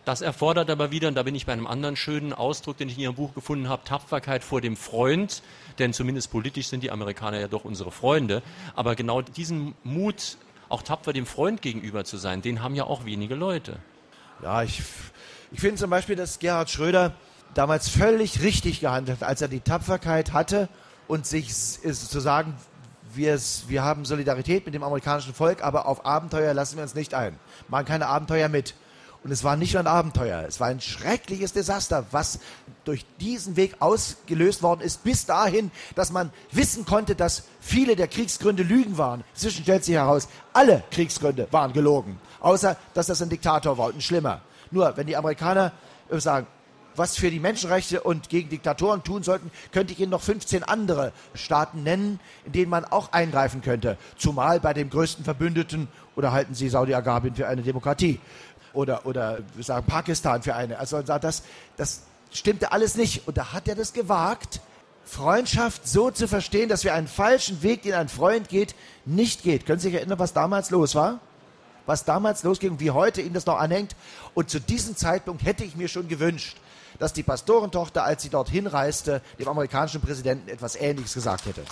Das 0.04 0.22
erfordert 0.22 0.70
aber 0.70 0.90
wieder, 0.90 1.08
und 1.08 1.16
da 1.16 1.22
bin 1.22 1.34
ich 1.34 1.44
bei 1.44 1.52
einem 1.52 1.66
anderen 1.66 1.94
schönen 1.94 2.32
Ausdruck, 2.32 2.78
den 2.78 2.88
ich 2.88 2.96
in 2.96 3.02
Ihrem 3.02 3.14
Buch 3.14 3.34
gefunden 3.34 3.68
habe, 3.68 3.84
Tapferkeit 3.84 4.42
vor 4.42 4.62
dem 4.62 4.74
Freund, 4.74 5.42
denn 5.78 5.92
zumindest 5.92 6.30
politisch 6.30 6.68
sind 6.68 6.82
die 6.82 6.90
Amerikaner 6.90 7.38
ja 7.38 7.46
doch 7.46 7.66
unsere 7.66 7.90
Freunde. 7.90 8.42
Aber 8.74 8.94
genau 8.94 9.20
diesen 9.20 9.74
Mut, 9.84 10.38
auch 10.70 10.82
tapfer 10.82 11.12
dem 11.12 11.26
Freund 11.26 11.60
gegenüber 11.60 12.04
zu 12.04 12.16
sein, 12.16 12.40
den 12.40 12.62
haben 12.62 12.74
ja 12.74 12.84
auch 12.84 13.04
wenige 13.04 13.34
Leute. 13.34 13.76
Ja, 14.42 14.62
ich, 14.62 14.82
ich 15.52 15.60
finde 15.60 15.76
zum 15.76 15.90
Beispiel, 15.90 16.16
dass 16.16 16.38
Gerhard 16.38 16.70
Schröder 16.70 17.12
damals 17.52 17.90
völlig 17.90 18.42
richtig 18.42 18.80
gehandelt 18.80 19.20
hat, 19.20 19.28
als 19.28 19.42
er 19.42 19.48
die 19.48 19.60
Tapferkeit 19.60 20.32
hatte 20.32 20.70
und 21.06 21.26
sich 21.26 21.52
zu 21.52 22.20
sagen, 22.20 22.54
wir, 23.14 23.38
wir 23.68 23.82
haben 23.84 24.04
Solidarität 24.04 24.64
mit 24.64 24.74
dem 24.74 24.82
amerikanischen 24.82 25.34
Volk, 25.34 25.62
aber 25.62 25.86
auf 25.86 26.04
Abenteuer 26.06 26.54
lassen 26.54 26.76
wir 26.76 26.82
uns 26.82 26.94
nicht 26.94 27.14
ein. 27.14 27.38
Machen 27.68 27.86
keine 27.86 28.06
Abenteuer 28.06 28.48
mit. 28.48 28.74
Und 29.24 29.32
es 29.32 29.42
war 29.42 29.56
nicht 29.56 29.74
nur 29.74 29.82
ein 29.82 29.88
Abenteuer, 29.88 30.44
es 30.46 30.60
war 30.60 30.68
ein 30.68 30.80
schreckliches 30.80 31.52
Desaster, 31.52 32.06
was 32.12 32.38
durch 32.84 33.04
diesen 33.20 33.56
Weg 33.56 33.74
ausgelöst 33.80 34.62
worden 34.62 34.80
ist, 34.80 35.02
bis 35.02 35.26
dahin, 35.26 35.72
dass 35.96 36.12
man 36.12 36.30
wissen 36.52 36.86
konnte, 36.86 37.16
dass 37.16 37.42
viele 37.60 37.96
der 37.96 38.06
Kriegsgründe 38.06 38.62
Lügen 38.62 38.96
waren. 38.96 39.24
Inzwischen 39.34 39.64
stellt 39.64 39.84
sich 39.84 39.96
heraus, 39.96 40.28
alle 40.52 40.84
Kriegsgründe 40.92 41.48
waren 41.50 41.72
gelogen, 41.72 42.20
außer 42.40 42.76
dass 42.94 43.08
das 43.08 43.20
ein 43.20 43.28
Diktator 43.28 43.76
war 43.76 43.86
und 43.86 43.96
ein 43.96 44.00
Schlimmer. 44.00 44.40
Nur, 44.70 44.96
wenn 44.96 45.08
die 45.08 45.16
Amerikaner 45.16 45.72
sagen, 46.10 46.46
was 46.98 47.16
für 47.16 47.30
die 47.30 47.40
Menschenrechte 47.40 48.02
und 48.02 48.28
gegen 48.28 48.48
Diktatoren 48.48 49.02
tun 49.04 49.22
sollten, 49.22 49.50
könnte 49.72 49.92
ich 49.92 50.00
Ihnen 50.00 50.10
noch 50.10 50.22
15 50.22 50.64
andere 50.64 51.12
Staaten 51.34 51.82
nennen, 51.82 52.20
in 52.44 52.52
denen 52.52 52.70
man 52.70 52.84
auch 52.84 53.12
eingreifen 53.12 53.62
könnte. 53.62 53.96
Zumal 54.16 54.60
bei 54.60 54.74
dem 54.74 54.90
größten 54.90 55.24
Verbündeten 55.24 55.88
oder 56.16 56.32
halten 56.32 56.54
Sie 56.54 56.68
Saudi-Arabien 56.68 57.34
für 57.34 57.48
eine 57.48 57.62
Demokratie 57.62 58.20
oder, 58.72 59.06
oder 59.06 59.38
sagen 59.60 59.86
Pakistan 59.86 60.42
für 60.42 60.54
eine. 60.54 60.78
Also 60.78 61.02
das, 61.02 61.42
das 61.76 62.02
stimmte 62.32 62.72
alles 62.72 62.96
nicht. 62.96 63.26
Und 63.26 63.36
da 63.36 63.52
hat 63.52 63.68
er 63.68 63.74
das 63.74 63.92
gewagt, 63.92 64.60
Freundschaft 65.04 65.88
so 65.88 66.10
zu 66.10 66.28
verstehen, 66.28 66.68
dass 66.68 66.84
wir 66.84 66.94
einen 66.94 67.08
falschen 67.08 67.62
Weg, 67.62 67.82
den 67.82 67.94
ein 67.94 68.08
Freund 68.08 68.48
geht, 68.48 68.74
nicht 69.06 69.42
geht. 69.42 69.64
Können 69.64 69.78
Sie 69.78 69.88
sich 69.88 69.96
erinnern, 69.96 70.18
was 70.18 70.34
damals 70.34 70.70
los 70.70 70.94
war? 70.94 71.20
Was 71.86 72.04
damals 72.04 72.42
losging 72.42 72.72
und 72.72 72.80
wie 72.80 72.90
heute 72.90 73.22
Ihnen 73.22 73.32
das 73.32 73.46
noch 73.46 73.58
anhängt? 73.58 73.96
Und 74.34 74.50
zu 74.50 74.60
diesem 74.60 74.96
Zeitpunkt 74.96 75.44
hätte 75.44 75.64
ich 75.64 75.76
mir 75.76 75.88
schon 75.88 76.08
gewünscht, 76.08 76.58
dass 76.98 77.12
die 77.12 77.22
Pastorentochter, 77.22 78.04
als 78.04 78.22
sie 78.22 78.28
dorthin 78.28 78.66
reiste, 78.66 79.22
dem 79.38 79.48
amerikanischen 79.48 80.00
Präsidenten 80.00 80.48
etwas 80.48 80.76
Ähnliches 80.76 81.14
gesagt 81.14 81.46
hätte. 81.46 81.62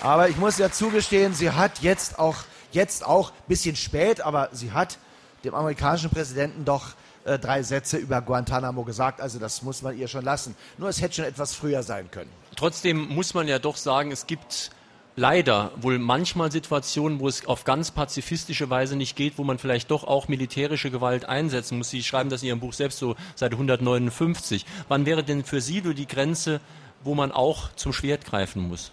Aber 0.00 0.28
ich 0.28 0.36
muss 0.36 0.58
ja 0.58 0.70
zugestehen, 0.70 1.32
sie 1.32 1.52
hat 1.52 1.78
jetzt 1.80 2.18
auch, 2.18 2.36
jetzt 2.72 3.06
auch 3.06 3.30
ein 3.30 3.36
bisschen 3.46 3.76
spät, 3.76 4.20
aber 4.20 4.48
sie 4.52 4.72
hat 4.72 4.98
dem 5.44 5.54
amerikanischen 5.54 6.10
Präsidenten 6.10 6.64
doch 6.64 6.94
äh, 7.24 7.38
drei 7.38 7.62
Sätze 7.62 7.98
über 7.98 8.20
Guantanamo 8.20 8.82
gesagt. 8.82 9.20
Also 9.20 9.38
das 9.38 9.62
muss 9.62 9.82
man 9.82 9.96
ihr 9.96 10.08
schon 10.08 10.24
lassen. 10.24 10.56
Nur 10.76 10.88
es 10.88 11.00
hätte 11.00 11.14
schon 11.14 11.24
etwas 11.24 11.54
früher 11.54 11.84
sein 11.84 12.10
können. 12.10 12.30
Trotzdem 12.56 13.08
muss 13.08 13.32
man 13.34 13.46
ja 13.46 13.60
doch 13.60 13.76
sagen, 13.76 14.10
es 14.10 14.26
gibt 14.26 14.72
leider 15.16 15.72
wohl 15.76 15.98
manchmal 15.98 16.50
Situationen, 16.50 17.20
wo 17.20 17.28
es 17.28 17.46
auf 17.46 17.64
ganz 17.64 17.90
pazifistische 17.90 18.70
Weise 18.70 18.96
nicht 18.96 19.16
geht, 19.16 19.38
wo 19.38 19.44
man 19.44 19.58
vielleicht 19.58 19.90
doch 19.90 20.04
auch 20.04 20.28
militärische 20.28 20.90
Gewalt 20.90 21.24
einsetzen 21.24 21.78
muss. 21.78 21.90
Sie 21.90 22.02
schreiben 22.02 22.30
das 22.30 22.42
in 22.42 22.48
Ihrem 22.48 22.60
Buch 22.60 22.72
selbst 22.72 22.98
so 22.98 23.16
seit 23.34 23.52
159. 23.52 24.64
Wann 24.88 25.06
wäre 25.06 25.22
denn 25.22 25.44
für 25.44 25.60
Sie 25.60 25.80
die 25.82 26.06
Grenze, 26.06 26.60
wo 27.04 27.14
man 27.14 27.32
auch 27.32 27.72
zum 27.74 27.92
Schwert 27.92 28.24
greifen 28.24 28.68
muss? 28.68 28.92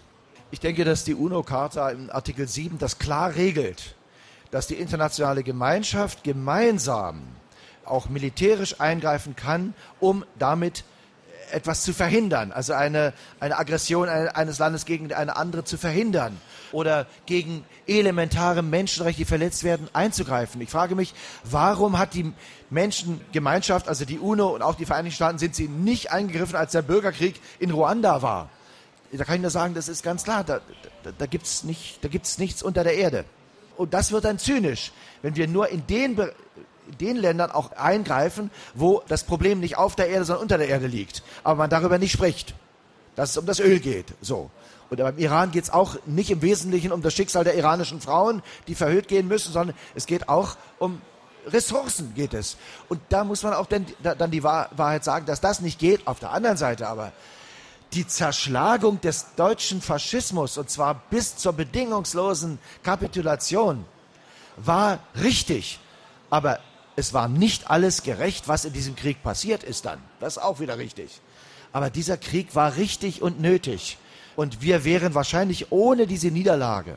Ich 0.50 0.60
denke, 0.60 0.84
dass 0.84 1.04
die 1.04 1.14
UNO-Charta 1.14 1.90
im 1.90 2.10
Artikel 2.10 2.48
7 2.48 2.78
das 2.78 2.98
klar 2.98 3.36
regelt, 3.36 3.94
dass 4.50 4.66
die 4.66 4.74
internationale 4.74 5.44
Gemeinschaft 5.44 6.24
gemeinsam 6.24 7.22
auch 7.84 8.08
militärisch 8.08 8.80
eingreifen 8.80 9.36
kann, 9.36 9.74
um 10.00 10.24
damit 10.38 10.84
etwas 11.52 11.82
zu 11.82 11.92
verhindern, 11.92 12.52
also 12.52 12.72
eine, 12.72 13.12
eine 13.40 13.58
Aggression 13.58 14.08
eines 14.08 14.58
Landes 14.58 14.84
gegen 14.84 15.12
eine 15.12 15.36
andere 15.36 15.64
zu 15.64 15.76
verhindern 15.76 16.40
oder 16.72 17.06
gegen 17.26 17.64
elementare 17.86 18.62
Menschenrechte, 18.62 19.18
die 19.18 19.24
verletzt 19.24 19.64
werden, 19.64 19.88
einzugreifen. 19.92 20.60
Ich 20.60 20.70
frage 20.70 20.94
mich, 20.94 21.14
warum 21.44 21.98
hat 21.98 22.14
die 22.14 22.32
Menschengemeinschaft, 22.70 23.88
also 23.88 24.04
die 24.04 24.18
UNO 24.18 24.48
und 24.54 24.62
auch 24.62 24.74
die 24.74 24.86
Vereinigten 24.86 25.16
Staaten, 25.16 25.38
sind 25.38 25.54
sie 25.54 25.68
nicht 25.68 26.12
eingegriffen, 26.12 26.56
als 26.56 26.72
der 26.72 26.82
Bürgerkrieg 26.82 27.40
in 27.58 27.70
Ruanda 27.70 28.22
war? 28.22 28.48
Da 29.12 29.24
kann 29.24 29.36
ich 29.36 29.42
nur 29.42 29.50
sagen, 29.50 29.74
das 29.74 29.88
ist 29.88 30.04
ganz 30.04 30.22
klar, 30.22 30.44
da, 30.44 30.60
da, 31.02 31.10
da 31.16 31.26
gibt 31.26 31.46
es 31.46 31.64
nicht, 31.64 32.00
nichts 32.38 32.62
unter 32.62 32.84
der 32.84 32.94
Erde. 32.94 33.24
Und 33.76 33.94
das 33.94 34.12
wird 34.12 34.24
dann 34.24 34.38
zynisch, 34.38 34.92
wenn 35.22 35.36
wir 35.36 35.48
nur 35.48 35.68
in 35.68 35.86
den 35.86 36.16
den 36.90 37.16
Ländern 37.16 37.50
auch 37.50 37.72
eingreifen, 37.72 38.50
wo 38.74 39.02
das 39.08 39.24
Problem 39.24 39.60
nicht 39.60 39.76
auf 39.76 39.96
der 39.96 40.08
Erde, 40.08 40.24
sondern 40.24 40.42
unter 40.42 40.58
der 40.58 40.68
Erde 40.68 40.86
liegt. 40.86 41.22
Aber 41.42 41.56
man 41.56 41.70
darüber 41.70 41.98
nicht 41.98 42.12
spricht, 42.12 42.54
dass 43.16 43.30
es 43.30 43.36
um 43.36 43.46
das 43.46 43.60
Öl 43.60 43.80
geht. 43.80 44.14
So. 44.20 44.50
Und 44.90 44.98
beim 44.98 45.18
Iran 45.18 45.52
geht 45.52 45.64
es 45.64 45.70
auch 45.70 45.96
nicht 46.06 46.30
im 46.30 46.42
Wesentlichen 46.42 46.90
um 46.90 47.02
das 47.02 47.14
Schicksal 47.14 47.44
der 47.44 47.54
iranischen 47.54 48.00
Frauen, 48.00 48.42
die 48.66 48.74
verhüllt 48.74 49.08
gehen 49.08 49.28
müssen, 49.28 49.52
sondern 49.52 49.76
es 49.94 50.06
geht 50.06 50.28
auch 50.28 50.56
um 50.78 51.00
Ressourcen 51.46 52.14
geht 52.14 52.34
es. 52.34 52.56
Und 52.88 53.00
da 53.08 53.24
muss 53.24 53.42
man 53.42 53.54
auch 53.54 53.66
dann, 53.66 53.86
dann 54.02 54.30
die 54.30 54.42
Wahrheit 54.42 55.04
sagen, 55.04 55.26
dass 55.26 55.40
das 55.40 55.60
nicht 55.60 55.78
geht. 55.78 56.06
Auf 56.06 56.20
der 56.20 56.32
anderen 56.32 56.56
Seite 56.56 56.86
aber 56.88 57.12
die 57.92 58.06
Zerschlagung 58.06 59.00
des 59.00 59.34
deutschen 59.36 59.80
Faschismus, 59.80 60.58
und 60.58 60.70
zwar 60.70 61.02
bis 61.10 61.36
zur 61.36 61.52
bedingungslosen 61.52 62.58
Kapitulation, 62.82 63.84
war 64.56 65.00
richtig. 65.20 65.80
Aber 66.28 66.60
es 67.00 67.12
war 67.12 67.28
nicht 67.28 67.70
alles 67.70 68.02
gerecht, 68.02 68.46
was 68.46 68.64
in 68.64 68.72
diesem 68.72 68.94
Krieg 68.94 69.22
passiert 69.22 69.64
ist 69.64 69.86
dann. 69.86 69.98
Das 70.20 70.36
ist 70.36 70.42
auch 70.42 70.60
wieder 70.60 70.78
richtig. 70.78 71.20
Aber 71.72 71.90
dieser 71.90 72.16
Krieg 72.16 72.54
war 72.54 72.76
richtig 72.76 73.22
und 73.22 73.40
nötig. 73.40 73.98
Und 74.36 74.62
wir 74.62 74.84
wären 74.84 75.14
wahrscheinlich 75.14 75.72
ohne 75.72 76.06
diese 76.06 76.28
Niederlage, 76.28 76.96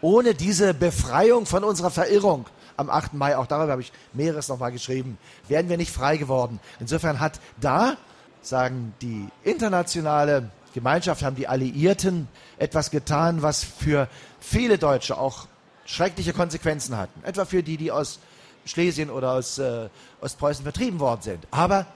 ohne 0.00 0.34
diese 0.34 0.74
Befreiung 0.74 1.46
von 1.46 1.64
unserer 1.64 1.90
Verirrung 1.90 2.46
am 2.76 2.90
8. 2.90 3.14
Mai, 3.14 3.36
auch 3.36 3.46
darüber 3.46 3.72
habe 3.72 3.82
ich 3.82 3.92
mehreres 4.12 4.48
nochmal 4.48 4.72
geschrieben, 4.72 5.18
wären 5.48 5.68
wir 5.68 5.76
nicht 5.76 5.92
frei 5.92 6.16
geworden. 6.16 6.60
Insofern 6.80 7.20
hat 7.20 7.40
da, 7.60 7.96
sagen 8.42 8.94
die 9.02 9.28
internationale 9.44 10.50
Gemeinschaft, 10.72 11.22
haben 11.22 11.36
die 11.36 11.48
Alliierten 11.48 12.28
etwas 12.58 12.90
getan, 12.90 13.42
was 13.42 13.64
für 13.64 14.08
viele 14.40 14.78
Deutsche 14.78 15.18
auch 15.18 15.46
schreckliche 15.84 16.32
Konsequenzen 16.32 16.96
hatten. 16.96 17.22
Etwa 17.24 17.44
für 17.44 17.62
die, 17.62 17.76
die 17.76 17.90
aus 17.90 18.20
Schlesien 18.64 19.10
oder 19.10 19.32
aus 19.32 19.58
äh, 19.58 19.88
Ostpreußen 20.20 20.62
vertrieben 20.62 21.00
worden 21.00 21.22
sind. 21.22 21.46
Aber 21.50 21.86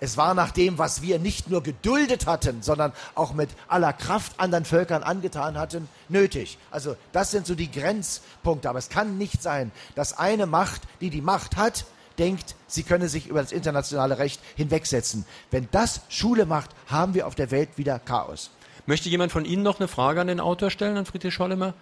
es 0.00 0.16
war 0.16 0.32
nach 0.34 0.50
dem, 0.50 0.78
was 0.78 1.02
wir 1.02 1.18
nicht 1.18 1.50
nur 1.50 1.62
geduldet 1.62 2.26
hatten, 2.26 2.62
sondern 2.62 2.92
auch 3.14 3.34
mit 3.34 3.50
aller 3.68 3.92
Kraft 3.92 4.40
anderen 4.40 4.64
Völkern 4.64 5.02
angetan 5.02 5.58
hatten, 5.58 5.88
nötig. 6.08 6.58
Also 6.70 6.96
das 7.12 7.30
sind 7.30 7.46
so 7.46 7.54
die 7.54 7.70
Grenzpunkte. 7.70 8.68
Aber 8.70 8.78
es 8.78 8.88
kann 8.88 9.18
nicht 9.18 9.42
sein, 9.42 9.70
dass 9.94 10.18
eine 10.18 10.46
Macht, 10.46 10.82
die 11.02 11.10
die 11.10 11.20
Macht 11.20 11.56
hat, 11.56 11.84
denkt, 12.18 12.54
sie 12.66 12.82
könne 12.82 13.08
sich 13.08 13.26
über 13.26 13.42
das 13.42 13.52
internationale 13.52 14.18
Recht 14.18 14.40
hinwegsetzen. 14.56 15.26
Wenn 15.50 15.68
das 15.70 16.00
Schule 16.08 16.46
macht, 16.46 16.70
haben 16.86 17.14
wir 17.14 17.26
auf 17.26 17.34
der 17.34 17.50
Welt 17.50 17.70
wieder 17.76 17.98
Chaos. 17.98 18.50
Möchte 18.86 19.08
jemand 19.08 19.32
von 19.32 19.44
Ihnen 19.44 19.62
noch 19.62 19.78
eine 19.78 19.88
Frage 19.88 20.20
an 20.20 20.26
den 20.26 20.40
Autor 20.40 20.70
stellen, 20.70 20.96
an 20.96 21.06
Friedrich 21.06 21.34
Schollemer? 21.34 21.74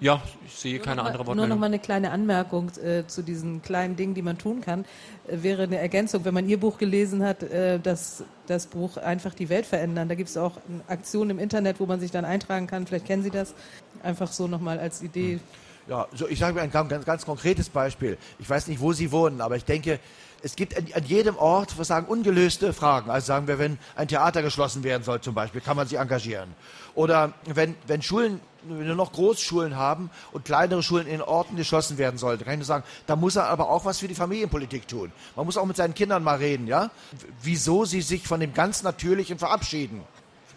Ja, 0.00 0.22
ich 0.46 0.54
sehe 0.54 0.76
nur 0.76 0.84
keine 0.84 1.02
andere 1.02 1.18
Wortmeldung. 1.26 1.48
Nur 1.48 1.56
noch 1.56 1.60
mal 1.60 1.66
eine 1.66 1.78
kleine 1.78 2.10
Anmerkung 2.10 2.70
äh, 2.82 3.06
zu 3.06 3.22
diesen 3.22 3.60
kleinen 3.60 3.96
Dingen, 3.96 4.14
die 4.14 4.22
man 4.22 4.38
tun 4.38 4.62
kann. 4.62 4.86
Äh, 5.28 5.42
wäre 5.42 5.64
eine 5.64 5.78
Ergänzung, 5.78 6.24
wenn 6.24 6.32
man 6.32 6.48
Ihr 6.48 6.58
Buch 6.58 6.78
gelesen 6.78 7.22
hat, 7.22 7.42
äh, 7.42 7.78
dass 7.78 8.24
das 8.46 8.66
Buch 8.66 8.96
einfach 8.96 9.34
die 9.34 9.50
Welt 9.50 9.66
verändern. 9.66 10.08
Da 10.08 10.14
gibt 10.14 10.30
es 10.30 10.36
auch 10.38 10.52
Aktionen 10.88 11.30
im 11.30 11.38
Internet, 11.38 11.80
wo 11.80 11.86
man 11.86 12.00
sich 12.00 12.10
dann 12.10 12.24
eintragen 12.24 12.66
kann. 12.66 12.86
Vielleicht 12.86 13.06
kennen 13.06 13.22
Sie 13.22 13.30
das. 13.30 13.54
Einfach 14.02 14.32
so 14.32 14.46
noch 14.46 14.60
mal 14.60 14.78
als 14.78 15.02
Idee. 15.02 15.38
Ja, 15.86 16.06
so 16.14 16.26
ich 16.28 16.38
sage 16.38 16.54
mir 16.54 16.62
ein 16.62 16.70
ganz, 16.70 17.04
ganz 17.04 17.26
konkretes 17.26 17.68
Beispiel. 17.68 18.16
Ich 18.38 18.48
weiß 18.48 18.68
nicht, 18.68 18.80
wo 18.80 18.92
Sie 18.92 19.12
wohnen, 19.12 19.40
aber 19.40 19.56
ich 19.56 19.64
denke, 19.64 19.98
es 20.42 20.56
gibt 20.56 20.76
an, 20.76 20.86
an, 20.94 21.04
jedem 21.04 21.36
Ort, 21.36 21.76
wir 21.76 21.84
sagen, 21.84 22.06
ungelöste 22.06 22.72
Fragen. 22.72 23.10
Also 23.10 23.26
sagen 23.26 23.46
wir, 23.46 23.58
wenn 23.58 23.78
ein 23.96 24.08
Theater 24.08 24.42
geschlossen 24.42 24.84
werden 24.84 25.02
soll 25.02 25.20
zum 25.20 25.34
Beispiel, 25.34 25.60
kann 25.60 25.76
man 25.76 25.86
sich 25.86 25.98
engagieren. 25.98 26.54
Oder 26.94 27.32
wenn, 27.44 27.74
wenn 27.86 28.02
Schulen, 28.02 28.40
wenn 28.64 28.86
wir 28.86 28.94
noch 28.94 29.12
Großschulen 29.12 29.76
haben 29.76 30.10
und 30.32 30.44
kleinere 30.44 30.82
Schulen 30.82 31.06
in 31.06 31.22
Orten 31.22 31.56
geschlossen 31.56 31.98
werden 31.98 32.18
sollten, 32.18 32.44
kann 32.44 32.54
ich 32.54 32.58
nur 32.58 32.66
sagen, 32.66 32.84
da 33.06 33.16
muss 33.16 33.36
er 33.36 33.46
aber 33.46 33.70
auch 33.70 33.84
was 33.84 33.98
für 33.98 34.08
die 34.08 34.14
Familienpolitik 34.14 34.88
tun. 34.88 35.12
Man 35.36 35.46
muss 35.46 35.56
auch 35.56 35.66
mit 35.66 35.76
seinen 35.76 35.94
Kindern 35.94 36.22
mal 36.22 36.36
reden, 36.36 36.66
ja? 36.66 36.90
Wieso 37.42 37.84
sie 37.84 38.02
sich 38.02 38.26
von 38.26 38.40
dem 38.40 38.54
ganz 38.54 38.82
Natürlichen 38.82 39.38
verabschieden 39.38 40.02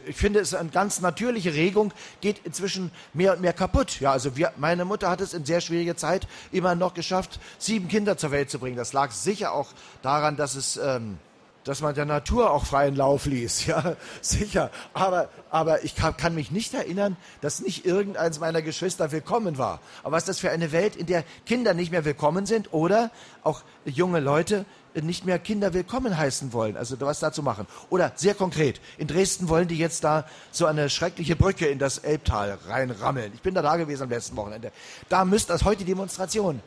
ich 0.05 0.15
finde, 0.15 0.39
es 0.39 0.49
ist 0.49 0.59
eine 0.59 0.69
ganz 0.69 1.01
natürliche 1.01 1.53
Regung, 1.53 1.93
geht 2.21 2.41
inzwischen 2.43 2.91
mehr 3.13 3.33
und 3.33 3.41
mehr 3.41 3.53
kaputt. 3.53 3.99
Ja, 3.99 4.11
also 4.11 4.35
wir, 4.35 4.51
meine 4.57 4.85
Mutter 4.85 5.09
hat 5.09 5.21
es 5.21 5.33
in 5.33 5.45
sehr 5.45 5.61
schwieriger 5.61 5.95
Zeit 5.95 6.27
immer 6.51 6.75
noch 6.75 6.93
geschafft, 6.93 7.39
sieben 7.57 7.87
Kinder 7.87 8.17
zur 8.17 8.31
Welt 8.31 8.49
zu 8.49 8.59
bringen. 8.59 8.77
Das 8.77 8.93
lag 8.93 9.11
sicher 9.11 9.53
auch 9.53 9.69
daran, 10.01 10.37
dass 10.37 10.55
es, 10.55 10.77
ähm, 10.77 11.17
dass 11.63 11.81
man 11.81 11.95
der 11.95 12.05
Natur 12.05 12.51
auch 12.51 12.65
freien 12.65 12.95
Lauf 12.95 13.25
ließ. 13.25 13.65
Ja, 13.67 13.95
sicher. 14.21 14.71
Aber, 14.93 15.29
aber 15.49 15.83
ich 15.83 15.95
kann, 15.95 16.17
kann 16.17 16.35
mich 16.35 16.51
nicht 16.51 16.73
erinnern, 16.73 17.15
dass 17.41 17.61
nicht 17.61 17.85
irgendeins 17.85 18.39
meiner 18.39 18.61
Geschwister 18.61 19.11
willkommen 19.11 19.57
war. 19.57 19.79
Aber 20.03 20.15
was 20.15 20.23
ist 20.23 20.29
das 20.29 20.39
für 20.39 20.51
eine 20.51 20.71
Welt, 20.71 20.95
in 20.95 21.05
der 21.05 21.23
Kinder 21.45 21.73
nicht 21.73 21.91
mehr 21.91 22.05
willkommen 22.05 22.45
sind 22.45 22.73
oder 22.73 23.11
auch 23.43 23.61
junge 23.85 24.19
Leute 24.19 24.65
nicht 25.01 25.25
mehr 25.25 25.39
Kinder 25.39 25.73
willkommen 25.73 26.17
heißen 26.17 26.53
wollen, 26.53 26.77
also 26.77 26.99
was 26.99 27.19
da 27.19 27.31
zu 27.31 27.43
machen. 27.43 27.67
Oder 27.89 28.11
sehr 28.15 28.35
konkret, 28.35 28.79
in 28.97 29.07
Dresden 29.07 29.49
wollen 29.49 29.67
die 29.67 29.77
jetzt 29.77 30.03
da 30.03 30.25
so 30.51 30.65
eine 30.65 30.89
schreckliche 30.89 31.35
Brücke 31.35 31.65
in 31.65 31.79
das 31.79 31.97
Elbtal 31.97 32.57
reinrammeln. 32.67 33.31
Ich 33.33 33.41
bin 33.41 33.55
da 33.55 33.61
da 33.61 33.77
gewesen 33.77 34.03
am 34.03 34.09
letzten 34.09 34.35
Wochenende. 34.35 34.71
Da 35.09 35.25
müsste, 35.25 35.53
das 35.53 35.63
heute 35.63 35.85
Demonstration, 35.85 36.61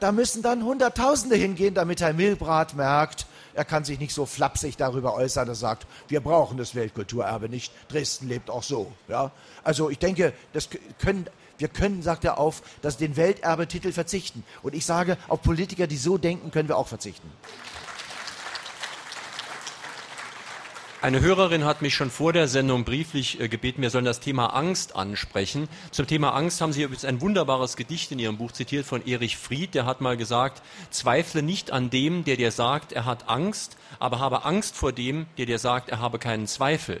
da 0.00 0.12
müssen 0.12 0.42
dann 0.42 0.64
Hunderttausende 0.64 1.36
hingehen, 1.36 1.74
damit 1.74 2.00
Herr 2.00 2.12
Milbrat 2.12 2.74
merkt, 2.74 3.26
er 3.54 3.64
kann 3.64 3.84
sich 3.84 3.98
nicht 3.98 4.14
so 4.14 4.26
flapsig 4.26 4.76
darüber 4.76 5.14
äußern, 5.14 5.46
dass 5.46 5.58
er 5.58 5.68
sagt, 5.68 5.86
wir 6.08 6.20
brauchen 6.20 6.56
das 6.56 6.74
Weltkulturerbe 6.74 7.48
nicht, 7.48 7.72
Dresden 7.88 8.28
lebt 8.28 8.48
auch 8.48 8.62
so. 8.62 8.92
Ja? 9.08 9.32
Also 9.64 9.90
ich 9.90 9.98
denke, 9.98 10.32
das 10.52 10.68
können, 10.98 11.26
wir 11.60 11.68
können, 11.68 12.02
sagt 12.02 12.24
er, 12.24 12.38
auf 12.38 12.62
dass 12.82 12.96
den 12.96 13.16
Welterbetitel 13.16 13.92
verzichten. 13.92 14.44
Und 14.62 14.74
ich 14.74 14.84
sage, 14.84 15.16
auf 15.28 15.42
Politiker, 15.42 15.86
die 15.86 15.96
so 15.96 16.18
denken, 16.18 16.50
können 16.50 16.68
wir 16.68 16.76
auch 16.76 16.88
verzichten. 16.88 17.30
Eine 21.02 21.22
Hörerin 21.22 21.64
hat 21.64 21.80
mich 21.80 21.94
schon 21.94 22.10
vor 22.10 22.34
der 22.34 22.46
Sendung 22.46 22.84
brieflich 22.84 23.40
äh, 23.40 23.48
gebeten, 23.48 23.80
wir 23.80 23.88
sollen 23.88 24.04
das 24.04 24.20
Thema 24.20 24.48
Angst 24.48 24.96
ansprechen. 24.96 25.66
Zum 25.92 26.06
Thema 26.06 26.34
Angst 26.34 26.60
haben 26.60 26.74
Sie 26.74 26.82
übrigens 26.82 27.06
ein 27.06 27.22
wunderbares 27.22 27.76
Gedicht 27.76 28.12
in 28.12 28.18
Ihrem 28.18 28.36
Buch 28.36 28.52
zitiert 28.52 28.84
von 28.84 29.06
Erich 29.06 29.38
Fried. 29.38 29.74
Der 29.74 29.86
hat 29.86 30.02
mal 30.02 30.18
gesagt, 30.18 30.62
zweifle 30.90 31.42
nicht 31.42 31.70
an 31.70 31.88
dem, 31.88 32.24
der 32.24 32.36
dir 32.36 32.52
sagt, 32.52 32.92
er 32.92 33.06
hat 33.06 33.30
Angst, 33.30 33.78
aber 33.98 34.18
habe 34.18 34.44
Angst 34.44 34.76
vor 34.76 34.92
dem, 34.92 35.24
der 35.38 35.46
dir 35.46 35.58
sagt, 35.58 35.88
er 35.88 36.00
habe 36.00 36.18
keinen 36.18 36.46
Zweifel. 36.46 37.00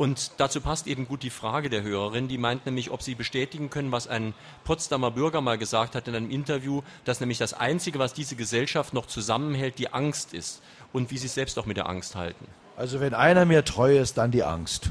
Und 0.00 0.30
dazu 0.38 0.62
passt 0.62 0.86
eben 0.86 1.06
gut 1.06 1.22
die 1.22 1.28
Frage 1.28 1.68
der 1.68 1.82
Hörerin, 1.82 2.26
die 2.26 2.38
meint 2.38 2.64
nämlich, 2.64 2.90
ob 2.90 3.02
sie 3.02 3.14
bestätigen 3.14 3.68
können, 3.68 3.92
was 3.92 4.06
ein 4.06 4.32
Potsdamer 4.64 5.10
Bürger 5.10 5.42
mal 5.42 5.58
gesagt 5.58 5.94
hat 5.94 6.08
in 6.08 6.16
einem 6.16 6.30
Interview, 6.30 6.80
dass 7.04 7.20
nämlich 7.20 7.36
das 7.36 7.52
Einzige, 7.52 7.98
was 7.98 8.14
diese 8.14 8.34
Gesellschaft 8.34 8.94
noch 8.94 9.04
zusammenhält, 9.04 9.78
die 9.78 9.92
Angst 9.92 10.32
ist. 10.32 10.62
Und 10.94 11.10
wie 11.10 11.18
sie 11.18 11.26
es 11.26 11.34
selbst 11.34 11.58
auch 11.58 11.66
mit 11.66 11.76
der 11.76 11.86
Angst 11.86 12.16
halten. 12.16 12.46
Also 12.78 12.98
wenn 13.00 13.12
einer 13.12 13.44
mir 13.44 13.62
treu 13.62 13.98
ist, 13.98 14.16
dann 14.16 14.30
die 14.30 14.42
Angst. 14.42 14.90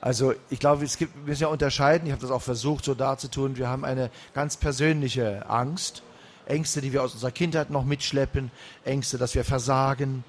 Also 0.00 0.34
ich 0.50 0.60
glaube, 0.60 0.84
es 0.84 0.98
gibt, 0.98 1.16
wir 1.16 1.24
müssen 1.24 1.42
ja 1.42 1.48
unterscheiden, 1.48 2.06
ich 2.06 2.12
habe 2.12 2.22
das 2.22 2.30
auch 2.30 2.42
versucht 2.42 2.84
so 2.84 2.94
darzutun, 2.94 3.56
wir 3.56 3.66
haben 3.66 3.84
eine 3.84 4.08
ganz 4.34 4.56
persönliche 4.56 5.50
Angst, 5.50 6.04
Ängste, 6.46 6.80
die 6.80 6.92
wir 6.92 7.02
aus 7.02 7.12
unserer 7.12 7.32
Kindheit 7.32 7.70
noch 7.70 7.84
mitschleppen, 7.84 8.52
Ängste, 8.84 9.18
dass 9.18 9.34
wir 9.34 9.44
versagen, 9.44 10.22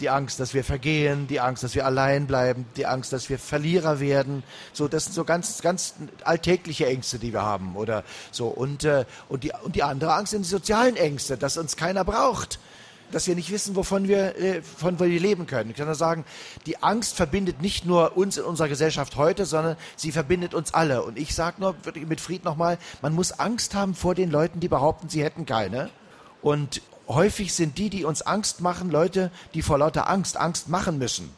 die 0.00 0.10
Angst, 0.10 0.40
dass 0.40 0.54
wir 0.54 0.64
vergehen, 0.64 1.26
die 1.28 1.40
Angst, 1.40 1.62
dass 1.62 1.74
wir 1.74 1.86
allein 1.86 2.26
bleiben, 2.26 2.66
die 2.76 2.86
Angst, 2.86 3.12
dass 3.12 3.28
wir 3.28 3.38
Verlierer 3.38 4.00
werden. 4.00 4.42
So, 4.72 4.88
das 4.88 5.04
sind 5.04 5.14
so 5.14 5.24
ganz, 5.24 5.62
ganz 5.62 5.94
alltägliche 6.24 6.86
Ängste, 6.86 7.18
die 7.18 7.32
wir 7.32 7.42
haben, 7.42 7.76
oder 7.76 8.04
so. 8.30 8.48
Und 8.48 8.84
äh, 8.84 9.04
und 9.28 9.44
die 9.44 9.52
und 9.62 9.76
die 9.76 9.82
andere 9.82 10.14
Angst 10.14 10.32
sind 10.32 10.44
die 10.44 10.50
sozialen 10.50 10.96
Ängste, 10.96 11.36
dass 11.36 11.56
uns 11.56 11.76
keiner 11.76 12.04
braucht, 12.04 12.58
dass 13.12 13.26
wir 13.26 13.34
nicht 13.34 13.50
wissen, 13.50 13.76
wovon 13.76 14.08
wir, 14.08 14.36
äh, 14.36 14.62
von 14.62 14.98
wir 14.98 15.06
leben 15.06 15.46
können. 15.46 15.70
Ich 15.70 15.76
kann 15.76 15.86
nur 15.86 15.94
sagen, 15.94 16.24
die 16.66 16.82
Angst 16.82 17.14
verbindet 17.14 17.62
nicht 17.62 17.86
nur 17.86 18.16
uns 18.16 18.36
in 18.36 18.44
unserer 18.44 18.68
Gesellschaft 18.68 19.16
heute, 19.16 19.46
sondern 19.46 19.76
sie 19.96 20.12
verbindet 20.12 20.54
uns 20.54 20.74
alle. 20.74 21.02
Und 21.02 21.18
ich 21.18 21.34
sage 21.34 21.60
nur 21.60 21.76
mit 22.06 22.20
Fried 22.20 22.44
nochmal, 22.44 22.78
man 23.02 23.12
muss 23.12 23.32
Angst 23.32 23.74
haben 23.74 23.94
vor 23.94 24.14
den 24.14 24.30
Leuten, 24.30 24.60
die 24.60 24.68
behaupten, 24.68 25.08
sie 25.08 25.22
hätten 25.22 25.46
keine. 25.46 25.90
Und 26.42 26.82
häufig 27.08 27.52
sind 27.54 27.78
die, 27.78 27.90
die 27.90 28.04
uns 28.04 28.22
Angst 28.22 28.60
machen, 28.60 28.90
Leute, 28.90 29.30
die 29.54 29.62
vor 29.62 29.78
lauter 29.78 30.08
Angst 30.08 30.36
Angst 30.36 30.68
machen 30.68 30.98
müssen 30.98 31.30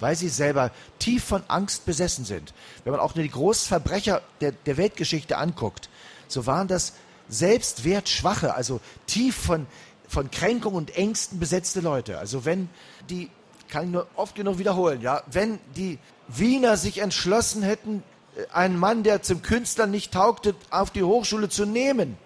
weil 0.00 0.16
sie 0.16 0.30
selber 0.30 0.72
tief 0.98 1.22
von 1.22 1.44
Angst 1.46 1.86
besessen 1.86 2.24
sind. 2.24 2.54
Wenn 2.82 2.90
man 2.90 2.98
auch 2.98 3.14
nur 3.14 3.22
die 3.22 3.30
Großverbrecher 3.30 4.20
der, 4.40 4.50
der 4.50 4.76
Weltgeschichte 4.76 5.38
anguckt, 5.38 5.88
so 6.26 6.44
waren 6.44 6.66
das 6.66 6.94
selbstwertschwache, 7.28 8.52
also 8.56 8.80
tief 9.06 9.36
von 9.36 9.68
von 10.12 10.30
Kränkung 10.30 10.74
und 10.74 10.94
Ängsten 10.94 11.38
besetzte 11.38 11.80
Leute. 11.80 12.18
Also 12.18 12.44
wenn 12.44 12.68
die, 13.08 13.30
kann 13.70 13.86
ich 13.86 13.90
nur 13.92 14.06
oft 14.14 14.34
genug 14.34 14.58
wiederholen, 14.58 15.00
ja, 15.00 15.22
wenn 15.30 15.58
die 15.74 15.98
Wiener 16.28 16.76
sich 16.76 16.98
entschlossen 16.98 17.62
hätten, 17.62 18.02
äh, 18.36 18.52
einen 18.52 18.78
Mann, 18.78 19.04
der 19.04 19.22
zum 19.22 19.40
Künstler 19.40 19.86
nicht 19.86 20.12
taugte, 20.12 20.54
auf 20.70 20.90
die 20.90 21.02
Hochschule 21.02 21.48
zu 21.48 21.64
nehmen, 21.64 22.18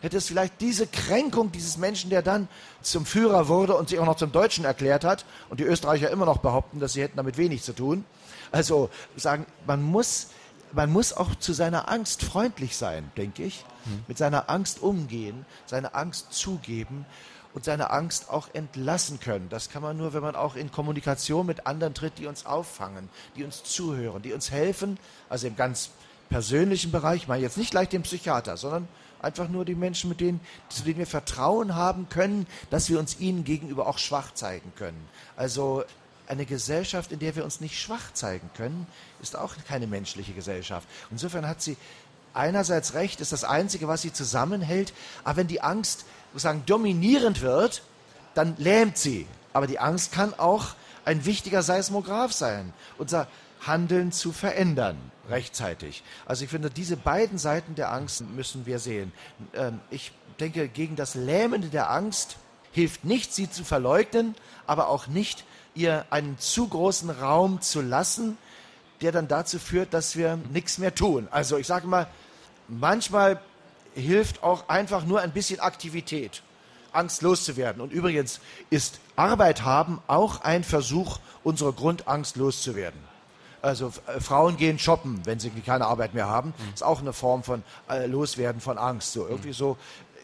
hätte 0.00 0.16
es 0.16 0.26
vielleicht 0.26 0.60
diese 0.60 0.86
Kränkung 0.86 1.52
dieses 1.52 1.76
Menschen, 1.76 2.10
der 2.10 2.22
dann 2.22 2.48
zum 2.82 3.06
Führer 3.06 3.48
wurde 3.48 3.76
und 3.76 3.88
sich 3.88 3.98
auch 3.98 4.06
noch 4.06 4.16
zum 4.16 4.32
Deutschen 4.32 4.64
erklärt 4.64 5.04
hat, 5.04 5.24
und 5.48 5.60
die 5.60 5.64
Österreicher 5.64 6.10
immer 6.10 6.26
noch 6.26 6.38
behaupten, 6.38 6.80
dass 6.80 6.94
sie 6.94 7.02
hätten 7.02 7.16
damit 7.16 7.36
wenig 7.36 7.62
zu 7.62 7.72
tun. 7.72 8.04
Also 8.52 8.90
sagen, 9.16 9.46
man 9.66 9.82
muss 9.82 10.28
man 10.72 10.92
muss 10.92 11.12
auch 11.12 11.34
zu 11.34 11.52
seiner 11.52 11.90
Angst 11.90 12.22
freundlich 12.22 12.76
sein, 12.76 13.10
denke 13.16 13.42
ich. 13.42 13.64
Mhm. 13.86 14.04
Mit 14.06 14.18
seiner 14.18 14.50
Angst 14.50 14.82
umgehen, 14.82 15.44
seine 15.66 15.94
Angst 15.94 16.32
zugeben 16.32 17.06
und 17.54 17.64
seine 17.64 17.90
Angst 17.90 18.30
auch 18.30 18.48
entlassen 18.52 19.20
können. 19.20 19.48
Das 19.48 19.70
kann 19.70 19.82
man 19.82 19.96
nur, 19.96 20.12
wenn 20.12 20.22
man 20.22 20.36
auch 20.36 20.54
in 20.56 20.70
Kommunikation 20.70 21.46
mit 21.46 21.66
anderen 21.66 21.94
tritt, 21.94 22.18
die 22.18 22.26
uns 22.26 22.46
auffangen, 22.46 23.08
die 23.36 23.44
uns 23.44 23.64
zuhören, 23.64 24.22
die 24.22 24.32
uns 24.32 24.50
helfen, 24.50 24.98
also 25.28 25.46
im 25.46 25.56
ganz 25.56 25.90
persönlichen 26.28 26.92
Bereich, 26.92 27.22
ich 27.22 27.28
meine 27.28 27.42
jetzt 27.42 27.58
nicht 27.58 27.72
gleich 27.72 27.88
den 27.88 28.02
Psychiater, 28.02 28.56
sondern 28.56 28.86
einfach 29.22 29.48
nur 29.48 29.64
die 29.64 29.74
Menschen, 29.74 30.08
mit 30.08 30.20
denen, 30.20 30.40
zu 30.68 30.82
denen 30.82 30.98
wir 30.98 31.06
Vertrauen 31.06 31.74
haben 31.74 32.08
können, 32.08 32.46
dass 32.70 32.88
wir 32.88 32.98
uns 32.98 33.20
ihnen 33.20 33.44
gegenüber 33.44 33.86
auch 33.86 33.98
schwach 33.98 34.34
zeigen 34.34 34.72
können. 34.76 35.08
Also 35.36 35.84
eine 36.26 36.46
Gesellschaft, 36.46 37.12
in 37.12 37.18
der 37.18 37.36
wir 37.36 37.44
uns 37.44 37.60
nicht 37.60 37.78
schwach 37.78 38.12
zeigen 38.14 38.50
können, 38.56 38.86
ist 39.20 39.36
auch 39.36 39.54
keine 39.68 39.86
menschliche 39.86 40.32
Gesellschaft. 40.32 40.86
Insofern 41.10 41.46
hat 41.46 41.60
sie 41.60 41.76
einerseits 42.32 42.94
recht, 42.94 43.20
ist 43.20 43.32
das 43.32 43.44
Einzige, 43.44 43.88
was 43.88 44.02
sie 44.02 44.12
zusammenhält, 44.12 44.92
aber 45.24 45.38
wenn 45.38 45.48
die 45.48 45.60
Angst 45.60 46.04
sozusagen 46.32 46.64
dominierend 46.66 47.40
wird, 47.40 47.82
dann 48.34 48.54
lähmt 48.58 48.96
sie. 48.96 49.26
Aber 49.52 49.66
die 49.66 49.80
Angst 49.80 50.12
kann 50.12 50.32
auch 50.34 50.74
ein 51.04 51.24
wichtiger 51.24 51.62
Seismograph 51.62 52.32
sein, 52.32 52.72
unser 52.96 53.26
Handeln 53.60 54.12
zu 54.12 54.30
verändern 54.30 54.96
rechtzeitig. 55.30 56.02
Also 56.26 56.44
ich 56.44 56.50
finde, 56.50 56.70
diese 56.70 56.96
beiden 56.96 57.38
Seiten 57.38 57.74
der 57.74 57.92
Angst 57.92 58.22
müssen 58.22 58.66
wir 58.66 58.78
sehen. 58.78 59.12
Ähm, 59.54 59.80
ich 59.90 60.12
denke, 60.38 60.68
gegen 60.68 60.96
das 60.96 61.14
Lähmende 61.14 61.68
der 61.68 61.90
Angst 61.90 62.36
hilft 62.72 63.04
nicht, 63.04 63.34
sie 63.34 63.50
zu 63.50 63.64
verleugnen, 63.64 64.34
aber 64.66 64.88
auch 64.88 65.06
nicht, 65.06 65.44
ihr 65.74 66.04
einen 66.10 66.38
zu 66.38 66.68
großen 66.68 67.10
Raum 67.10 67.60
zu 67.60 67.80
lassen, 67.80 68.36
der 69.00 69.12
dann 69.12 69.28
dazu 69.28 69.58
führt, 69.58 69.94
dass 69.94 70.16
wir 70.16 70.38
nichts 70.52 70.78
mehr 70.78 70.94
tun. 70.94 71.28
Also 71.30 71.56
ich 71.56 71.66
sage 71.66 71.86
mal, 71.86 72.06
manchmal 72.68 73.40
hilft 73.94 74.42
auch 74.42 74.68
einfach 74.68 75.04
nur 75.04 75.20
ein 75.20 75.32
bisschen 75.32 75.60
Aktivität, 75.60 76.42
Angst 76.92 77.22
loszuwerden. 77.22 77.80
Und 77.80 77.92
übrigens 77.92 78.40
ist 78.68 79.00
Arbeit 79.16 79.62
haben 79.62 80.00
auch 80.06 80.42
ein 80.42 80.64
Versuch, 80.64 81.18
unsere 81.42 81.72
Grundangst 81.72 82.36
loszuwerden. 82.36 83.09
Also 83.62 83.92
äh, 84.06 84.20
Frauen 84.20 84.56
gehen 84.56 84.78
shoppen, 84.78 85.20
wenn 85.24 85.38
sie 85.38 85.50
keine 85.50 85.86
Arbeit 85.86 86.14
mehr 86.14 86.28
haben. 86.28 86.54
Mhm. 86.56 86.74
Ist 86.74 86.82
auch 86.82 87.00
eine 87.00 87.12
Form 87.12 87.42
von 87.42 87.62
äh, 87.88 88.06
Loswerden 88.06 88.60
von 88.60 88.78
Angst. 88.78 89.12
So 89.12 89.26
irgendwie 89.26 89.52
so 89.52 89.76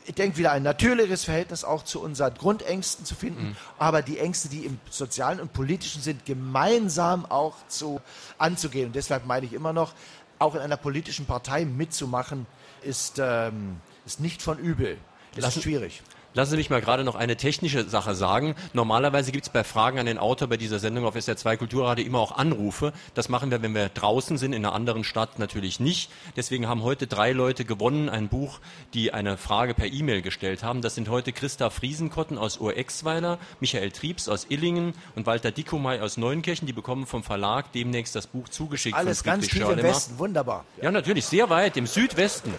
ich 0.07 0.14
denke, 0.14 0.39
wieder 0.39 0.53
ein 0.53 0.62
natürliches 0.62 1.24
Verhältnis 1.24 1.64
auch 1.64 1.82
zu 1.82 2.01
unseren 2.01 2.32
Grundängsten 2.34 3.05
zu 3.05 3.14
finden, 3.14 3.49
mhm. 3.49 3.57
aber 3.78 4.03
die 4.03 4.18
Ängste, 4.18 4.49
die 4.49 4.64
im 4.64 4.78
sozialen 4.89 5.41
und 5.41 5.53
politischen 5.53 6.01
sind, 6.01 6.24
gemeinsam 6.24 7.26
auch 7.26 7.57
zu 7.68 8.01
anzugehen. 8.39 8.87
Und 8.87 8.95
deshalb 8.95 9.26
meine 9.26 9.47
ich 9.47 9.53
immer 9.53 9.72
noch, 9.72 9.93
auch 10.39 10.55
in 10.55 10.61
einer 10.61 10.76
politischen 10.76 11.26
Partei 11.26 11.64
mitzumachen, 11.64 12.47
ist, 12.82 13.18
ähm, 13.18 13.80
ist 14.05 14.20
nicht 14.20 14.43
von 14.43 14.59
übel. 14.59 14.99
Das 15.34 15.57
ist 15.57 15.64
schwierig. 15.64 16.03
Lassen 16.37 16.51
Sie 16.51 16.59
mich 16.59 16.68
mal 16.68 16.82
gerade 16.82 17.03
noch 17.03 17.14
eine 17.14 17.39
technische 17.39 17.89
Sache 17.89 18.14
sagen. 18.14 18.57
Normalerweise 18.74 19.32
gibt 19.32 19.47
es 19.47 19.49
bei 19.51 19.64
Fragen 19.64 19.99
an 19.99 20.05
den 20.05 20.18
Autor 20.18 20.49
bei 20.49 20.59
dieser 20.59 20.78
Sendung 20.78 21.07
auf 21.07 21.16
SR2 21.16 21.57
Kulturradio 21.57 22.05
immer 22.05 22.18
auch 22.18 22.37
Anrufe. 22.37 22.93
Das 23.14 23.30
machen 23.30 23.51
wir, 23.51 23.62
wenn 23.62 23.74
wir 23.74 23.89
draußen 23.89 24.37
sind, 24.37 24.53
in 24.53 24.62
einer 24.62 24.74
anderen 24.74 25.03
Stadt 25.03 25.39
natürlich 25.39 25.80
nicht. 25.80 26.11
Deswegen 26.37 26.68
haben 26.68 26.82
heute 26.82 27.07
drei 27.07 27.32
Leute 27.32 27.64
gewonnen, 27.64 28.11
ein 28.11 28.28
Buch, 28.28 28.61
die 28.93 29.14
eine 29.14 29.39
Frage 29.39 29.72
per 29.72 29.87
E-Mail 29.87 30.20
gestellt 30.20 30.62
haben. 30.62 30.82
Das 30.82 30.95
sind 30.95 31.09
heute 31.09 31.32
Christa 31.32 31.70
Friesenkotten 31.70 32.37
aus 32.37 32.59
Urexweiler, 32.59 33.39
Michael 33.61 33.91
Triebs 33.91 34.28
aus 34.28 34.45
Illingen 34.51 34.93
und 35.14 35.24
Walter 35.24 35.53
Dickomey 35.53 36.01
aus 36.01 36.18
Neunkirchen. 36.18 36.66
Die 36.66 36.74
bekommen 36.74 37.07
vom 37.07 37.22
Verlag 37.22 37.72
demnächst 37.72 38.14
das 38.14 38.26
Buch 38.26 38.51
zugeschickt. 38.51 38.95
Alles 38.95 39.22
von 39.22 39.30
ganz 39.32 39.49
tief 39.49 39.66
im 39.66 39.82
Westen, 39.82 40.18
wunderbar. 40.18 40.66
Ja, 40.82 40.91
natürlich, 40.91 41.24
sehr 41.24 41.49
weit, 41.49 41.78
im 41.78 41.87
Südwesten, 41.87 42.53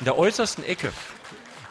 in 0.00 0.04
der 0.04 0.18
äußersten 0.18 0.64
Ecke. 0.64 0.92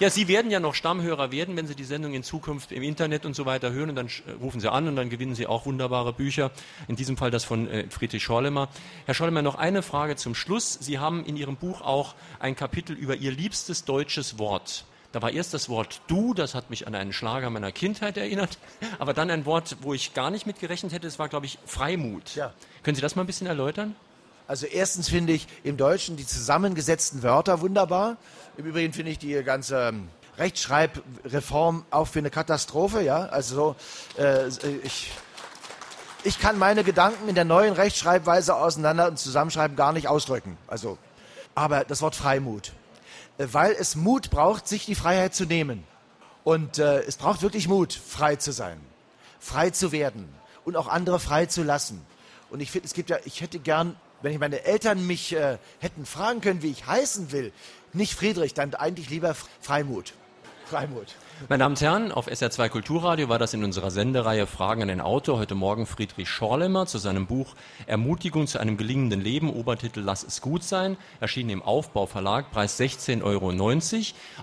Ja, 0.02 0.10
Sie 0.10 0.28
werden 0.28 0.50
ja 0.50 0.60
noch 0.60 0.74
Stammhörer 0.74 1.32
werden, 1.32 1.56
wenn 1.56 1.68
Sie 1.68 1.76
die 1.76 1.84
Sendung 1.84 2.16
in 2.16 2.24
Zukunft 2.24 2.72
im 2.72 2.82
Internet 2.82 3.24
und 3.24 3.36
so 3.36 3.46
weiter 3.46 3.72
hören. 3.72 3.92
Und 3.92 3.96
dann 3.96 4.10
rufen 4.42 4.60
Sie 4.60 4.68
an 4.68 4.88
und 4.88 4.96
dann 4.96 5.12
gewinnen 5.12 5.36
Sie 5.36 5.46
auch 5.46 5.68
wunderbare 5.68 6.12
Bücher. 6.12 6.50
In 6.88 6.96
diesem 6.96 7.18
Fall 7.18 7.30
das 7.30 7.44
von 7.44 7.68
äh, 7.70 7.88
Friedrich 7.88 8.24
Schorlemer. 8.24 8.70
Herr 9.06 9.14
Schorlemer, 9.14 9.44
noch 9.44 9.54
eine 9.54 9.84
Frage 9.84 10.16
zum 10.16 10.34
Schluss. 10.34 10.74
Sie 10.82 10.98
haben 10.98 11.24
in 11.24 11.38
Ihrem 11.38 11.56
Buch 11.56 11.82
auch 11.82 12.16
ein 12.40 12.56
Kapitel 12.56 12.96
über 12.96 13.16
Ihr 13.16 13.32
liebstes 13.32 13.86
deutsches 13.86 14.40
Wort. 14.40 14.86
Da 15.12 15.22
war 15.22 15.30
erst 15.30 15.54
das 15.54 15.70
Wort 15.70 16.02
du, 16.08 16.34
das 16.34 16.56
hat 16.56 16.72
mich 16.72 16.88
an 16.88 16.96
einen 16.96 17.14
Schlager 17.14 17.52
meiner 17.52 17.72
Kindheit 17.72 18.18
erinnert, 18.18 18.58
aber 18.98 19.14
dann 19.14 19.30
ein 19.30 19.46
Wort, 19.46 19.78
wo 19.82 19.94
ich 19.94 20.16
gar 20.16 20.32
nicht 20.32 20.48
mit 20.48 20.60
gerechnet 20.60 20.94
hätte, 20.94 21.06
das 21.06 21.20
war, 21.20 21.30
glaube 21.30 21.46
ich, 21.46 21.60
Freimut. 21.68 22.34
Ja. 22.34 22.54
Können 22.82 22.96
Sie 22.96 23.02
das 23.02 23.16
mal 23.16 23.22
ein 23.22 23.28
bisschen 23.28 23.46
erläutern? 23.46 23.96
Also 24.52 24.66
erstens 24.66 25.08
finde 25.08 25.32
ich 25.32 25.48
im 25.64 25.78
Deutschen 25.78 26.18
die 26.18 26.28
zusammengesetzten 26.28 27.24
Wörter 27.24 27.62
wunderbar. 27.62 28.18
Im 28.58 28.66
Übrigen 28.66 28.92
finde 28.92 29.14
ich 29.14 29.18
die 29.18 29.32
ganze 29.46 29.88
ähm, 29.88 30.10
Rechtschreibreform 30.38 31.86
auch 31.90 32.10
für 32.10 32.20
eine 32.20 32.32
Katastrophe. 32.32 33.02
Ja, 33.02 33.28
also 33.28 33.78
äh, 34.18 34.50
ich, 34.84 35.10
ich 36.26 36.38
kann 36.38 36.60
meine 36.60 36.84
Gedanken 36.84 37.30
in 37.30 37.36
der 37.36 37.46
neuen 37.46 37.72
Rechtschreibweise 37.72 38.54
auseinander 38.54 39.08
und 39.08 39.18
zusammenschreiben 39.18 39.78
gar 39.78 39.94
nicht 39.94 40.10
ausdrücken. 40.10 40.58
Also, 40.68 40.98
aber 41.56 41.86
das 41.86 42.02
Wort 42.02 42.18
Freimut, 42.18 42.74
äh, 43.38 43.48
weil 43.54 43.72
es 43.72 43.96
Mut 43.96 44.32
braucht, 44.32 44.68
sich 44.68 44.86
die 44.86 44.96
Freiheit 44.96 45.34
zu 45.34 45.46
nehmen. 45.46 45.86
Und 46.44 46.78
äh, 46.78 47.04
es 47.04 47.16
braucht 47.16 47.42
wirklich 47.42 47.70
Mut, 47.70 47.94
frei 47.94 48.36
zu 48.36 48.52
sein, 48.52 48.82
frei 49.40 49.70
zu 49.70 49.94
werden 49.94 50.28
und 50.66 50.76
auch 50.76 50.90
andere 50.90 51.22
frei 51.22 51.46
zu 51.46 51.64
lassen. 51.64 52.06
Und 52.50 52.60
ich 52.60 52.70
finde, 52.70 52.88
es 52.88 52.94
gibt 52.94 53.10
ja, 53.10 53.16
ich 53.24 53.40
hätte 53.40 53.58
gern, 53.58 53.96
wenn 54.22 54.34
ich 54.34 54.40
meine 54.40 54.64
Eltern 54.64 55.06
mich 55.06 55.34
äh, 55.34 55.58
hätten 55.80 56.06
fragen 56.06 56.42
können, 56.42 56.62
wie 56.62 56.72
ich 56.72 56.86
heißen 56.86 57.32
will, 57.32 57.52
nicht 57.94 58.14
Friedrich, 58.14 58.54
dann 58.54 58.74
eigentlich 58.76 59.10
lieber 59.10 59.36
Freimut. 59.62 60.14
Freimut. 60.66 61.08
Meine 61.50 61.64
Damen 61.64 61.74
und 61.74 61.82
Herren, 61.82 62.12
auf 62.14 62.30
SR2 62.30 62.70
Kulturradio 62.70 63.28
war 63.28 63.40
das 63.40 63.54
in 63.54 63.64
unserer 63.66 63.92
Sendereihe 63.92 64.48
Fragen 64.48 64.84
an 64.84 64.88
den 64.88 65.02
Autor. 65.02 65.38
Heute 65.38 65.54
Morgen 65.54 65.86
Friedrich 65.86 66.30
Schorlemer 66.30 66.86
zu 66.86 66.98
seinem 66.98 67.28
Buch 67.28 67.56
Ermutigung 67.88 68.48
zu 68.48 68.58
einem 68.58 68.78
gelingenden 68.78 69.20
Leben, 69.20 69.50
Obertitel 69.50 70.00
Lass 70.00 70.24
es 70.24 70.40
gut 70.40 70.64
sein, 70.64 70.96
erschienen 71.20 71.50
im 71.50 71.62
Aufbauverlag, 71.62 72.52
Preis 72.52 72.80
16,90 72.80 73.24
Euro. 73.24 73.52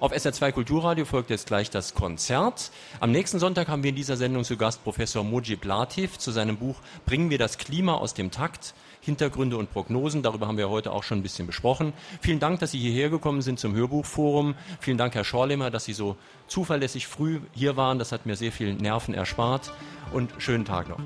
Auf 0.00 0.12
SR2 0.12 0.52
Kulturradio 0.52 1.06
folgt 1.06 1.30
jetzt 1.30 1.46
gleich 1.46 1.70
das 1.70 1.94
Konzert. 1.94 2.72
Am 3.00 3.10
nächsten 3.10 3.38
Sonntag 3.38 3.68
haben 3.68 3.82
wir 3.82 3.90
in 3.90 3.96
dieser 3.96 4.18
Sendung 4.18 4.44
zu 4.44 4.58
Gast 4.58 4.84
Professor 4.84 5.24
Mujib 5.24 5.64
Latif 5.64 6.18
zu 6.18 6.30
seinem 6.30 6.58
Buch 6.58 6.76
Bringen 7.06 7.30
wir 7.30 7.38
das 7.38 7.56
Klima 7.56 7.94
aus 7.94 8.12
dem 8.12 8.30
Takt. 8.30 8.74
Hintergründe 9.08 9.56
und 9.56 9.72
Prognosen. 9.72 10.22
Darüber 10.22 10.46
haben 10.46 10.58
wir 10.58 10.68
heute 10.68 10.92
auch 10.92 11.02
schon 11.02 11.18
ein 11.18 11.22
bisschen 11.22 11.46
besprochen. 11.46 11.94
Vielen 12.20 12.40
Dank, 12.40 12.60
dass 12.60 12.72
Sie 12.72 12.78
hierher 12.78 13.08
gekommen 13.08 13.40
sind 13.40 13.58
zum 13.58 13.74
Hörbuchforum. 13.74 14.54
Vielen 14.80 14.98
Dank, 14.98 15.14
Herr 15.14 15.24
Schorlemer, 15.24 15.70
dass 15.70 15.86
Sie 15.86 15.94
so 15.94 16.16
zuverlässig 16.46 17.06
früh 17.06 17.40
hier 17.52 17.76
waren. 17.76 17.98
Das 17.98 18.12
hat 18.12 18.26
mir 18.26 18.36
sehr 18.36 18.52
viel 18.52 18.74
Nerven 18.74 19.14
erspart. 19.14 19.72
Und 20.12 20.30
schönen 20.38 20.64
Tag 20.66 20.88
noch. 20.88 21.00